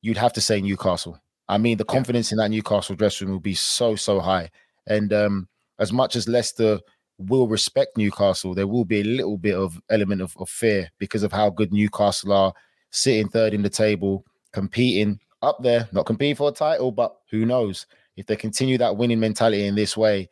you'd 0.00 0.16
have 0.16 0.32
to 0.34 0.40
say 0.40 0.60
Newcastle. 0.60 1.20
I 1.48 1.58
mean, 1.58 1.78
the 1.78 1.84
confidence 1.84 2.30
in 2.30 2.38
that 2.38 2.50
Newcastle 2.50 2.96
dressing 2.96 3.26
room 3.26 3.36
will 3.36 3.40
be 3.40 3.54
so, 3.54 3.96
so 3.96 4.20
high. 4.20 4.50
And 4.86 5.12
um, 5.12 5.48
as 5.78 5.92
much 5.92 6.16
as 6.16 6.28
Leicester 6.28 6.78
will 7.18 7.48
respect 7.48 7.96
Newcastle, 7.96 8.54
there 8.54 8.66
will 8.66 8.84
be 8.84 9.00
a 9.00 9.04
little 9.04 9.38
bit 9.38 9.54
of 9.54 9.80
element 9.90 10.22
of, 10.22 10.36
of 10.38 10.48
fear 10.48 10.88
because 10.98 11.22
of 11.22 11.32
how 11.32 11.50
good 11.50 11.72
Newcastle 11.72 12.32
are 12.32 12.52
sitting 12.90 13.28
third 13.28 13.54
in 13.54 13.62
the 13.62 13.70
table, 13.70 14.24
competing 14.52 15.18
up 15.42 15.62
there, 15.62 15.88
not 15.92 16.06
competing 16.06 16.36
for 16.36 16.48
a 16.48 16.52
title, 16.52 16.92
but 16.92 17.16
who 17.30 17.44
knows? 17.44 17.86
If 18.16 18.26
they 18.26 18.36
continue 18.36 18.78
that 18.78 18.96
winning 18.96 19.20
mentality 19.20 19.66
in 19.66 19.74
this 19.74 19.96
way, 19.96 20.28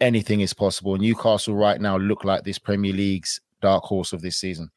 anything 0.00 0.40
is 0.40 0.52
possible. 0.52 0.96
Newcastle 0.96 1.54
right 1.54 1.80
now 1.80 1.96
look 1.96 2.24
like 2.24 2.44
this 2.44 2.58
Premier 2.58 2.92
League's 2.92 3.40
dark 3.60 3.84
horse 3.84 4.12
of 4.12 4.22
this 4.22 4.36
season. 4.36 4.70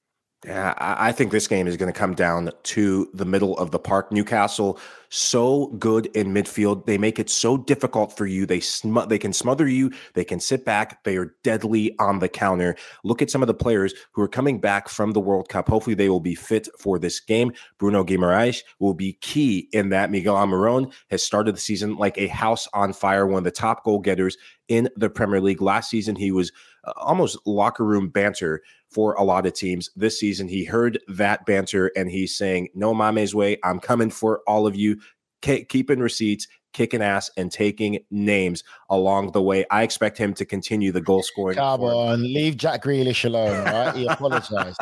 Yeah, 0.46 0.74
I 0.78 1.12
think 1.12 1.34
this 1.34 1.50
game 1.50 1.68
is 1.68 1.76
going 1.76 1.92
to 1.92 2.00
come 2.00 2.16
down 2.16 2.52
to 2.64 3.10
the 3.14 3.26
middle 3.26 3.58
of 3.58 3.72
the 3.72 3.80
park. 3.80 4.10
Newcastle 4.10 4.80
so 5.10 5.68
good 5.80 6.06
in 6.16 6.34
midfield. 6.34 6.86
They 6.86 6.98
make 6.98 7.20
it 7.20 7.30
so 7.30 7.58
difficult 7.58 8.16
for 8.16 8.26
you. 8.26 8.46
They 8.46 8.62
sm- 8.62 9.06
they 9.10 9.18
can 9.18 9.34
smother 9.34 9.68
you. 9.68 9.92
They 10.14 10.24
can 10.24 10.40
sit 10.40 10.64
back. 10.64 11.04
They 11.04 11.18
are 11.18 11.36
deadly 11.44 11.94
on 12.00 12.20
the 12.20 12.30
counter. 12.30 12.78
Look 13.04 13.22
at 13.22 13.30
some 13.30 13.42
of 13.42 13.48
the 13.48 13.54
players 13.54 13.94
who 14.14 14.22
are 14.22 14.30
coming 14.30 14.62
back 14.62 14.88
from 14.88 15.12
the 15.12 15.20
World 15.20 15.50
Cup. 15.50 15.68
Hopefully, 15.68 15.96
they 15.96 16.08
will 16.08 16.22
be 16.22 16.36
fit 16.36 16.70
for 16.80 17.00
this 17.00 17.20
game. 17.20 17.52
Bruno 17.78 18.06
Guimaraes 18.06 18.62
will 18.80 18.94
be 18.94 19.14
key 19.20 19.68
in 19.74 19.90
that. 19.90 20.10
Miguel 20.10 20.36
Almiron 20.36 20.94
has 21.10 21.22
started 21.22 21.54
the 21.54 21.60
season 21.60 21.98
like 21.98 22.18
a 22.18 22.28
house 22.28 22.66
on 22.74 22.94
fire. 22.94 23.28
One 23.28 23.40
of 23.40 23.44
the 23.44 23.52
top 23.52 23.84
goal 23.84 24.00
getters 24.00 24.38
in 24.70 24.88
the 24.96 25.10
Premier 25.10 25.42
League. 25.42 25.62
Last 25.62 25.90
season, 25.90 26.16
he 26.16 26.32
was 26.32 26.54
uh, 26.86 26.94
almost 26.96 27.38
locker 27.46 27.84
room 27.84 28.08
banter 28.08 28.62
for 28.90 29.14
a 29.14 29.24
lot 29.24 29.46
of 29.46 29.54
teams. 29.54 29.90
This 29.96 30.20
season, 30.20 30.48
he 30.48 30.64
heard 30.64 31.00
that 31.08 31.46
banter 31.46 31.92
and 31.96 32.10
he's 32.10 32.36
saying, 32.36 32.70
No 32.74 32.94
Mame's 32.94 33.36
way. 33.36 33.58
I'm 33.64 33.80
coming 33.80 34.10
for 34.10 34.42
all 34.48 34.68
of 34.68 34.76
you. 34.76 35.00
keeping 35.42 36.00
receipts, 36.00 36.48
kicking 36.74 37.02
ass, 37.02 37.32
and 37.38 37.52
taking 37.52 38.00
names 38.12 38.64
along 38.90 39.32
the 39.32 39.42
way. 39.42 39.66
I 39.72 39.84
expect 39.84 40.18
him 40.18 40.34
to 40.34 40.46
continue 40.46 40.92
the 40.92 41.02
goal 41.02 41.24
scoring. 41.24 41.58
Come 41.58 41.82
on, 41.82 42.22
leave 42.22 42.58
Jack 42.58 42.84
Grealish 42.84 43.26
alone, 43.26 43.64
right? 43.66 43.96
He 43.96 44.06
apologized. 44.10 44.80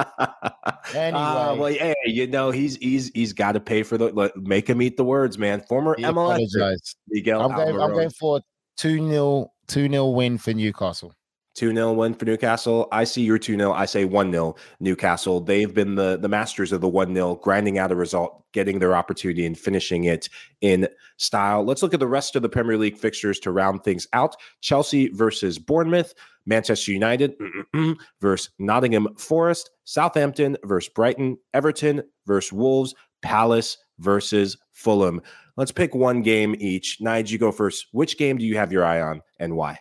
anyway, 0.96 1.12
uh, 1.12 1.56
well, 1.56 1.74
hey, 1.74 1.94
you 2.06 2.28
know 2.28 2.52
he's 2.52 2.78
he's 2.78 3.10
he's 3.14 3.34
got 3.34 3.52
to 3.54 3.60
pay 3.60 3.84
for 3.84 3.98
the 3.98 4.32
make 4.36 4.70
him 4.70 4.82
eat 4.82 4.98
the 4.98 5.06
words, 5.06 5.38
man. 5.38 5.62
Former 5.62 5.96
he 5.98 6.04
MLS. 6.04 6.96
Miguel 7.10 7.42
I'm 7.42 7.56
going, 7.56 7.80
I'm 7.80 7.92
going 7.92 8.10
for 8.10 8.42
two 8.78 8.98
0 9.08 9.52
2 9.68 9.90
0 9.90 10.08
win 10.08 10.38
for 10.38 10.54
Newcastle. 10.54 11.14
2 11.58 11.74
0 11.74 11.94
win 11.94 12.14
for 12.14 12.26
Newcastle. 12.26 12.88
I 12.92 13.04
see 13.04 13.24
your 13.24 13.40
2 13.40 13.58
0. 13.58 13.74
I 13.74 13.86
say 13.86 14.06
1 14.06 14.32
0 14.32 14.56
Newcastle. 14.80 15.42
They've 15.42 15.74
been 15.74 15.96
the, 15.96 16.18
the 16.18 16.30
masters 16.30 16.72
of 16.72 16.82
the 16.82 16.88
1 16.88 17.14
0, 17.14 17.36
grinding 17.36 17.80
out 17.80 17.92
a 17.92 17.96
result, 17.96 18.44
getting 18.54 18.78
their 18.80 18.96
opportunity, 18.96 19.46
and 19.46 19.58
finishing 19.58 20.06
it 20.06 20.30
in 20.62 20.88
style. 21.18 21.64
Let's 21.64 21.82
look 21.82 21.96
at 21.96 22.00
the 22.00 22.08
rest 22.08 22.36
of 22.36 22.44
the 22.44 22.50
Premier 22.50 22.78
League 22.78 22.98
fixtures 22.98 23.40
to 23.40 23.52
round 23.52 23.84
things 23.84 24.08
out 24.14 24.36
Chelsea 24.62 25.10
versus 25.10 25.58
Bournemouth, 25.58 26.14
Manchester 26.46 26.92
United 26.92 27.34
versus 28.22 28.52
Nottingham 28.60 29.08
Forest, 29.18 29.72
Southampton 29.84 30.58
versus 30.64 30.90
Brighton, 30.94 31.38
Everton 31.56 32.04
versus 32.28 32.54
Wolves, 32.54 32.94
Palace 33.24 33.80
versus 33.98 34.58
Fulham. 34.74 35.22
Let's 35.56 35.72
pick 35.72 35.96
one 35.96 36.22
game 36.22 36.56
each. 36.60 37.00
Nige, 37.02 37.32
you 37.32 37.40
go 37.40 37.52
first. 37.52 37.88
Which 37.94 38.20
game 38.20 38.38
do 38.38 38.46
you 38.46 38.58
have 38.58 38.72
your 38.72 38.86
eye 38.86 39.02
on 39.02 39.24
and 39.40 39.56
why? 39.56 39.80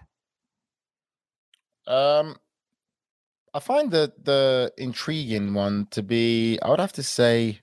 Um, 1.87 2.37
I 3.55 3.61
find 3.61 3.91
the 3.91 4.13
the 4.23 4.73
intriguing 4.79 5.55
one 5.55 5.89
to 5.91 6.03
be. 6.03 6.59
I 6.63 6.71
would 6.71 6.81
have 6.81 6.93
to 6.95 7.03
say, 7.03 7.61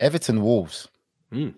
Everton 0.00 0.42
Wolves. 0.42 0.88
Mm. 1.32 1.54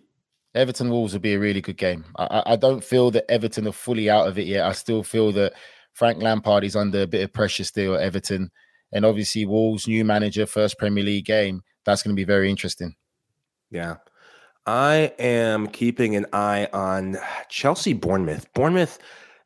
Everton 0.54 0.90
Wolves 0.90 1.12
would 1.12 1.22
be 1.22 1.35
a 1.35 1.38
really 1.38 1.61
good 1.61 1.76
game. 1.76 2.04
I, 2.16 2.42
I 2.46 2.57
don't 2.57 2.83
feel 2.83 3.11
that 3.11 3.28
Everton 3.28 3.66
are 3.66 3.72
fully 3.72 4.09
out 4.09 4.28
of 4.28 4.38
it 4.38 4.46
yet. 4.46 4.64
I 4.64 4.72
still 4.72 5.02
feel 5.02 5.33
that 5.33 5.54
Frank 5.94 6.22
Lampard 6.22 6.64
is 6.64 6.76
under 6.76 7.02
a 7.02 7.07
bit 7.07 7.24
of 7.24 7.33
pressure 7.33 7.64
still 7.64 7.94
at 7.96 8.02
Everton, 8.02 8.50
and 8.92 9.04
obviously 9.04 9.46
Wolves' 9.46 9.88
new 9.88 10.04
manager, 10.04 10.46
first 10.46 10.78
Premier 10.78 11.04
League 11.04 11.24
game. 11.24 11.62
That's 11.85 12.02
going 12.02 12.14
to 12.14 12.20
be 12.20 12.24
very 12.24 12.48
interesting. 12.50 12.94
Yeah. 13.70 13.96
I 14.66 15.12
am 15.18 15.66
keeping 15.66 16.16
an 16.16 16.26
eye 16.33 16.68
on 16.72 17.18
Chelsea 17.50 17.92
Bournemouth. 17.92 18.50
Bournemouth, 18.54 18.98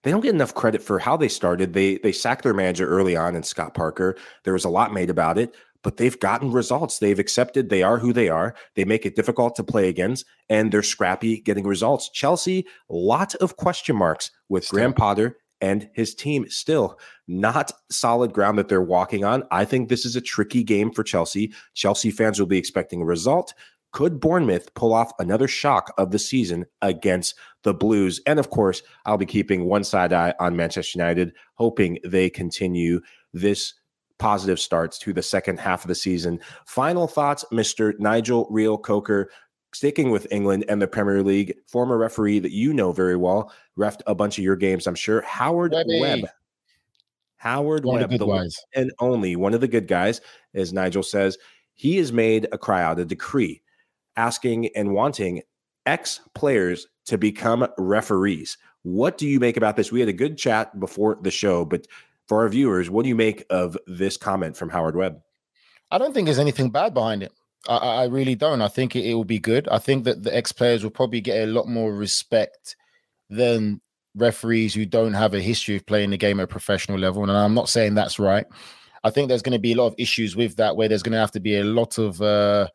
they 0.03 0.11
don't 0.11 0.21
get 0.21 0.35
enough 0.35 0.55
credit 0.55 0.83
for 0.83 0.99
how 0.99 1.17
they 1.17 1.29
started. 1.29 1.73
They 1.73 1.99
they 1.99 2.13
sacked 2.13 2.45
their 2.45 2.55
manager 2.55 2.89
early 2.89 3.17
on 3.17 3.35
in 3.35 3.43
Scott 3.43 3.75
Parker. 3.75 4.17
There 4.45 4.53
was 4.53 4.65
a 4.65 4.71
lot 4.71 4.93
made 4.93 5.11
about 5.11 5.39
it, 5.39 5.55
but 5.83 5.97
they've 5.97 6.19
gotten 6.19 6.53
results. 6.53 6.99
They've 6.99 7.19
accepted 7.19 7.69
they 7.69 7.83
are 7.83 7.99
who 7.99 8.13
they 8.13 8.29
are. 8.29 8.55
They 8.75 8.85
make 8.85 9.07
it 9.07 9.17
difficult 9.17 9.57
to 9.57 9.65
play 9.65 9.89
against, 9.89 10.25
and 10.49 10.73
they're 10.73 10.83
scrappy 10.83 11.41
getting 11.41 11.67
results. 11.67 12.11
Chelsea, 12.11 12.67
lot 12.89 13.35
of 13.37 13.57
question 13.57 13.97
marks 13.97 14.31
with 14.49 14.65
Still. 14.65 14.77
Graham 14.77 14.93
Potter 14.95 15.37
and 15.61 15.89
his 15.95 16.15
team. 16.15 16.49
Still 16.49 16.99
not 17.27 17.73
solid 17.91 18.33
ground 18.33 18.59
that 18.59 18.69
they're 18.69 18.81
walking 18.81 19.25
on. 19.25 19.45
I 19.51 19.65
think 19.65 19.89
this 19.89 20.05
is 20.05 20.17
a 20.17 20.21
tricky 20.21 20.63
game 20.63 20.93
for 20.93 21.03
Chelsea. 21.03 21.53
Chelsea 21.75 22.11
fans 22.11 22.39
will 22.39 22.47
be 22.47 22.59
expecting 22.59 23.03
a 23.03 23.05
result. 23.05 23.53
Could 23.91 24.21
Bournemouth 24.21 24.73
pull 24.75 24.93
off 24.93 25.13
another 25.19 25.49
shock 25.49 25.95
of 25.97 26.11
the 26.11 26.19
season 26.19 26.67
against 26.83 27.35
the 27.63 27.73
Blues? 27.73 28.21
And 28.27 28.39
of 28.39 28.51
course, 28.51 28.83
I'll 29.07 29.17
be 29.17 29.27
keeping 29.27 29.65
one 29.65 29.85
side 29.85 30.13
eye 30.13 30.35
on 30.39 30.57
Manchester 30.57 30.99
United, 30.99 31.33
hoping 31.55 31.99
they 32.05 32.29
continue 32.29 33.01
this 33.33 33.75
positive 34.19 34.61
starts 34.61 34.99
to 34.99 35.13
the 35.13 35.23
second 35.23 35.61
half 35.61 35.85
of 35.85 35.89
the 35.89 35.95
season. 35.95 36.41
Final 36.67 37.07
thoughts, 37.07 37.45
Mr. 37.53 37.99
Nigel 37.99 38.47
Reo-Coker, 38.51 39.31
sticking 39.73 40.11
with 40.11 40.27
England 40.31 40.65
and 40.69 40.83
the 40.83 40.89
Premier 40.89 41.23
League, 41.23 41.55
former 41.67 41.97
referee 41.97 42.41
that 42.41 42.53
you 42.53 42.75
know 42.75 42.93
very 42.93 43.17
well, 43.17 43.53
refed 43.79 44.01
a 44.07 44.15
bunch 44.15 44.37
of 44.39 44.45
your 44.45 44.57
games, 44.57 44.87
I'm 44.87 44.95
sure. 44.95 45.23
Howard 45.23 45.73
Webby. 45.73 46.01
Webb. 46.01 46.29
Howard 47.37 47.85
one 47.85 48.01
Webb, 48.01 48.11
the, 48.11 48.19
the 48.19 48.53
and 48.75 48.93
only 48.99 49.37
one 49.37 49.55
of 49.55 49.61
the 49.61 49.69
good 49.69 49.87
guys, 49.87 50.21
as 50.55 50.73
Nigel 50.73 51.05
says, 51.05 51.39
he 51.75 51.97
has 51.99 52.13
made 52.13 52.49
a 52.51 52.59
cry 52.59 52.83
out, 52.83 52.99
a 52.99 53.05
decree 53.05 53.63
asking 54.19 54.69
and 54.77 54.93
wanting 54.93 55.43
ex 55.87 56.21
players 56.35 56.87
to 57.07 57.17
become 57.17 57.67
referees. 57.79 58.59
What 58.83 59.17
do 59.17 59.27
you 59.27 59.41
make 59.41 59.57
about 59.57 59.77
this? 59.77 59.91
We 59.91 60.01
had 60.01 60.09
a 60.09 60.13
good 60.13 60.37
chat 60.37 60.79
before 60.79 61.17
the 61.23 61.31
show, 61.31 61.65
but 61.65 61.87
for 62.27 62.43
our 62.43 62.49
viewers, 62.49 62.91
what 62.91 63.05
do 63.05 63.09
you 63.09 63.15
make 63.15 63.45
of 63.49 63.79
this 63.87 64.19
comment 64.19 64.57
from 64.57 64.69
Howard 64.69 64.97
Webb? 64.97 65.21
I 65.91 65.97
don't 65.97 66.13
think 66.13 66.27
there's 66.27 66.39
anything 66.39 66.71
bad 66.71 66.93
behind 66.93 67.23
it. 67.23 67.33
I, 67.67 67.77
I 67.77 68.05
really 68.05 68.35
don't. 68.35 68.61
I 68.61 68.69
think 68.69 68.95
it, 68.95 69.07
it 69.07 69.15
will 69.15 69.25
be 69.25 69.39
good. 69.39 69.67
I 69.69 69.79
think 69.79 70.05
that 70.05 70.23
the 70.23 70.37
ex 70.37 70.53
players 70.53 70.83
will 70.83 70.91
probably 70.91 71.21
get 71.21 71.49
a 71.49 71.51
lot 71.51 71.67
more 71.67 71.95
respect 71.95 72.77
than 73.31 73.81
referees 74.15 74.75
who 74.75 74.85
don't 74.85 75.15
have 75.15 75.35
a 75.35 75.41
history 75.41 75.77
of 75.77 75.87
playing 75.87 76.11
the 76.11 76.17
game 76.17 76.41
at 76.41 76.45
a 76.45 76.49
professional 76.49 76.99
level. 76.99 77.23
And 77.23 77.33
I'm 77.33 77.55
not 77.55 77.69
saying 77.69 77.95
that's 77.95 78.19
right. 78.19 78.47
I 79.05 79.11
think 79.11 79.29
there's 79.29 79.43
going 79.43 79.53
to 79.53 79.59
be 79.59 79.73
a 79.73 79.77
lot 79.77 79.87
of 79.87 79.95
issues 79.97 80.37
with 80.37 80.57
that, 80.57 80.77
where 80.77 80.89
there's 80.89 81.03
going 81.03 81.13
to 81.13 81.19
have 81.19 81.31
to 81.33 81.41
be 81.41 81.57
a 81.57 81.65
lot 81.65 81.99
of 81.99 82.21
uh, 82.21 82.69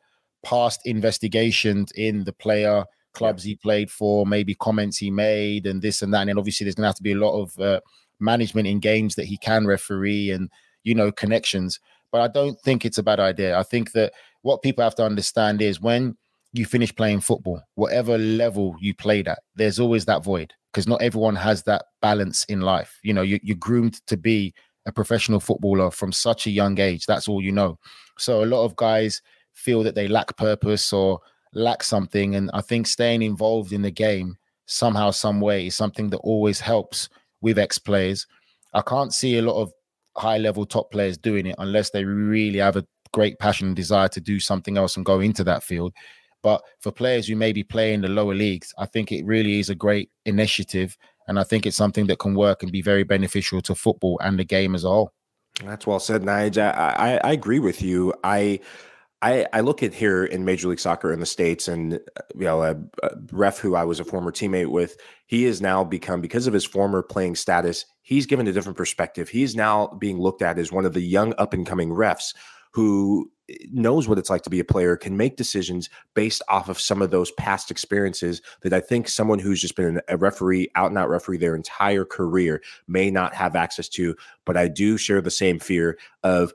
past 0.44 0.82
investigations 0.86 1.91
in 1.94 2.24
the 2.24 2.34
player 2.34 2.86
clubs 3.14 3.44
he 3.44 3.56
played 3.56 3.89
for, 3.89 4.26
maybe 4.26 4.56
comments 4.56 4.98
he 4.98 5.12
made, 5.12 5.66
and 5.66 5.82
this 5.82 6.02
and 6.02 6.14
that. 6.14 6.22
And 6.22 6.30
then 6.30 6.38
obviously, 6.38 6.66
there's 6.66 6.76
going 6.76 6.84
to 6.84 6.88
have 6.88 6.96
to 6.96 7.04
be 7.04 7.14
a 7.14 7.18
lot 7.18 7.39
of 7.39 7.60
uh, 7.60 7.80
management 8.20 8.68
in 8.68 8.80
games 8.80 9.16
that 9.16 9.26
he 9.26 9.38
can 9.38 9.66
referee 9.66 10.32
and, 10.32 10.50
you 10.84 10.96
know, 10.96 11.12
connections. 11.12 11.80
But 12.12 12.22
I 12.22 12.28
don't 12.28 12.60
think 12.62 12.86
it's 12.86 12.98
a 12.98 13.04
bad 13.04 13.20
idea. 13.20 13.58
I 13.58 13.64
think 13.64 13.91
that 13.94 14.14
what 14.41 14.62
people 14.62 14.84
have 14.84 14.96
to 14.96 15.06
understand 15.06 15.62
is 15.62 15.82
when 15.82 16.18
you 16.52 16.66
finish 16.66 16.96
playing 16.96 17.22
football, 17.22 17.62
whatever 17.76 18.18
level 18.18 18.76
you 18.80 18.94
played 18.94 19.28
at, 19.28 19.39
there's 19.56 19.80
always 19.80 20.06
that 20.06 20.24
void 20.24 20.54
because 20.72 20.88
not 20.88 21.02
everyone 21.02 21.36
has 21.36 21.64
that 21.64 21.86
balance 22.02 22.44
in 22.46 22.62
life. 22.62 23.00
You 23.04 23.14
know, 23.14 23.22
you, 23.22 23.39
you're 23.41 23.58
groomed 23.58 24.06
to 24.08 24.18
be 24.18 24.54
a 24.86 24.91
professional 24.91 25.39
footballer 25.39 25.89
from 25.91 26.12
such 26.12 26.46
a 26.46 26.52
young 26.52 26.80
age. 26.80 27.06
That's 27.06 27.28
all 27.28 27.41
you 27.41 27.52
know. 27.52 27.80
So 28.18 28.44
a 28.44 28.46
lot 28.46 28.66
of 28.66 28.76
guys 28.76 29.22
feel 29.54 29.84
that 29.84 29.95
they 29.95 30.08
lack 30.08 30.36
purpose 30.38 30.91
or 30.93 31.20
lack 31.54 31.84
something. 31.84 32.36
And 32.36 32.49
I 32.54 32.62
think 32.62 32.88
staying 32.88 33.22
involved 33.22 33.72
in 33.72 33.82
the 33.82 33.91
game 33.91 34.38
somehow, 34.66 35.12
some 35.12 35.41
way 35.41 35.68
is 35.68 35.76
something 35.76 36.10
that 36.10 36.18
always 36.18 36.60
helps 36.60 37.10
with 37.41 37.60
ex 37.60 37.78
players. 37.78 38.26
I 38.74 38.82
can't 38.82 39.14
see 39.14 39.38
a 39.38 39.41
lot 39.41 39.62
of 39.62 39.72
high 40.18 40.38
level 40.38 40.66
top 40.66 40.91
players 40.91 41.18
doing 41.18 41.45
it 41.45 41.56
unless 41.58 41.89
they 41.89 42.06
really 42.06 42.60
have 42.60 42.76
a 42.76 42.86
great 43.14 43.38
passion 43.39 43.68
and 43.68 43.76
desire 43.76 44.08
to 44.10 44.22
do 44.22 44.39
something 44.39 44.78
else 44.78 44.97
and 44.97 45.06
go 45.06 45.20
into 45.20 45.43
that 45.43 45.64
field. 45.64 45.93
But 46.41 46.62
for 46.80 46.91
players 46.91 47.28
who 47.28 47.36
maybe 47.36 47.64
play 47.64 47.93
in 47.93 48.01
the 48.01 48.10
lower 48.10 48.36
leagues, 48.36 48.74
I 48.78 48.86
think 48.86 49.12
it 49.12 49.26
really 49.26 49.60
is 49.60 49.70
a 49.70 49.76
great 49.76 50.10
initiative. 50.26 50.97
And 51.28 51.39
I 51.39 51.43
think 51.43 51.66
it's 51.66 51.78
something 51.78 52.08
that 52.08 52.20
can 52.20 52.36
work 52.36 52.64
and 52.64 52.72
be 52.72 52.82
very 52.82 53.04
beneficial 53.04 53.62
to 53.62 53.76
football 53.76 54.20
and 54.22 54.38
the 54.38 54.43
game 54.43 54.76
as 54.76 54.84
a 54.84 54.89
whole. 54.89 55.12
That's 55.64 55.88
well 55.88 55.99
said, 55.99 56.24
Nigel. 56.24 56.64
I, 56.64 57.20
I, 57.24 57.30
I 57.30 57.32
agree 57.32 57.60
with 57.60 57.82
you. 57.82 58.14
I 58.24 58.60
I, 59.24 59.47
I, 59.53 59.61
look 59.61 59.82
at 59.82 59.93
here 59.93 60.26
in 60.26 60.43
Major 60.43 60.67
League 60.67 60.82
Soccer 60.82 61.13
in 61.13 61.21
the 61.21 61.26
States, 61.26 61.69
and 61.69 61.93
uh, 61.93 62.21
you 62.36 62.43
know, 62.43 62.61
a, 62.61 62.76
a, 63.03 63.11
ref 63.32 63.57
who 63.57 63.74
I 63.74 63.86
was 63.86 64.01
a 64.01 64.03
former 64.03 64.34
teammate 64.34 64.67
with, 64.67 64.97
he 65.28 65.45
has 65.45 65.61
now 65.61 65.82
become 65.86 66.19
because 66.19 66.45
of 66.45 66.53
his 66.53 66.65
former 66.65 67.01
playing 67.01 67.36
status, 67.36 67.86
he's 68.01 68.26
given 68.26 68.47
a 68.47 68.51
different 68.51 68.78
perspective. 68.78 69.30
He's 69.30 69.55
now 69.55 69.88
being 69.97 70.19
looked 70.19 70.41
at 70.41 70.59
as 70.59 70.74
one 70.74 70.86
of 70.86 70.93
the 70.93 71.01
young 71.01 71.34
up 71.38 71.53
and 71.53 71.65
coming 71.65 71.89
refs 71.89 72.34
who 72.74 73.32
eh, 73.49 73.55
knows 73.71 74.09
what 74.09 74.17
it's 74.17 74.30
like 74.30 74.41
to 74.41 74.49
be 74.49 74.59
a 74.59 74.65
player, 74.65 74.97
can 74.97 75.15
make 75.15 75.38
decisions 75.38 75.89
based 76.15 76.41
off 76.49 76.67
of 76.67 76.78
some 76.78 77.01
of 77.01 77.09
those 77.09 77.32
past 77.32 77.71
experiences 77.71 78.41
that 78.61 78.74
I 78.74 78.82
think 78.82 79.07
someone 79.07 79.39
who's 79.39 79.61
just 79.61 79.78
been 79.78 80.01
a 80.09 80.17
referee, 80.17 80.69
out 80.76 80.89
and 80.89 80.97
out 80.97 81.09
referee 81.09 81.38
their 81.38 81.55
entire 81.55 82.03
career 82.03 82.61
may 82.88 83.09
not 83.09 83.34
have 83.36 83.55
access 83.55 83.88
to. 83.89 84.17
But 84.43 84.57
I 84.57 84.67
do 84.67 84.97
share 84.97 85.21
the 85.21 85.32
same 85.32 85.59
fear 85.59 85.97
of 86.24 86.53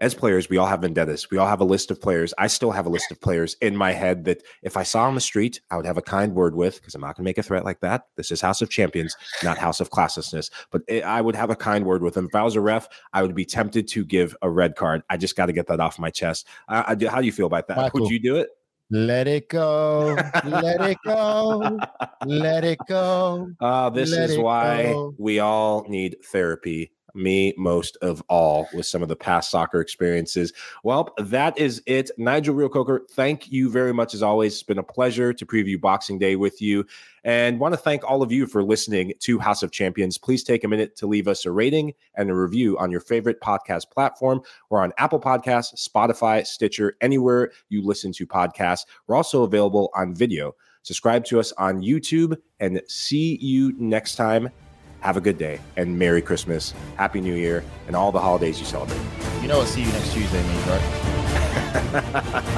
as 0.00 0.14
players, 0.14 0.48
we 0.48 0.56
all 0.56 0.66
have 0.66 0.80
vendettas. 0.80 1.30
We 1.30 1.36
all 1.36 1.46
have 1.46 1.60
a 1.60 1.64
list 1.64 1.90
of 1.90 2.00
players. 2.00 2.32
I 2.38 2.46
still 2.46 2.70
have 2.70 2.86
a 2.86 2.88
list 2.88 3.10
of 3.10 3.20
players 3.20 3.54
in 3.60 3.76
my 3.76 3.92
head 3.92 4.24
that 4.24 4.42
if 4.62 4.76
I 4.76 4.82
saw 4.82 5.04
on 5.04 5.14
the 5.14 5.20
street, 5.20 5.60
I 5.70 5.76
would 5.76 5.84
have 5.84 5.98
a 5.98 6.02
kind 6.02 6.34
word 6.34 6.54
with 6.54 6.76
because 6.76 6.94
I'm 6.94 7.02
not 7.02 7.16
going 7.16 7.24
to 7.24 7.28
make 7.28 7.38
a 7.38 7.42
threat 7.42 7.64
like 7.64 7.80
that. 7.80 8.06
This 8.16 8.30
is 8.30 8.40
House 8.40 8.62
of 8.62 8.70
Champions, 8.70 9.14
not 9.44 9.58
House 9.58 9.80
of 9.80 9.90
Classlessness. 9.90 10.50
But 10.70 10.82
it, 10.88 11.04
I 11.04 11.20
would 11.20 11.36
have 11.36 11.50
a 11.50 11.56
kind 11.56 11.84
word 11.84 12.02
with 12.02 12.14
them. 12.14 12.26
If 12.26 12.34
I 12.34 12.42
was 12.42 12.56
a 12.56 12.60
ref, 12.60 12.88
I 13.12 13.20
would 13.22 13.34
be 13.34 13.44
tempted 13.44 13.88
to 13.88 14.04
give 14.04 14.34
a 14.40 14.48
red 14.48 14.74
card. 14.74 15.02
I 15.10 15.18
just 15.18 15.36
got 15.36 15.46
to 15.46 15.52
get 15.52 15.66
that 15.66 15.80
off 15.80 15.98
my 15.98 16.10
chest. 16.10 16.46
I, 16.68 16.78
I, 16.80 17.08
how 17.08 17.20
do 17.20 17.26
you 17.26 17.32
feel 17.32 17.46
about 17.46 17.68
that? 17.68 17.76
Michael, 17.76 18.00
would 18.00 18.10
you 18.10 18.20
do 18.20 18.36
it? 18.36 18.48
Let 18.92 19.28
it 19.28 19.48
go. 19.48 20.16
Let 20.44 20.80
it 20.80 20.98
go. 21.06 21.78
Let 22.26 22.64
it 22.64 22.78
go. 22.88 23.52
Uh, 23.60 23.88
this 23.90 24.10
Let 24.10 24.30
is 24.30 24.38
why 24.38 24.84
go. 24.84 25.14
we 25.16 25.38
all 25.38 25.84
need 25.88 26.16
therapy 26.24 26.90
me 27.14 27.54
most 27.56 27.96
of 28.02 28.22
all 28.28 28.68
with 28.74 28.86
some 28.86 29.02
of 29.02 29.08
the 29.08 29.16
past 29.16 29.50
soccer 29.50 29.80
experiences. 29.80 30.52
Well, 30.84 31.14
that 31.18 31.58
is 31.58 31.82
it. 31.86 32.10
Nigel 32.16 32.54
Reo-Coker, 32.54 33.06
thank 33.10 33.50
you 33.50 33.70
very 33.70 33.92
much 33.92 34.14
as 34.14 34.22
always. 34.22 34.54
It's 34.54 34.62
been 34.62 34.78
a 34.78 34.82
pleasure 34.82 35.32
to 35.32 35.46
preview 35.46 35.80
Boxing 35.80 36.18
Day 36.18 36.36
with 36.36 36.60
you. 36.60 36.86
And 37.24 37.60
want 37.60 37.74
to 37.74 37.78
thank 37.78 38.02
all 38.02 38.22
of 38.22 38.32
you 38.32 38.46
for 38.46 38.62
listening 38.62 39.12
to 39.20 39.38
House 39.38 39.62
of 39.62 39.70
Champions. 39.70 40.16
Please 40.16 40.42
take 40.42 40.64
a 40.64 40.68
minute 40.68 40.96
to 40.96 41.06
leave 41.06 41.28
us 41.28 41.44
a 41.44 41.50
rating 41.50 41.92
and 42.14 42.30
a 42.30 42.34
review 42.34 42.78
on 42.78 42.90
your 42.90 43.00
favorite 43.00 43.40
podcast 43.40 43.90
platform. 43.90 44.40
We're 44.70 44.80
on 44.80 44.92
Apple 44.96 45.20
Podcasts, 45.20 45.86
Spotify, 45.86 46.46
Stitcher, 46.46 46.96
anywhere 47.02 47.52
you 47.68 47.82
listen 47.82 48.12
to 48.12 48.26
podcasts. 48.26 48.86
We're 49.06 49.16
also 49.16 49.42
available 49.42 49.90
on 49.94 50.14
video. 50.14 50.54
Subscribe 50.82 51.26
to 51.26 51.38
us 51.38 51.52
on 51.58 51.82
YouTube 51.82 52.38
and 52.58 52.80
see 52.88 53.36
you 53.42 53.74
next 53.78 54.16
time. 54.16 54.48
Have 55.00 55.16
a 55.16 55.20
good 55.20 55.38
day 55.38 55.60
and 55.76 55.98
Merry 55.98 56.22
Christmas, 56.22 56.74
Happy 56.96 57.20
New 57.20 57.34
Year, 57.34 57.64
and 57.86 57.96
all 57.96 58.12
the 58.12 58.20
holidays 58.20 58.58
you 58.60 58.66
celebrate. 58.66 59.00
You 59.42 59.48
know 59.48 59.60
I'll 59.60 59.66
see 59.66 59.82
you 59.82 59.92
next 59.92 60.12
Tuesday 60.12 60.42
means, 60.46 60.66
right? 60.66 62.56